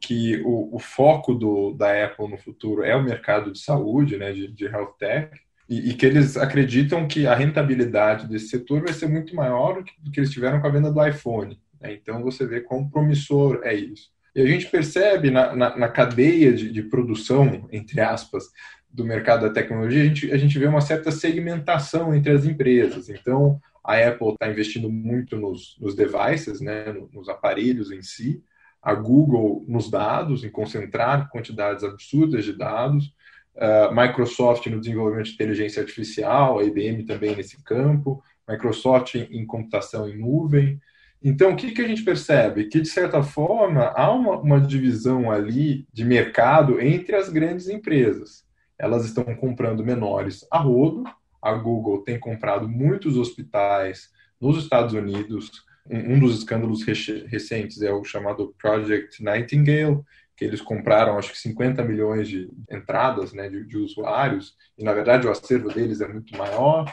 que 0.00 0.40
o, 0.44 0.76
o 0.76 0.78
foco 0.78 1.34
do, 1.34 1.72
da 1.72 2.04
Apple 2.04 2.28
no 2.28 2.38
futuro 2.38 2.82
é 2.84 2.94
o 2.94 3.02
mercado 3.02 3.52
de 3.52 3.58
saúde, 3.58 4.16
né, 4.16 4.32
de, 4.32 4.48
de 4.48 4.64
health 4.66 4.94
tech, 4.98 5.30
e, 5.68 5.90
e, 5.90 5.94
que 5.94 6.06
eles 6.06 6.36
acreditam 6.36 7.08
que 7.08 7.26
a 7.26 7.34
rentabilidade 7.34 8.28
desse 8.28 8.48
setor 8.48 8.82
vai 8.82 8.92
ser 8.92 9.08
muito 9.08 9.34
maior 9.34 9.74
do 9.74 9.84
que, 9.84 9.92
do 10.00 10.10
que 10.10 10.20
eles 10.20 10.30
tiveram 10.30 10.60
com 10.60 10.66
a 10.66 10.70
venda 10.70 10.92
do 10.92 11.06
iPhone. 11.06 11.58
Né? 11.80 11.94
Então 11.94 12.22
você 12.22 12.46
vê 12.46 12.60
quão 12.60 12.88
promissor 12.88 13.60
é 13.64 13.74
isso. 13.74 14.10
E 14.34 14.40
a 14.40 14.46
gente 14.46 14.66
percebe 14.66 15.30
na, 15.30 15.56
na, 15.56 15.76
na 15.76 15.88
cadeia 15.88 16.52
de, 16.52 16.70
de, 16.70 16.82
produção, 16.82 17.66
entre 17.72 18.00
aspas, 18.00 18.44
do 18.92 19.04
mercado 19.04 19.42
da 19.42 19.52
tecnologia, 19.52 20.02
a 20.02 20.06
gente, 20.06 20.32
a 20.32 20.36
gente 20.36 20.58
vê 20.58 20.66
uma 20.66 20.80
certa 20.80 21.10
segmentação 21.10 22.14
entre 22.14 22.32
as 22.32 22.44
empresas. 22.44 23.08
Então, 23.08 23.58
a 23.82 23.96
Apple 23.96 24.32
está 24.32 24.48
investindo 24.48 24.90
muito 24.90 25.36
nos, 25.36 25.76
nos 25.80 25.94
devices, 25.94 26.60
né, 26.60 26.92
nos 27.12 27.28
aparelhos 27.28 27.90
em 27.90 28.02
si. 28.02 28.42
A 28.86 28.94
Google 28.94 29.64
nos 29.66 29.90
dados, 29.90 30.44
em 30.44 30.50
concentrar 30.50 31.28
quantidades 31.28 31.82
absurdas 31.82 32.44
de 32.44 32.52
dados. 32.52 33.12
Uh, 33.56 33.92
Microsoft 33.92 34.66
no 34.66 34.78
desenvolvimento 34.78 35.26
de 35.26 35.34
inteligência 35.34 35.82
artificial, 35.82 36.58
a 36.60 36.64
IBM 36.64 37.04
também 37.04 37.34
nesse 37.34 37.60
campo. 37.64 38.22
Microsoft 38.48 39.16
em, 39.16 39.40
em 39.40 39.44
computação 39.44 40.08
em 40.08 40.16
nuvem. 40.16 40.80
Então, 41.20 41.52
o 41.52 41.56
que, 41.56 41.72
que 41.72 41.82
a 41.82 41.88
gente 41.88 42.04
percebe? 42.04 42.66
Que, 42.66 42.80
de 42.80 42.88
certa 42.88 43.22
forma, 43.24 43.92
há 43.96 44.08
uma, 44.12 44.38
uma 44.38 44.60
divisão 44.60 45.32
ali 45.32 45.84
de 45.92 46.04
mercado 46.04 46.80
entre 46.80 47.16
as 47.16 47.28
grandes 47.28 47.68
empresas. 47.68 48.46
Elas 48.78 49.04
estão 49.04 49.24
comprando 49.34 49.84
menores 49.84 50.46
a 50.48 50.58
rodo, 50.58 51.02
a 51.42 51.52
Google 51.54 52.04
tem 52.04 52.20
comprado 52.20 52.68
muitos 52.68 53.16
hospitais 53.16 54.10
nos 54.40 54.58
Estados 54.58 54.94
Unidos. 54.94 55.65
Um 55.88 56.18
dos 56.18 56.38
escândalos 56.38 56.82
recentes 56.84 57.80
é 57.82 57.92
o 57.92 58.04
chamado 58.04 58.54
Project 58.58 59.22
Nightingale, 59.22 60.00
que 60.36 60.44
eles 60.44 60.60
compraram 60.60 61.18
acho 61.18 61.32
que 61.32 61.38
50 61.38 61.82
milhões 61.82 62.28
de 62.28 62.50
entradas 62.70 63.32
né, 63.32 63.48
de, 63.48 63.64
de 63.64 63.78
usuários, 63.78 64.54
e 64.76 64.84
na 64.84 64.92
verdade 64.92 65.26
o 65.26 65.30
acervo 65.30 65.68
deles 65.68 66.00
é 66.00 66.08
muito 66.08 66.36
maior. 66.36 66.92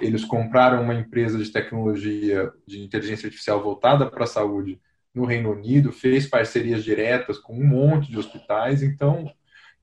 Eles 0.00 0.24
compraram 0.24 0.82
uma 0.82 0.94
empresa 0.94 1.38
de 1.38 1.50
tecnologia 1.50 2.50
de 2.66 2.80
inteligência 2.80 3.26
artificial 3.26 3.62
voltada 3.62 4.10
para 4.10 4.24
a 4.24 4.26
saúde 4.26 4.80
no 5.14 5.24
Reino 5.24 5.52
Unido, 5.52 5.92
fez 5.92 6.26
parcerias 6.26 6.82
diretas 6.82 7.38
com 7.38 7.54
um 7.54 7.66
monte 7.66 8.10
de 8.10 8.18
hospitais, 8.18 8.82
então 8.82 9.30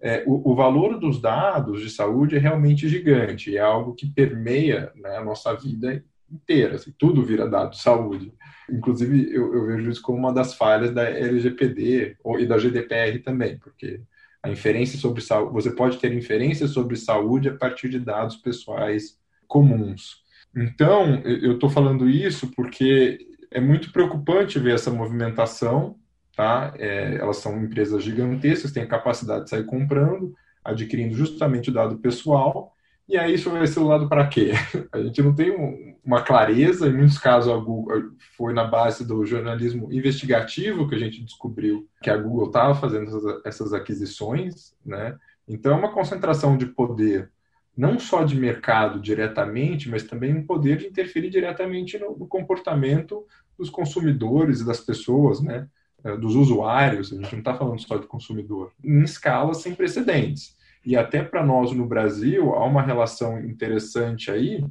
é, 0.01 0.23
o, 0.25 0.51
o, 0.51 0.55
valor 0.55 0.99
dos 0.99 1.21
dados 1.21 1.81
de 1.81 1.89
saúde 1.89 2.35
é 2.35 2.39
realmente 2.39 2.87
gigante, 2.87 3.55
é 3.55 3.59
algo 3.59 3.93
que 3.93 4.07
permeia 4.07 4.91
né, 4.95 5.17
a 5.17 5.23
nossa 5.23 5.53
vida 5.53 6.03
inteira, 6.31 6.75
assim, 6.75 6.93
tudo 6.97 7.23
vira 7.23 7.47
dado 7.47 7.71
de 7.71 7.81
saúde. 7.81 8.33
Inclusive, 8.69 9.33
eu, 9.33 9.53
eu, 9.53 9.65
vejo 9.65 9.89
isso 9.89 10.01
como 10.01 10.17
uma 10.17 10.33
das 10.33 10.53
falhas 10.53 10.91
da 10.93 11.03
LGPD 11.03 12.17
e 12.39 12.45
da 12.45 12.57
GDPR 12.57 13.19
também, 13.19 13.57
porque 13.57 14.01
a 14.41 14.49
inferência 14.49 14.97
sobre 14.97 15.21
saúde, 15.21 15.53
você 15.53 15.71
pode 15.71 15.97
ter 15.97 16.13
inferência 16.13 16.67
sobre 16.67 16.95
saúde 16.95 17.49
a 17.49 17.55
partir 17.55 17.89
de 17.89 17.99
dados 17.99 18.37
pessoais 18.37 19.17
comuns. 19.47 20.23
Então, 20.55 21.15
eu 21.23 21.53
estou 21.53 21.69
falando 21.69 22.09
isso 22.09 22.51
porque 22.55 23.27
é 23.51 23.59
muito 23.59 23.91
preocupante 23.91 24.59
ver 24.59 24.75
essa 24.75 24.91
movimentação 24.91 25.99
tá? 26.39 26.73
É, 26.79 27.15
elas 27.15 27.35
são 27.35 27.61
empresas 27.61 28.01
gigantescas, 28.01 28.71
têm 28.71 28.87
capacidade 28.87 29.43
de 29.43 29.49
sair 29.49 29.65
comprando, 29.65 30.33
adquirindo 30.63 31.13
justamente 31.13 31.69
o 31.69 31.73
dado 31.73 31.97
pessoal, 31.97 32.73
e 33.09 33.17
aí 33.17 33.33
isso 33.33 33.49
vai 33.49 33.65
ser 33.65 33.79
o 33.79 33.87
lado 33.87 34.07
para 34.07 34.27
quê? 34.27 34.51
A 34.93 35.01
gente 35.01 35.21
não 35.23 35.33
tem 35.33 35.49
um, 35.49 35.97
uma 36.05 36.21
clareza, 36.21 36.87
em 36.87 36.93
muitos 36.93 37.17
casos 37.17 37.51
a 37.51 37.57
Google 37.57 38.11
foi 38.37 38.53
na 38.53 38.63
base 38.63 39.05
do 39.05 39.25
jornalismo 39.25 39.91
investigativo 39.91 40.87
que 40.87 40.93
a 40.93 40.99
gente 40.99 41.23
descobriu 41.23 41.87
que 42.03 42.09
a 42.09 42.17
Google 42.17 42.47
estava 42.47 42.75
fazendo 42.75 43.41
essas, 43.43 43.73
aquisições, 43.73 44.75
né? 44.85 45.17
Então 45.47 45.73
é 45.73 45.75
uma 45.75 45.91
concentração 45.91 46.55
de 46.55 46.67
poder 46.67 47.31
não 47.75 47.97
só 47.97 48.23
de 48.23 48.35
mercado 48.35 48.99
diretamente, 48.99 49.89
mas 49.89 50.03
também 50.03 50.35
um 50.35 50.45
poder 50.45 50.77
de 50.77 50.85
interferir 50.85 51.31
diretamente 51.31 51.97
no, 51.97 52.27
comportamento 52.27 53.25
dos 53.57 53.71
consumidores 53.71 54.61
e 54.61 54.65
das 54.65 54.79
pessoas, 54.79 55.41
né? 55.41 55.67
Eh, 56.03 56.15
dos 56.17 56.35
usuários, 56.35 57.11
a 57.11 57.15
gente 57.15 57.31
não 57.31 57.39
está 57.39 57.55
falando 57.55 57.81
só 57.81 57.97
de 57.97 58.05
consumidor, 58.05 58.71
em 58.83 59.01
escalas 59.01 59.63
sem 59.63 59.73
precedentes. 59.73 60.58
E 60.85 60.95
até 60.95 61.23
para 61.23 61.45
nós 61.45 61.71
no 61.71 61.85
Brasil 61.85 62.53
há 62.53 62.65
uma 62.65 62.81
relação 62.81 63.39
interessante 63.39 64.31
aí, 64.31 64.63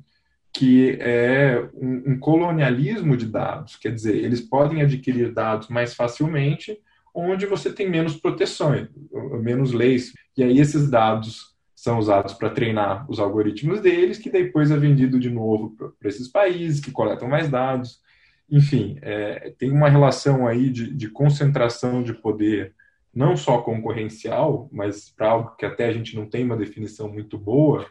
que 0.53 0.97
é 1.01 1.69
um, 1.75 2.13
um, 2.13 2.19
colonialismo 2.19 3.17
de 3.17 3.27
dados, 3.27 3.77
quer 3.77 3.93
dizer, 3.93 4.17
eles 4.17 4.41
podem 4.41 4.83
adquirir 4.83 5.33
dados 5.33 5.69
mais 5.69 5.95
facilmente, 5.95 6.79
onde 7.15 7.47
você 7.47 7.73
tem 7.73 7.89
menos 7.89 8.17
proteções, 8.17 8.89
menos 9.41 9.73
leis. 9.73 10.13
E 10.37 10.43
aí 10.43 10.59
esses 10.59 10.91
dados 10.91 11.55
são 11.75 11.99
usados 11.99 12.33
para 12.33 12.51
treinar 12.51 13.09
os 13.09 13.21
algoritmos 13.21 13.81
deles, 13.81 14.19
que 14.19 14.31
depois 14.31 14.71
é 14.71 14.77
vendido 14.77 15.19
de 15.19 15.31
novo 15.31 15.77
para 15.77 16.09
esses 16.09 16.29
países 16.29 16.81
que 16.81 16.91
coletam 16.91 17.29
mais 17.29 17.49
dados 17.49 18.01
enfim, 18.51 18.99
é, 19.03 19.53
tem 19.59 19.71
uma 19.71 19.91
relação 19.91 20.47
aí 20.47 20.71
de, 20.71 20.93
de, 20.95 21.09
concentração 21.09 22.03
de 22.03 22.15
poder, 22.15 22.75
não 23.19 23.37
só 23.37 23.59
concorrencial, 23.59 24.69
mas 24.73 25.11
para 25.11 25.29
algo 25.29 25.57
que 25.57 25.67
até 25.67 25.87
a 25.87 25.93
gente 25.93 26.15
não 26.15 26.25
tem 26.25 26.45
uma 26.45 26.57
definição 26.57 27.13
muito 27.13 27.37
boa, 27.37 27.85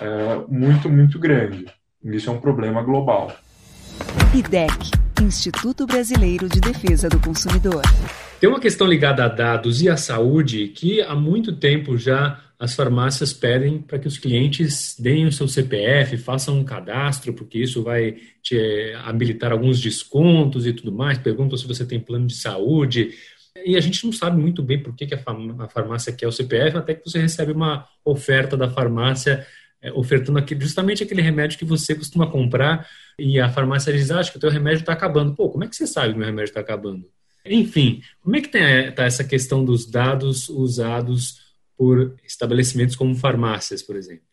é, 0.00 0.36
muito, 0.48 0.88
muito 0.88 1.18
grande. 1.18 1.66
Isso 2.02 2.30
é 2.30 2.32
um 2.32 2.40
problema 2.40 2.82
global. 2.82 3.30
IDEC, 4.34 4.72
Instituto 5.20 5.86
Brasileiro 5.86 6.48
de 6.48 6.62
Defesa 6.62 7.10
do 7.10 7.20
Consumidor. 7.20 7.82
Tem 8.40 8.48
uma 8.48 8.58
questão 8.58 8.86
ligada 8.86 9.22
a 9.22 9.28
dados 9.28 9.82
e 9.82 9.88
à 9.90 9.98
saúde 9.98 10.68
que 10.68 11.02
há 11.02 11.14
muito 11.14 11.54
tempo 11.54 11.98
já 11.98 12.40
as 12.58 12.74
farmácias 12.74 13.34
pedem 13.34 13.82
para 13.82 13.98
que 13.98 14.08
os 14.08 14.16
clientes 14.16 14.96
deem 14.98 15.26
o 15.26 15.32
seu 15.32 15.46
CPF, 15.46 16.16
façam 16.16 16.58
um 16.58 16.64
cadastro, 16.64 17.34
porque 17.34 17.58
isso 17.58 17.82
vai 17.82 18.16
te 18.42 18.94
habilitar 19.04 19.52
alguns 19.52 19.78
descontos 19.78 20.66
e 20.66 20.72
tudo 20.72 20.90
mais. 20.90 21.18
Perguntam 21.18 21.58
se 21.58 21.66
você 21.66 21.84
tem 21.84 22.00
plano 22.00 22.26
de 22.26 22.34
saúde. 22.34 23.10
E 23.64 23.76
a 23.76 23.80
gente 23.80 24.04
não 24.04 24.12
sabe 24.12 24.40
muito 24.40 24.62
bem 24.62 24.82
por 24.82 24.94
que, 24.94 25.06
que 25.06 25.14
a 25.14 25.68
farmácia 25.68 26.12
quer 26.12 26.26
o 26.26 26.32
CPF, 26.32 26.76
até 26.76 26.94
que 26.94 27.04
você 27.04 27.18
recebe 27.18 27.52
uma 27.52 27.86
oferta 28.04 28.56
da 28.56 28.70
farmácia 28.70 29.46
é, 29.82 29.92
ofertando 29.92 30.38
aquele, 30.38 30.60
justamente 30.60 31.02
aquele 31.02 31.22
remédio 31.22 31.58
que 31.58 31.64
você 31.64 31.94
costuma 31.94 32.30
comprar 32.30 32.86
e 33.18 33.40
a 33.40 33.48
farmácia 33.48 33.92
diz, 33.92 34.10
ah, 34.10 34.20
acho 34.20 34.30
que 34.30 34.38
o 34.38 34.40
teu 34.40 34.50
remédio 34.50 34.80
está 34.80 34.92
acabando. 34.92 35.34
Pô, 35.34 35.48
como 35.48 35.64
é 35.64 35.68
que 35.68 35.74
você 35.74 35.86
sabe 35.86 36.10
que 36.10 36.14
o 36.16 36.18
meu 36.18 36.26
remédio 36.26 36.50
está 36.50 36.60
acabando? 36.60 37.08
Enfim, 37.44 38.02
como 38.20 38.36
é 38.36 38.40
que 38.40 38.56
está 38.56 39.04
essa 39.04 39.24
questão 39.24 39.64
dos 39.64 39.86
dados 39.86 40.48
usados 40.48 41.40
por 41.76 42.14
estabelecimentos 42.22 42.94
como 42.94 43.14
farmácias, 43.14 43.82
por 43.82 43.96
exemplo? 43.96 44.29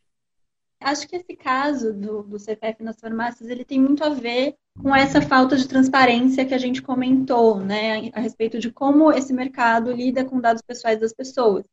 Acho 0.80 1.08
que 1.08 1.16
esse 1.16 1.36
caso 1.36 1.94
do, 1.94 2.24
do 2.24 2.40
CPF 2.40 2.84
nas 2.84 3.00
farmácias 3.00 3.50
ele 3.50 3.66
tem 3.66 3.82
muito 3.82 4.04
a 4.04 4.10
ver 4.10 4.56
com 4.82 4.96
essa 4.96 5.22
falta 5.22 5.58
de 5.58 5.68
transparência 5.68 6.46
que 6.46 6.54
a 6.54 6.58
gente 6.58 6.82
comentou, 6.82 7.60
né, 7.60 8.12
a 8.14 8.20
respeito 8.20 8.60
de 8.60 8.72
como 8.72 9.12
esse 9.12 9.34
mercado 9.34 9.92
lida 9.92 10.24
com 10.24 10.40
dados 10.40 10.62
pessoais 10.62 11.00
das 11.00 11.14
pessoas. 11.14 11.66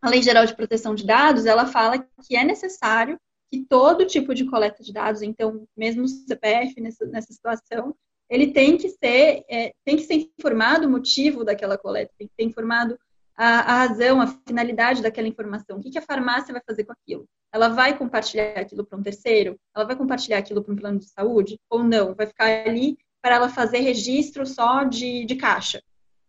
A 0.00 0.10
Lei 0.10 0.20
Geral 0.20 0.44
de 0.44 0.56
Proteção 0.56 0.94
de 0.94 1.06
Dados, 1.06 1.46
ela 1.46 1.66
fala 1.66 1.98
que 1.98 2.36
é 2.36 2.44
necessário 2.44 3.16
que 3.50 3.64
todo 3.64 4.06
tipo 4.06 4.34
de 4.34 4.44
coleta 4.44 4.82
de 4.82 4.92
dados, 4.92 5.22
então, 5.22 5.64
mesmo 5.76 6.02
o 6.02 6.08
CPF 6.08 6.80
nessa, 6.80 7.06
nessa 7.06 7.32
situação, 7.32 7.94
ele 8.28 8.50
tem 8.50 8.76
que 8.78 8.88
ser, 8.88 9.44
é, 9.48 9.72
tem 9.84 9.96
que 9.96 10.02
ser 10.02 10.14
informado 10.14 10.86
o 10.86 10.90
motivo 10.90 11.44
daquela 11.44 11.78
coleta, 11.78 12.12
tem 12.18 12.26
que 12.26 12.34
ser 12.34 12.44
informado 12.44 12.98
a, 13.44 13.60
a 13.60 13.86
razão, 13.86 14.20
a 14.20 14.26
finalidade 14.46 15.02
daquela 15.02 15.28
informação, 15.28 15.78
o 15.78 15.80
que, 15.80 15.90
que 15.90 15.98
a 15.98 16.02
farmácia 16.02 16.52
vai 16.52 16.62
fazer 16.66 16.84
com 16.84 16.92
aquilo 16.92 17.26
ela 17.52 17.68
vai 17.68 17.96
compartilhar 17.96 18.58
aquilo 18.58 18.84
para 18.84 18.98
um 18.98 19.02
terceiro? 19.02 19.60
Ela 19.76 19.84
vai 19.84 19.94
compartilhar 19.94 20.38
aquilo 20.38 20.64
para 20.64 20.72
um 20.72 20.76
plano 20.76 20.98
de 20.98 21.08
saúde? 21.10 21.60
Ou 21.68 21.84
não? 21.84 22.14
Vai 22.14 22.26
ficar 22.26 22.46
ali 22.46 22.96
para 23.20 23.34
ela 23.36 23.48
fazer 23.48 23.80
registro 23.80 24.46
só 24.46 24.84
de, 24.84 25.26
de 25.26 25.36
caixa? 25.36 25.82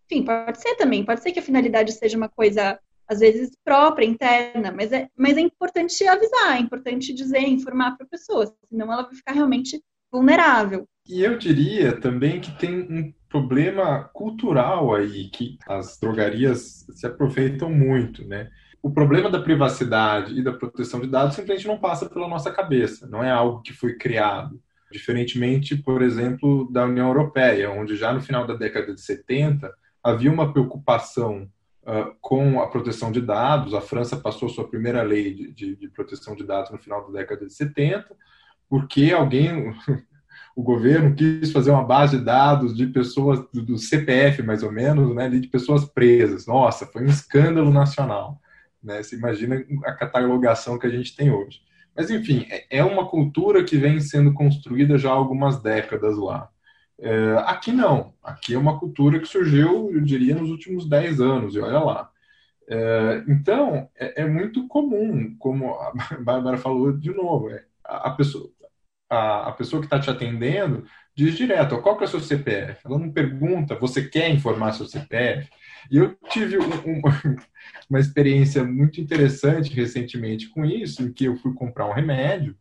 Enfim, 0.06 0.26
pode 0.26 0.62
ser 0.62 0.76
também. 0.76 1.06
Pode 1.06 1.24
ser 1.24 1.32
que 1.32 1.40
a 1.40 1.44
finalidade 1.44 1.94
seja 1.94 2.18
uma 2.18 2.28
coisa, 2.28 2.78
às 3.08 3.20
vezes, 3.20 3.56
própria, 3.64 4.06
interna, 4.06 4.72
mas 4.72 4.92
é, 4.92 5.08
mas 5.18 5.38
é 5.38 5.40
importante 5.40 6.06
avisar, 6.06 6.58
é 6.58 6.60
importante 6.60 7.14
dizer, 7.14 7.40
informar 7.40 7.96
para 7.96 8.06
a 8.06 8.10
pessoa, 8.10 8.54
senão 8.68 8.92
ela 8.92 9.04
vai 9.04 9.16
ficar 9.16 9.32
realmente 9.32 9.82
vulnerável. 10.12 10.88
E 11.08 11.22
eu 11.22 11.38
diria 11.38 12.00
também 12.00 12.40
que 12.40 12.52
tem 12.58 12.82
um 12.82 13.14
problema 13.28 14.04
cultural 14.14 14.96
aí, 14.96 15.30
que 15.30 15.58
as 15.68 16.00
drogarias 16.00 16.86
se 16.92 17.06
aproveitam 17.06 17.70
muito, 17.70 18.26
né? 18.26 18.50
o 18.84 18.92
problema 18.92 19.30
da 19.30 19.42
privacidade 19.42 20.38
e 20.38 20.44
da 20.44 20.52
proteção 20.52 21.00
de 21.00 21.08
dados 21.08 21.36
simplesmente 21.36 21.66
não 21.66 21.80
passa 21.80 22.10
pela 22.10 22.28
nossa 22.28 22.52
cabeça, 22.52 23.08
não 23.08 23.24
é 23.24 23.32
algo 23.32 23.62
que 23.62 23.72
foi 23.72 23.98
criado. 23.98 24.62
Diferentemente, 24.92 25.78
por 25.78 26.02
exemplo, 26.02 26.70
da 26.70 26.84
União 26.84 27.08
Europeia, 27.08 27.72
onde 27.72 27.96
já 27.96 28.12
no 28.12 28.20
final 28.20 28.46
da 28.46 28.56
década 28.56 28.94
de 28.94 29.00
70 29.00 29.74
havia 30.04 30.30
uma 30.30 30.52
preocupação 30.52 31.50
uh, 31.84 32.14
com 32.20 32.60
a 32.60 32.68
proteção 32.68 33.10
de 33.10 33.22
dados. 33.22 33.74
A 33.74 33.80
França 33.80 34.18
passou 34.18 34.50
sua 34.50 34.68
primeira 34.68 35.02
lei 35.02 35.34
de, 35.34 35.54
de, 35.54 35.76
de 35.78 35.88
proteção 35.88 36.36
de 36.36 36.44
dados 36.44 36.70
no 36.70 36.78
final 36.78 37.08
da 37.08 37.20
década 37.20 37.46
de 37.46 37.54
70, 37.54 38.06
porque 38.70 39.14
alguém, 39.14 39.74
o 40.56 40.62
governo 40.62 41.16
quis 41.16 41.52
fazer 41.52 41.72
uma 41.72 41.84
base 41.84 42.18
de 42.18 42.24
dados 42.24 42.76
de 42.76 42.88
pessoas 42.88 43.40
do 43.52 43.78
CPF 43.78 44.44
mais 44.44 44.64
ou 44.64 44.72
menos, 44.72 45.16
né, 45.16 45.30
de 45.30 45.48
pessoas 45.48 45.86
presas. 45.86 46.46
Nossa, 46.46 46.86
foi 46.86 47.04
um 47.04 47.10
escândalo 47.10 47.72
nacional. 47.72 48.40
Né? 48.84 49.02
Você 49.02 49.16
imagina 49.16 49.64
a 49.86 49.94
catalogação 49.94 50.78
que 50.78 50.86
a 50.86 50.90
gente 50.90 51.16
tem 51.16 51.32
hoje. 51.32 51.62
Mas, 51.96 52.10
enfim, 52.10 52.46
é, 52.50 52.78
é 52.78 52.84
uma 52.84 53.08
cultura 53.08 53.64
que 53.64 53.78
vem 53.78 54.00
sendo 54.00 54.34
construída 54.34 54.98
já 54.98 55.10
há 55.10 55.14
algumas 55.14 55.62
décadas 55.62 56.18
lá. 56.18 56.50
É, 57.00 57.36
aqui 57.46 57.72
não. 57.72 58.14
Aqui 58.24 58.54
é 58.54 58.58
uma 58.58 58.80
cultura 58.80 59.20
que 59.20 59.28
surgiu, 59.28 59.92
eu 59.92 60.02
diria, 60.02 60.36
nos 60.36 60.50
últimos 60.50 60.88
10 60.88 61.22
anos, 61.22 61.56
e 61.56 61.60
olha 61.60 61.80
lá. 61.80 62.10
É, 62.68 63.24
então, 63.28 63.90
é, 63.96 64.22
é, 64.22 64.26
muito 64.26 64.68
comum, 64.68 65.36
como 65.38 65.76
a 65.76 65.94
Bárbara 66.22 66.58
falou 66.58 66.92
de 66.92 67.14
novo, 67.14 67.50
é, 67.50 67.64
a, 67.84 68.10
a, 68.10 68.12
pessoa, 68.12 68.50
a, 69.14 69.48
a 69.50 69.52
pessoa 69.52 69.80
que 69.82 69.86
está 69.86 70.00
te 70.00 70.10
atendendo 70.10 70.86
diz 71.16 71.36
direto, 71.36 71.80
qual 71.82 71.98
que 71.98 72.04
é 72.04 72.08
o 72.08 72.10
seu 72.10 72.20
CPF? 72.20 72.82
Ela 72.86 72.98
não 72.98 73.12
pergunta, 73.12 73.76
você 73.76 74.04
quer 74.04 74.30
informar 74.30 74.74
seu 74.74 74.86
CPF? 74.86 75.50
E 75.92 75.98
eu 75.98 76.16
tive 76.30 76.58
um, 76.58 76.64
um, 76.64 77.02
uma 77.90 78.00
experiência 78.00 78.64
muito 78.64 79.00
interessante 79.00 79.74
recentemente 79.74 80.50
com 80.50 80.66
isso, 80.66 81.04
em 81.04 81.12
que 81.12 81.26
eu 81.26 81.36
fui 81.36 81.54
comprar 81.54 81.88
um 81.88 81.94
remédio, 81.94 82.56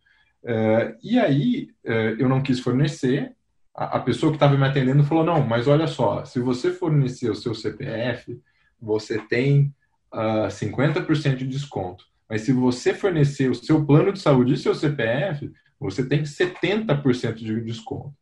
uh, 0.45 0.95
e 1.03 1.19
aí 1.19 1.71
uh, 1.85 2.17
eu 2.19 2.29
não 2.29 2.43
quis 2.43 2.61
fornecer, 2.61 3.33
a, 3.75 3.97
a 3.97 4.01
pessoa 4.01 4.31
que 4.31 4.37
estava 4.37 4.57
me 4.57 4.65
atendendo 4.65 5.05
falou, 5.05 5.25
não, 5.25 5.41
mas 5.47 5.67
olha 5.67 5.87
só, 5.87 6.25
se 6.25 6.39
você 6.39 6.73
fornecer 6.73 7.31
o 7.31 7.35
seu 7.35 7.55
CPF, 7.55 8.39
você 8.81 9.19
tem 9.19 9.75
uh, 10.13 10.45
ah, 10.45 10.49
50% 10.49 11.37
de 11.37 11.47
desconto. 11.47 12.05
Mas 12.29 12.43
se 12.43 12.53
você 12.53 12.95
fornecer 12.95 13.51
o 13.51 13.55
seu 13.55 13.85
plano 13.85 14.13
de 14.13 14.19
saúde 14.19 14.55
e 14.55 14.57
seu 14.57 14.75
CPF, 14.75 15.53
você 15.91 16.05
tem 16.05 16.23
70% 16.23 17.35
de 17.35 17.61
desconto. 17.61 18.15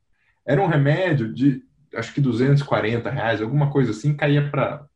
Era 0.47 0.63
um 0.63 0.67
remédio 0.67 1.33
de, 1.33 1.63
acho 1.95 2.13
que 2.13 2.21
240 2.21 3.11
reais, 3.11 3.43
alguma 3.43 3.71
coisa 3.71 3.91
assim, 3.91 4.15
caía 4.15 4.49
para 4.49 4.87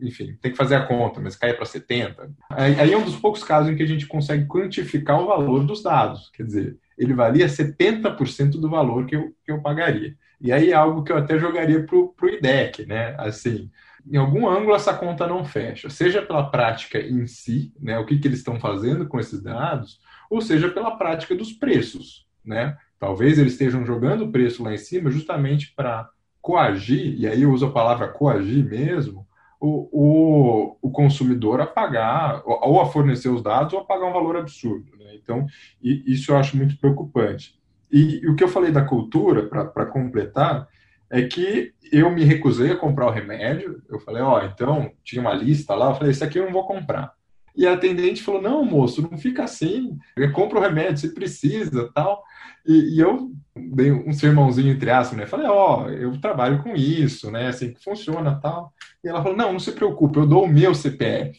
enfim, 0.00 0.36
tem 0.40 0.50
que 0.50 0.56
fazer 0.56 0.74
a 0.74 0.86
conta, 0.86 1.20
mas 1.20 1.36
caia 1.36 1.54
para 1.54 1.64
70. 1.64 2.30
Aí, 2.50 2.78
aí, 2.78 2.92
é 2.92 2.96
um 2.96 3.04
dos 3.04 3.16
poucos 3.16 3.42
casos 3.42 3.70
em 3.70 3.76
que 3.76 3.82
a 3.82 3.86
gente 3.86 4.06
consegue 4.06 4.46
quantificar 4.46 5.20
o 5.20 5.26
valor 5.26 5.64
dos 5.64 5.82
dados. 5.82 6.30
Quer 6.34 6.44
dizer, 6.44 6.76
ele 6.98 7.14
valia 7.14 7.46
70% 7.46 8.60
do 8.60 8.68
valor 8.68 9.06
que 9.06 9.16
eu, 9.16 9.32
que 9.44 9.52
eu 9.52 9.60
pagaria. 9.60 10.14
E 10.40 10.52
aí 10.52 10.70
é 10.70 10.74
algo 10.74 11.02
que 11.02 11.10
eu 11.10 11.16
até 11.16 11.38
jogaria 11.38 11.84
para 11.84 11.96
o 11.96 12.14
IDEC, 12.22 12.84
né? 12.86 13.14
Assim, 13.18 13.70
em 14.06 14.16
algum 14.16 14.48
ângulo 14.48 14.74
essa 14.74 14.92
conta 14.92 15.26
não 15.26 15.44
fecha, 15.44 15.88
seja 15.88 16.22
pela 16.22 16.50
prática 16.50 16.98
em 16.98 17.26
si, 17.26 17.72
né? 17.80 17.98
O 17.98 18.04
que, 18.04 18.18
que 18.18 18.28
eles 18.28 18.38
estão 18.38 18.60
fazendo 18.60 19.08
com 19.08 19.18
esses 19.18 19.42
dados, 19.42 19.98
ou 20.30 20.40
seja 20.40 20.68
pela 20.68 20.96
prática 20.96 21.34
dos 21.34 21.52
preços, 21.52 22.26
né? 22.44 22.76
Talvez 22.98 23.38
eles 23.38 23.52
estejam 23.52 23.84
jogando 23.84 24.24
o 24.24 24.32
preço 24.32 24.62
lá 24.62 24.72
em 24.72 24.78
cima 24.78 25.10
justamente 25.10 25.74
para 25.74 26.08
coagir, 26.40 27.18
e 27.18 27.26
aí 27.26 27.42
eu 27.42 27.52
uso 27.52 27.66
a 27.66 27.72
palavra 27.72 28.08
coagir 28.08 28.64
mesmo, 28.64 29.26
o, 29.60 29.88
o, 29.90 30.76
o, 30.80 30.90
consumidor 30.90 31.60
a 31.60 31.66
pagar, 31.66 32.42
ou 32.44 32.80
a 32.80 32.86
fornecer 32.86 33.28
os 33.28 33.42
dados, 33.42 33.72
ou 33.72 33.80
a 33.80 33.84
pagar 33.84 34.06
um 34.06 34.12
valor 34.12 34.36
absurdo. 34.36 34.96
Né? 34.96 35.16
Então, 35.16 35.46
isso 35.82 36.30
eu 36.30 36.36
acho 36.36 36.56
muito 36.56 36.78
preocupante. 36.78 37.58
E, 37.90 38.20
e 38.22 38.28
o 38.28 38.36
que 38.36 38.44
eu 38.44 38.48
falei 38.48 38.70
da 38.70 38.84
cultura, 38.84 39.46
para 39.46 39.86
completar, 39.86 40.68
é 41.10 41.22
que 41.22 41.72
eu 41.92 42.10
me 42.10 42.24
recusei 42.24 42.72
a 42.72 42.76
comprar 42.76 43.06
o 43.06 43.12
remédio. 43.12 43.82
Eu 43.88 43.98
falei, 44.00 44.22
ó, 44.22 44.38
oh, 44.38 44.44
então, 44.44 44.90
tinha 45.02 45.20
uma 45.20 45.34
lista 45.34 45.74
lá, 45.74 45.90
eu 45.90 45.94
falei, 45.94 46.10
esse 46.10 46.22
aqui 46.22 46.38
eu 46.38 46.44
não 46.44 46.52
vou 46.52 46.66
comprar. 46.66 47.12
E 47.56 47.66
a 47.66 47.72
atendente 47.72 48.22
falou, 48.22 48.42
não, 48.42 48.64
moço, 48.64 49.00
não 49.00 49.16
fica 49.16 49.44
assim, 49.44 49.96
compra 50.34 50.58
o 50.58 50.62
remédio, 50.62 50.98
você 50.98 51.08
precisa, 51.08 51.90
tal. 51.94 52.22
E, 52.66 52.96
e, 52.96 53.00
eu 53.00 53.30
dei 53.54 53.90
um 53.92 54.12
sermãozinho 54.12 54.72
entre 54.72 54.90
aspas, 54.90 55.16
né? 55.16 55.26
Falei, 55.26 55.46
ó, 55.46 55.84
oh, 55.84 55.88
eu 55.88 56.20
trabalho 56.20 56.62
com 56.62 56.74
isso, 56.74 57.30
né? 57.30 57.48
Assim 57.48 57.72
que 57.72 57.82
funciona 57.82 58.38
tal. 58.42 58.72
E 59.02 59.08
ela 59.08 59.22
falou, 59.22 59.36
não, 59.36 59.52
não 59.52 59.60
se 59.60 59.72
preocupe, 59.72 60.18
eu 60.18 60.26
dou 60.26 60.44
o 60.44 60.48
meu 60.48 60.74
CPF. 60.74 61.38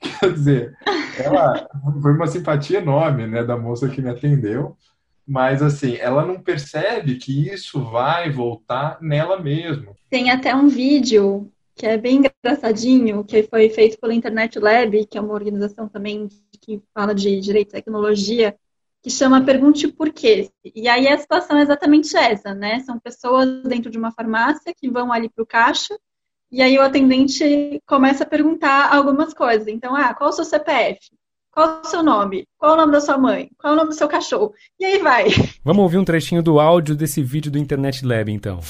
Quer 0.20 0.32
dizer, 0.32 0.76
ela 1.18 1.66
foi 2.00 2.12
uma 2.12 2.26
simpatia 2.26 2.78
enorme, 2.78 3.26
né, 3.26 3.42
da 3.42 3.56
moça 3.56 3.88
que 3.88 4.02
me 4.02 4.10
atendeu. 4.10 4.76
Mas, 5.26 5.60
assim, 5.60 5.96
ela 5.96 6.24
não 6.24 6.40
percebe 6.40 7.16
que 7.16 7.48
isso 7.48 7.82
vai 7.82 8.30
voltar 8.30 8.98
nela 9.00 9.40
mesma. 9.40 9.92
Tem 10.08 10.30
até 10.30 10.54
um 10.54 10.68
vídeo 10.68 11.50
que 11.76 11.86
é 11.86 11.98
bem 11.98 12.22
engraçadinho, 12.42 13.22
que 13.22 13.42
foi 13.42 13.68
feito 13.68 13.98
pela 14.00 14.14
Internet 14.14 14.58
Lab, 14.58 15.06
que 15.06 15.18
é 15.18 15.20
uma 15.20 15.34
organização 15.34 15.86
também 15.86 16.28
que 16.60 16.82
fala 16.94 17.14
de 17.14 17.38
direito 17.38 17.68
e 17.68 17.72
tecnologia, 17.72 18.56
que 19.02 19.10
chama 19.10 19.44
Pergunte 19.44 19.86
Por 19.86 20.10
quê. 20.10 20.50
E 20.74 20.88
aí 20.88 21.06
a 21.06 21.18
situação 21.18 21.58
é 21.58 21.62
exatamente 21.62 22.16
essa, 22.16 22.54
né? 22.54 22.80
São 22.80 22.98
pessoas 22.98 23.62
dentro 23.62 23.90
de 23.90 23.98
uma 23.98 24.10
farmácia 24.10 24.74
que 24.74 24.90
vão 24.90 25.12
ali 25.12 25.28
para 25.28 25.42
o 25.42 25.46
caixa 25.46 25.94
e 26.50 26.62
aí 26.62 26.78
o 26.78 26.82
atendente 26.82 27.80
começa 27.86 28.24
a 28.24 28.26
perguntar 28.26 28.94
algumas 28.94 29.34
coisas. 29.34 29.68
Então, 29.68 29.94
ah, 29.94 30.14
qual 30.14 30.30
o 30.30 30.32
seu 30.32 30.44
CPF? 30.44 30.98
Qual 31.50 31.80
o 31.82 31.86
seu 31.86 32.02
nome? 32.02 32.46
Qual 32.58 32.74
o 32.74 32.76
nome 32.76 32.92
da 32.92 33.00
sua 33.00 33.18
mãe? 33.18 33.50
Qual 33.58 33.72
o 33.72 33.76
nome 33.76 33.90
do 33.90 33.94
seu 33.94 34.08
cachorro? 34.08 34.52
E 34.78 34.84
aí 34.84 34.98
vai. 34.98 35.26
Vamos 35.64 35.82
ouvir 35.82 35.98
um 35.98 36.04
trechinho 36.04 36.42
do 36.42 36.60
áudio 36.60 36.94
desse 36.94 37.22
vídeo 37.22 37.50
do 37.50 37.58
Internet 37.58 38.04
Lab, 38.04 38.30
então. 38.30 38.60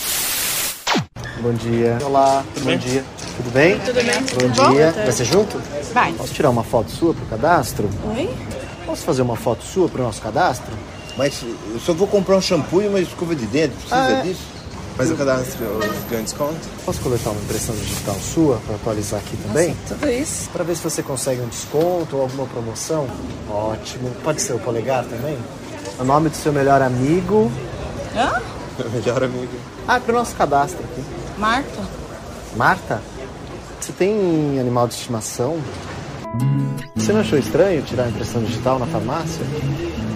Bom 1.40 1.52
dia. 1.52 1.98
Olá, 2.02 2.42
tudo 2.54 2.64
bom 2.64 2.70
bem? 2.70 2.78
dia. 2.78 3.04
Tudo 3.36 3.52
bem? 3.52 3.78
Tudo 3.80 3.94
bem. 3.94 4.20
Bom 4.20 4.54
Tudo 4.54 4.72
dia. 4.72 4.92
Bom? 4.92 5.02
Vai 5.02 5.12
ser 5.12 5.24
junto? 5.26 5.62
Vai. 5.92 6.12
Posso 6.14 6.32
tirar 6.32 6.48
uma 6.48 6.64
foto 6.64 6.90
sua 6.90 7.12
pro 7.12 7.26
cadastro? 7.26 7.90
Oi? 8.16 8.30
Posso 8.86 9.02
fazer 9.02 9.20
uma 9.20 9.36
foto 9.36 9.62
sua 9.62 9.86
para 9.88 10.00
o 10.00 10.04
nosso 10.04 10.22
cadastro? 10.22 10.72
Mas 11.16 11.42
eu 11.42 11.78
só 11.78 11.92
vou 11.92 12.06
comprar 12.06 12.36
um 12.36 12.40
shampoo 12.40 12.80
e 12.82 12.88
uma 12.88 13.00
escova 13.00 13.34
de 13.34 13.44
dente, 13.46 13.74
precisa 13.74 13.96
ah, 13.96 14.10
é? 14.12 14.22
disso? 14.22 14.40
Mas 14.96 15.10
o 15.10 15.16
cadastro 15.16 15.66
ganha 16.08 16.22
desconto? 16.22 16.56
Posso 16.86 17.00
coletar 17.00 17.30
uma 17.30 17.40
impressão 17.42 17.74
digital 17.74 18.14
sua 18.14 18.58
para 18.66 18.76
atualizar 18.76 19.20
aqui 19.20 19.36
também? 19.36 19.68
Nossa, 19.68 19.94
tudo 19.94 20.10
isso? 20.10 20.48
Para 20.50 20.64
ver 20.64 20.74
se 20.74 20.82
você 20.82 21.02
consegue 21.02 21.42
um 21.42 21.48
desconto 21.48 22.16
ou 22.16 22.22
alguma 22.22 22.46
promoção? 22.46 23.06
Ótimo. 23.50 24.10
Pode 24.24 24.40
ser 24.40 24.54
o 24.54 24.58
polegar 24.58 25.04
também? 25.04 25.36
O 25.98 26.04
nome 26.04 26.30
do 26.30 26.36
seu 26.36 26.52
melhor 26.52 26.80
amigo? 26.80 27.52
Hã? 28.16 28.40
melhor 28.92 29.22
amigo. 29.22 29.52
Ah, 29.86 30.00
para 30.00 30.12
o 30.12 30.18
nosso 30.18 30.34
cadastro 30.34 30.82
aqui. 30.82 31.25
Marta. 31.38 31.82
Marta? 32.56 33.02
Você 33.80 33.92
tem 33.92 34.58
animal 34.58 34.88
de 34.88 34.94
estimação? 34.94 35.58
Você 36.94 37.12
não 37.12 37.20
achou 37.20 37.38
estranho 37.38 37.82
tirar 37.82 38.04
a 38.04 38.08
impressão 38.08 38.42
digital 38.42 38.78
na 38.78 38.86
farmácia? 38.86 39.44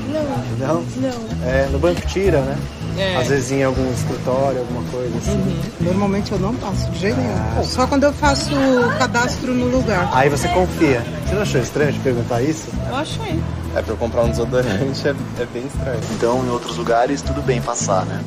Não. 0.08 0.66
Não? 0.66 0.82
Não. 0.96 1.48
É, 1.48 1.68
no 1.70 1.78
banco 1.78 2.00
tira, 2.06 2.40
né? 2.40 2.58
É. 2.98 3.16
Às 3.16 3.28
vezes 3.28 3.52
em 3.52 3.62
algum 3.62 3.92
escritório, 3.92 4.60
alguma 4.60 4.82
coisa 4.90 5.16
assim. 5.18 5.30
Uhum. 5.30 5.60
Normalmente 5.80 6.32
eu 6.32 6.38
não 6.38 6.54
passo 6.56 6.90
de 6.90 6.98
jeito 6.98 7.18
nenhum. 7.18 7.64
Só 7.64 7.86
quando 7.86 8.04
eu 8.04 8.12
faço 8.12 8.50
o 8.54 8.98
cadastro 8.98 9.54
no 9.54 9.66
lugar. 9.66 10.10
Aí 10.12 10.28
você 10.28 10.48
confia. 10.48 11.04
Você 11.26 11.34
não 11.34 11.42
achou 11.42 11.60
estranho 11.60 11.92
de 11.92 12.00
perguntar 12.00 12.42
isso? 12.42 12.68
Eu 12.88 12.96
achei. 12.96 13.40
É, 13.76 13.82
pra 13.82 13.92
eu 13.92 13.96
comprar 13.96 14.22
um 14.22 14.30
desodorante 14.30 15.06
é, 15.06 15.14
é 15.38 15.46
bem 15.46 15.64
estranho. 15.66 16.00
Então, 16.10 16.44
em 16.44 16.50
outros 16.50 16.76
lugares, 16.76 17.22
tudo 17.22 17.40
bem 17.40 17.62
passar, 17.62 18.04
né? 18.04 18.20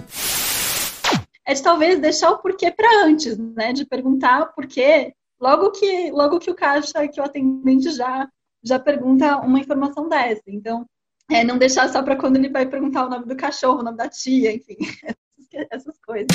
É 1.45 1.53
de 1.53 1.61
talvez 1.61 1.99
deixar 1.99 2.31
o 2.31 2.39
porquê 2.39 2.71
para 2.71 3.05
antes, 3.05 3.37
né? 3.37 3.73
De 3.73 3.85
perguntar 3.85 4.53
porquê 4.53 5.13
logo 5.39 5.71
que 5.71 6.09
logo 6.11 6.39
que 6.39 6.49
o 6.49 6.55
caixa, 6.55 7.07
que 7.07 7.19
o 7.19 7.23
atendente 7.23 7.91
já 7.91 8.29
já 8.63 8.79
pergunta 8.79 9.39
uma 9.39 9.59
informação 9.59 10.07
dessa. 10.07 10.43
Então, 10.47 10.85
é, 11.29 11.43
não 11.43 11.57
deixar 11.57 11.89
só 11.89 12.01
para 12.01 12.15
quando 12.15 12.37
ele 12.37 12.49
vai 12.49 12.65
perguntar 12.65 13.05
o 13.05 13.09
nome 13.09 13.25
do 13.25 13.35
cachorro, 13.35 13.81
o 13.81 13.83
nome 13.83 13.97
da 13.97 14.07
tia, 14.07 14.53
enfim, 14.53 14.77
essas 15.69 15.99
coisas. 15.99 16.27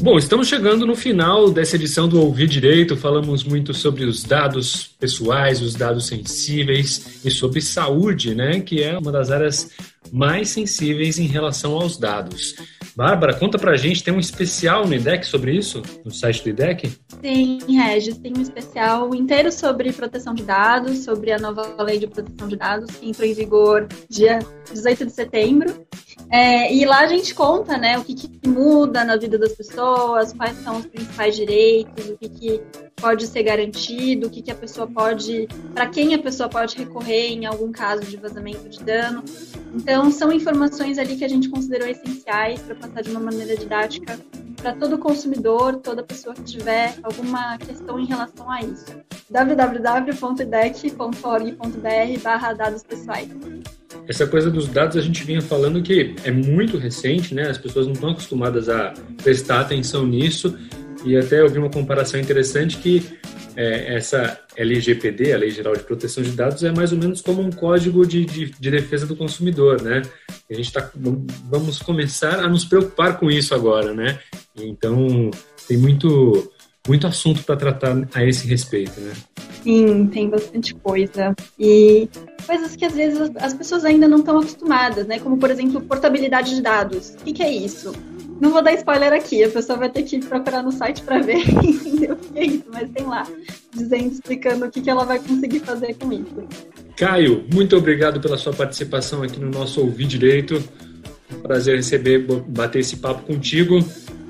Bom, 0.00 0.18
estamos 0.18 0.48
chegando 0.48 0.86
no 0.86 0.94
final 0.94 1.50
dessa 1.50 1.76
edição 1.76 2.08
do 2.08 2.20
Ouvir 2.20 2.46
Direito. 2.46 2.96
Falamos 2.96 3.42
muito 3.42 3.72
sobre 3.74 4.04
os 4.04 4.22
dados 4.22 4.88
pessoais, 4.98 5.60
os 5.60 5.74
dados 5.74 6.06
sensíveis 6.06 7.24
e 7.24 7.30
sobre 7.30 7.60
saúde, 7.60 8.34
né? 8.34 8.60
Que 8.60 8.82
é 8.82 8.98
uma 8.98 9.10
das 9.10 9.30
áreas 9.30 9.70
mais 10.12 10.50
sensíveis 10.50 11.18
em 11.18 11.26
relação 11.26 11.74
aos 11.74 11.96
dados. 11.96 12.54
Bárbara, 12.96 13.32
conta 13.34 13.58
pra 13.58 13.76
gente, 13.76 14.02
tem 14.02 14.12
um 14.12 14.18
especial 14.18 14.84
no 14.84 14.92
IDEC 14.92 15.24
sobre 15.24 15.56
isso? 15.56 15.82
No 16.04 16.10
site 16.10 16.42
do 16.42 16.50
IDEC? 16.50 16.90
Tem, 17.22 17.58
Regis, 17.68 18.18
tem 18.18 18.32
um 18.36 18.42
especial 18.42 19.14
inteiro 19.14 19.52
sobre 19.52 19.92
proteção 19.92 20.34
de 20.34 20.42
dados, 20.42 21.04
sobre 21.04 21.30
a 21.30 21.38
nova 21.38 21.80
lei 21.82 21.98
de 21.98 22.08
proteção 22.08 22.48
de 22.48 22.56
dados, 22.56 22.90
que 22.96 23.08
entrou 23.08 23.28
em 23.28 23.34
vigor 23.34 23.86
dia 24.08 24.40
18 24.72 25.06
de 25.06 25.12
setembro. 25.12 25.86
É, 26.30 26.74
e 26.74 26.84
lá 26.84 27.00
a 27.00 27.06
gente 27.06 27.34
conta 27.34 27.78
né, 27.78 27.96
o 27.98 28.04
que, 28.04 28.14
que, 28.14 28.48
muda 28.48 29.04
na 29.04 29.16
vida 29.16 29.38
das 29.38 29.52
pessoas, 29.52 30.32
quais 30.32 30.56
são 30.58 30.78
os 30.78 30.86
principais 30.86 31.36
direitos, 31.36 32.10
o 32.10 32.18
que, 32.18 32.28
que 32.28 32.62
pode 33.00 33.26
ser 33.26 33.42
garantido, 33.42 34.26
o 34.26 34.30
que, 34.30 34.42
que 34.42 34.50
a 34.50 34.54
pessoa 34.54 34.86
pode, 34.86 35.48
para 35.74 35.86
quem 35.86 36.14
a 36.14 36.18
pessoa 36.18 36.48
pode 36.48 36.76
recorrer 36.76 37.28
em 37.28 37.46
algum 37.46 37.72
caso 37.72 38.02
de 38.02 38.16
vazamento 38.16 38.68
de 38.68 38.82
dano. 38.82 39.22
Então, 39.74 40.10
são 40.10 40.32
informações 40.32 40.98
ali 40.98 41.16
que 41.16 41.24
a 41.24 41.28
gente 41.28 41.48
considerou 41.48 41.88
essenciais 41.88 42.60
para 42.60 42.74
passar 42.74 43.02
de 43.02 43.10
uma 43.10 43.20
maneira 43.20 43.56
didática 43.56 44.18
para 44.56 44.72
todo 44.72 44.98
consumidor, 44.98 45.76
toda 45.76 46.02
pessoa 46.02 46.34
que 46.34 46.42
tiver 46.42 46.96
alguma 47.02 47.56
questão 47.58 47.98
em 47.98 48.06
relação 48.06 48.50
a 48.50 48.60
isso. 48.60 48.86
www.idec.org.br 49.30 52.22
barra 52.22 52.52
dados 52.52 52.82
pessoais. 52.82 53.28
Essa 54.08 54.26
coisa 54.26 54.50
dos 54.50 54.66
dados 54.66 54.96
a 54.96 55.00
gente 55.00 55.22
vinha 55.22 55.40
falando 55.40 55.82
que 55.82 56.16
é 56.24 56.30
muito 56.30 56.78
recente, 56.78 57.34
né? 57.34 57.50
As 57.50 57.58
pessoas 57.58 57.86
não 57.86 57.92
estão 57.92 58.10
acostumadas 58.10 58.68
a 58.68 58.94
prestar 59.22 59.60
atenção 59.60 60.06
nisso 60.06 60.56
e 61.04 61.16
até 61.16 61.40
eu 61.40 61.48
vi 61.48 61.58
uma 61.58 61.70
comparação 61.70 62.18
interessante 62.18 62.78
que 62.78 63.18
é, 63.56 63.96
essa 63.96 64.40
LGPD, 64.56 65.32
a 65.32 65.38
Lei 65.38 65.50
Geral 65.50 65.74
de 65.74 65.82
Proteção 65.82 66.22
de 66.22 66.30
Dados, 66.30 66.62
é 66.62 66.70
mais 66.70 66.92
ou 66.92 66.98
menos 66.98 67.20
como 67.20 67.42
um 67.42 67.50
código 67.50 68.06
de, 68.06 68.24
de, 68.24 68.50
de 68.50 68.70
defesa 68.70 69.04
do 69.04 69.16
consumidor, 69.16 69.82
né? 69.82 70.02
A 70.48 70.54
gente 70.54 70.72
tá, 70.72 70.90
vamos 71.50 71.80
começar 71.80 72.38
a 72.38 72.48
nos 72.48 72.64
preocupar 72.64 73.18
com 73.18 73.28
isso 73.30 73.54
agora, 73.54 73.92
né? 73.92 74.20
Então, 74.56 75.30
tem 75.66 75.76
muito, 75.76 76.52
muito 76.86 77.06
assunto 77.06 77.42
para 77.42 77.56
tratar 77.56 78.08
a 78.14 78.24
esse 78.24 78.46
respeito, 78.46 79.00
né? 79.00 79.12
Sim, 79.62 80.06
tem 80.06 80.30
bastante 80.30 80.74
coisa. 80.74 81.34
E 81.58 82.08
coisas 82.46 82.76
que 82.76 82.84
às 82.84 82.94
vezes 82.94 83.30
as 83.36 83.54
pessoas 83.54 83.84
ainda 83.84 84.06
não 84.06 84.18
estão 84.18 84.38
acostumadas, 84.38 85.06
né? 85.06 85.18
Como, 85.18 85.36
por 85.36 85.50
exemplo, 85.50 85.80
portabilidade 85.80 86.54
de 86.54 86.62
dados. 86.62 87.16
O 87.20 87.24
que, 87.24 87.32
que 87.32 87.42
é 87.42 87.52
isso? 87.52 87.92
Não 88.40 88.50
vou 88.50 88.62
dar 88.62 88.72
spoiler 88.74 89.12
aqui, 89.12 89.42
a 89.42 89.48
pessoa 89.48 89.78
vai 89.78 89.90
ter 89.90 90.02
que 90.04 90.18
procurar 90.20 90.62
no 90.62 90.70
site 90.70 91.02
para 91.02 91.18
ver 91.20 91.42
é 92.34 92.44
isso, 92.44 92.64
mas 92.72 92.88
tem 92.90 93.04
lá, 93.04 93.26
dizendo, 93.74 94.12
explicando 94.12 94.66
o 94.66 94.70
que, 94.70 94.80
que 94.80 94.90
ela 94.90 95.04
vai 95.04 95.18
conseguir 95.18 95.60
fazer 95.60 95.94
com 95.94 96.12
isso. 96.12 96.46
Caio, 96.96 97.44
muito 97.52 97.76
obrigado 97.76 98.20
pela 98.20 98.36
sua 98.36 98.52
participação 98.52 99.22
aqui 99.22 99.38
no 99.38 99.50
nosso 99.50 99.80
Ouvir 99.80 100.06
Direito. 100.06 100.62
Prazer 101.42 101.76
receber, 101.76 102.26
bater 102.46 102.80
esse 102.80 102.96
papo 102.96 103.22
contigo. 103.22 103.78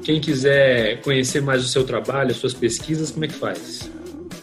Quem 0.03 0.21
quiser 0.21 1.01
conhecer 1.03 1.41
mais 1.41 1.65
o 1.65 1.69
seu 1.69 1.85
trabalho, 1.85 2.31
as 2.31 2.37
suas 2.37 2.55
pesquisas, 2.55 3.11
como 3.11 3.25
é 3.25 3.29
que 3.29 3.35
faz? 3.35 3.91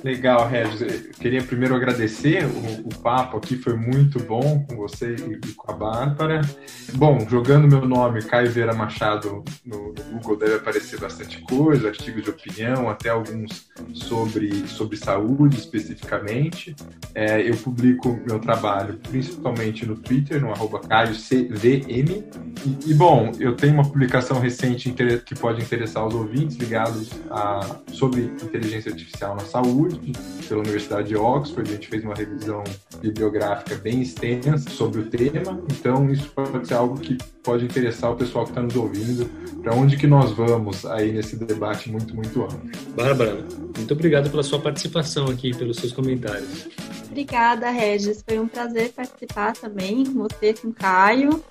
Legal, 0.06 0.48
Regis. 0.48 0.82
Eu 0.82 1.14
queria 1.14 1.42
primeiro 1.42 1.76
agradecer 1.76 2.46
o, 2.46 2.90
o, 2.90 3.02
papo 3.02 3.38
aqui, 3.38 3.56
foi 3.56 3.76
muito 3.76 4.20
bom 4.20 4.64
com 4.70 4.76
você 4.76 5.16
e, 5.16 5.54
com 5.54 5.72
a 5.72 5.74
Bárbara. 5.76 6.42
Bom, 6.94 7.28
jogando 7.28 7.68
meu 7.68 7.88
nome, 7.88 8.22
Caio 8.22 8.52
Vera 8.52 8.72
Machado, 8.72 9.44
no, 9.66 9.88
no, 9.88 10.04
Google 10.12 10.38
deve 10.38 10.56
aparecer 10.58 11.00
bastante 11.00 11.42
coisa, 11.42 11.88
artigos 11.88 12.24
de 12.24 12.30
opinião, 12.30 12.88
até 12.88 13.10
alguns 13.10 13.68
sobre, 13.96 14.68
sobre 14.68 14.96
saúde 14.96 15.58
especificamente. 15.58 16.76
É, 17.16 17.42
eu 17.42 17.58
publico 17.58 18.20
meu 18.28 18.38
trabalho 18.38 19.00
principalmente 19.10 19.88
no 19.88 19.96
Twitter, 19.96 20.40
no 20.40 20.52
arroba 20.52 20.82
CaioCVM. 20.82 22.24
E, 22.64 22.92
e, 22.92 22.94
bom, 22.94 23.32
eu 23.40 23.56
tenho 23.56 23.74
uma 23.74 23.84
publicação 23.84 24.40
recente 24.40 24.94
que 25.26 25.34
pode 25.34 25.64
interessar 25.64 26.06
os 26.06 26.14
ouvintes 26.14 26.58
ligados 26.58 27.10
a, 27.32 27.80
sobre 27.92 28.22
inteligência 28.22 28.92
artificial 28.92 29.34
na 29.34 29.46
saúde 29.46 29.95
pela 30.48 30.62
Universidade 30.62 31.10
de 31.10 31.16
Oxford. 31.16 31.70
A 31.70 31.74
gente 31.74 31.88
fez 31.88 32.04
uma 32.04 32.16
revisão 32.16 32.64
bibliográfica 33.02 33.76
bem 33.76 34.02
extensa 34.02 34.70
sobre 34.70 35.02
o 35.02 35.06
tema, 35.10 35.62
então 35.72 36.10
isso 36.10 36.30
pode 36.30 36.68
ser 36.68 36.74
algo 36.76 37.00
que 37.00 37.18
pode 37.44 37.66
interessar 37.66 38.12
o 38.12 38.16
pessoal 38.16 38.46
que 38.46 38.52
está 38.52 38.62
nos 38.62 38.76
ouvindo, 38.76 39.30
para 39.62 39.74
onde 39.74 39.98
que 39.98 40.08
nós 40.08 40.32
vamos 40.32 40.86
aí 40.86 41.12
nesse 41.12 41.36
debate 41.36 41.92
muito, 41.92 42.16
muito 42.16 42.44
amplo. 42.44 42.60
Bárbara, 42.96 43.46
muito 43.78 43.94
obrigado 43.94 44.30
pela 44.30 44.44
sua 44.44 44.60
participação 44.60 45.26
aqui, 45.28 45.56
pelos 45.56 45.78
seus 45.78 45.92
comentários. 45.92 46.68
Obrigada, 47.16 47.70
Regis. 47.70 48.22
Foi 48.28 48.38
um 48.40 48.48
prazer 48.48 48.92
participar 48.92 49.54
também 49.54 50.04
com 50.06 50.28
você, 50.28 50.54
com 50.54 50.68
o 50.68 50.74
Caio. 50.74 51.42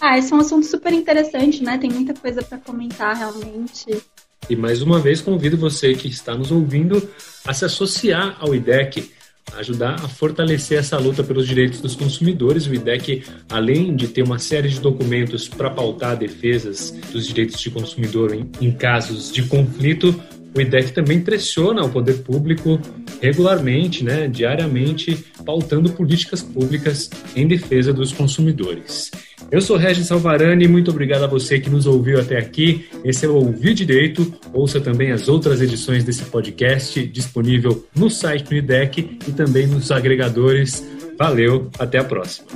Ah, 0.00 0.18
esse 0.18 0.32
é 0.32 0.36
um 0.36 0.40
assunto 0.40 0.66
super 0.66 0.92
interessante, 0.92 1.62
né? 1.62 1.78
Tem 1.78 1.88
muita 1.88 2.12
coisa 2.12 2.42
para 2.42 2.58
comentar 2.58 3.16
realmente. 3.16 4.02
E 4.50 4.56
mais 4.56 4.82
uma 4.82 4.98
vez 4.98 5.20
convido 5.20 5.56
você 5.56 5.94
que 5.94 6.08
está 6.08 6.34
nos 6.34 6.50
ouvindo 6.50 7.08
a 7.44 7.54
se 7.54 7.64
associar 7.64 8.36
ao 8.40 8.54
IDEC, 8.54 9.10
ajudar 9.56 9.94
a 9.94 10.08
fortalecer 10.08 10.78
essa 10.78 10.98
luta 10.98 11.22
pelos 11.22 11.46
direitos 11.46 11.80
dos 11.80 11.94
consumidores. 11.94 12.66
O 12.66 12.74
IDEC, 12.74 13.24
além 13.50 13.94
de 13.94 14.08
ter 14.08 14.22
uma 14.22 14.38
série 14.38 14.68
de 14.68 14.80
documentos 14.80 15.48
para 15.48 15.70
pautar 15.70 16.16
defesas 16.16 16.90
dos 17.12 17.26
direitos 17.26 17.60
de 17.60 17.70
consumidor 17.70 18.34
em, 18.34 18.50
em 18.60 18.72
casos 18.72 19.32
de 19.32 19.42
conflito, 19.42 20.14
o 20.54 20.60
IDEC 20.60 20.92
também 20.92 21.20
pressiona 21.20 21.82
o 21.82 21.88
poder 21.88 22.22
público 22.22 22.78
regularmente, 23.20 24.04
né, 24.04 24.28
diariamente, 24.28 25.24
pautando 25.46 25.90
políticas 25.90 26.42
públicas 26.42 27.08
em 27.34 27.46
defesa 27.46 27.92
dos 27.92 28.12
consumidores. 28.12 29.10
Eu 29.52 29.60
sou 29.60 29.76
Regis 29.76 30.06
Salvarani, 30.06 30.66
muito 30.66 30.90
obrigado 30.90 31.24
a 31.24 31.26
você 31.26 31.60
que 31.60 31.68
nos 31.68 31.86
ouviu 31.86 32.18
até 32.18 32.38
aqui. 32.38 32.88
Esse 33.04 33.26
é 33.26 33.28
o 33.28 33.34
Ouvir 33.34 33.74
Direito. 33.74 34.32
Ouça 34.50 34.80
também 34.80 35.12
as 35.12 35.28
outras 35.28 35.60
edições 35.60 36.02
desse 36.04 36.24
podcast, 36.24 37.06
disponível 37.08 37.86
no 37.94 38.08
site 38.08 38.44
do 38.48 38.54
IDEC 38.54 39.18
e 39.28 39.32
também 39.32 39.66
nos 39.66 39.92
agregadores. 39.92 40.82
Valeu, 41.18 41.70
até 41.78 41.98
a 41.98 42.04
próxima. 42.04 42.48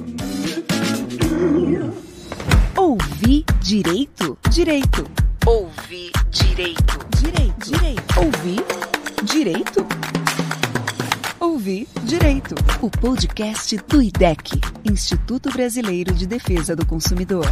Ouvir 2.74 3.44
Direito? 3.60 4.38
Direito. 4.50 5.06
Ouvir 5.44 6.12
Direito. 6.30 6.98
Direito. 7.20 7.70
Direito. 7.70 8.18
Ouvir 8.18 8.64
Direito? 9.22 9.95
Ouvir 11.66 11.88
Direito, 12.04 12.54
o 12.80 12.88
podcast 12.88 13.76
do 13.88 14.00
IDEC, 14.00 14.60
Instituto 14.88 15.50
Brasileiro 15.50 16.14
de 16.14 16.24
Defesa 16.24 16.76
do 16.76 16.86
Consumidor. 16.86 17.44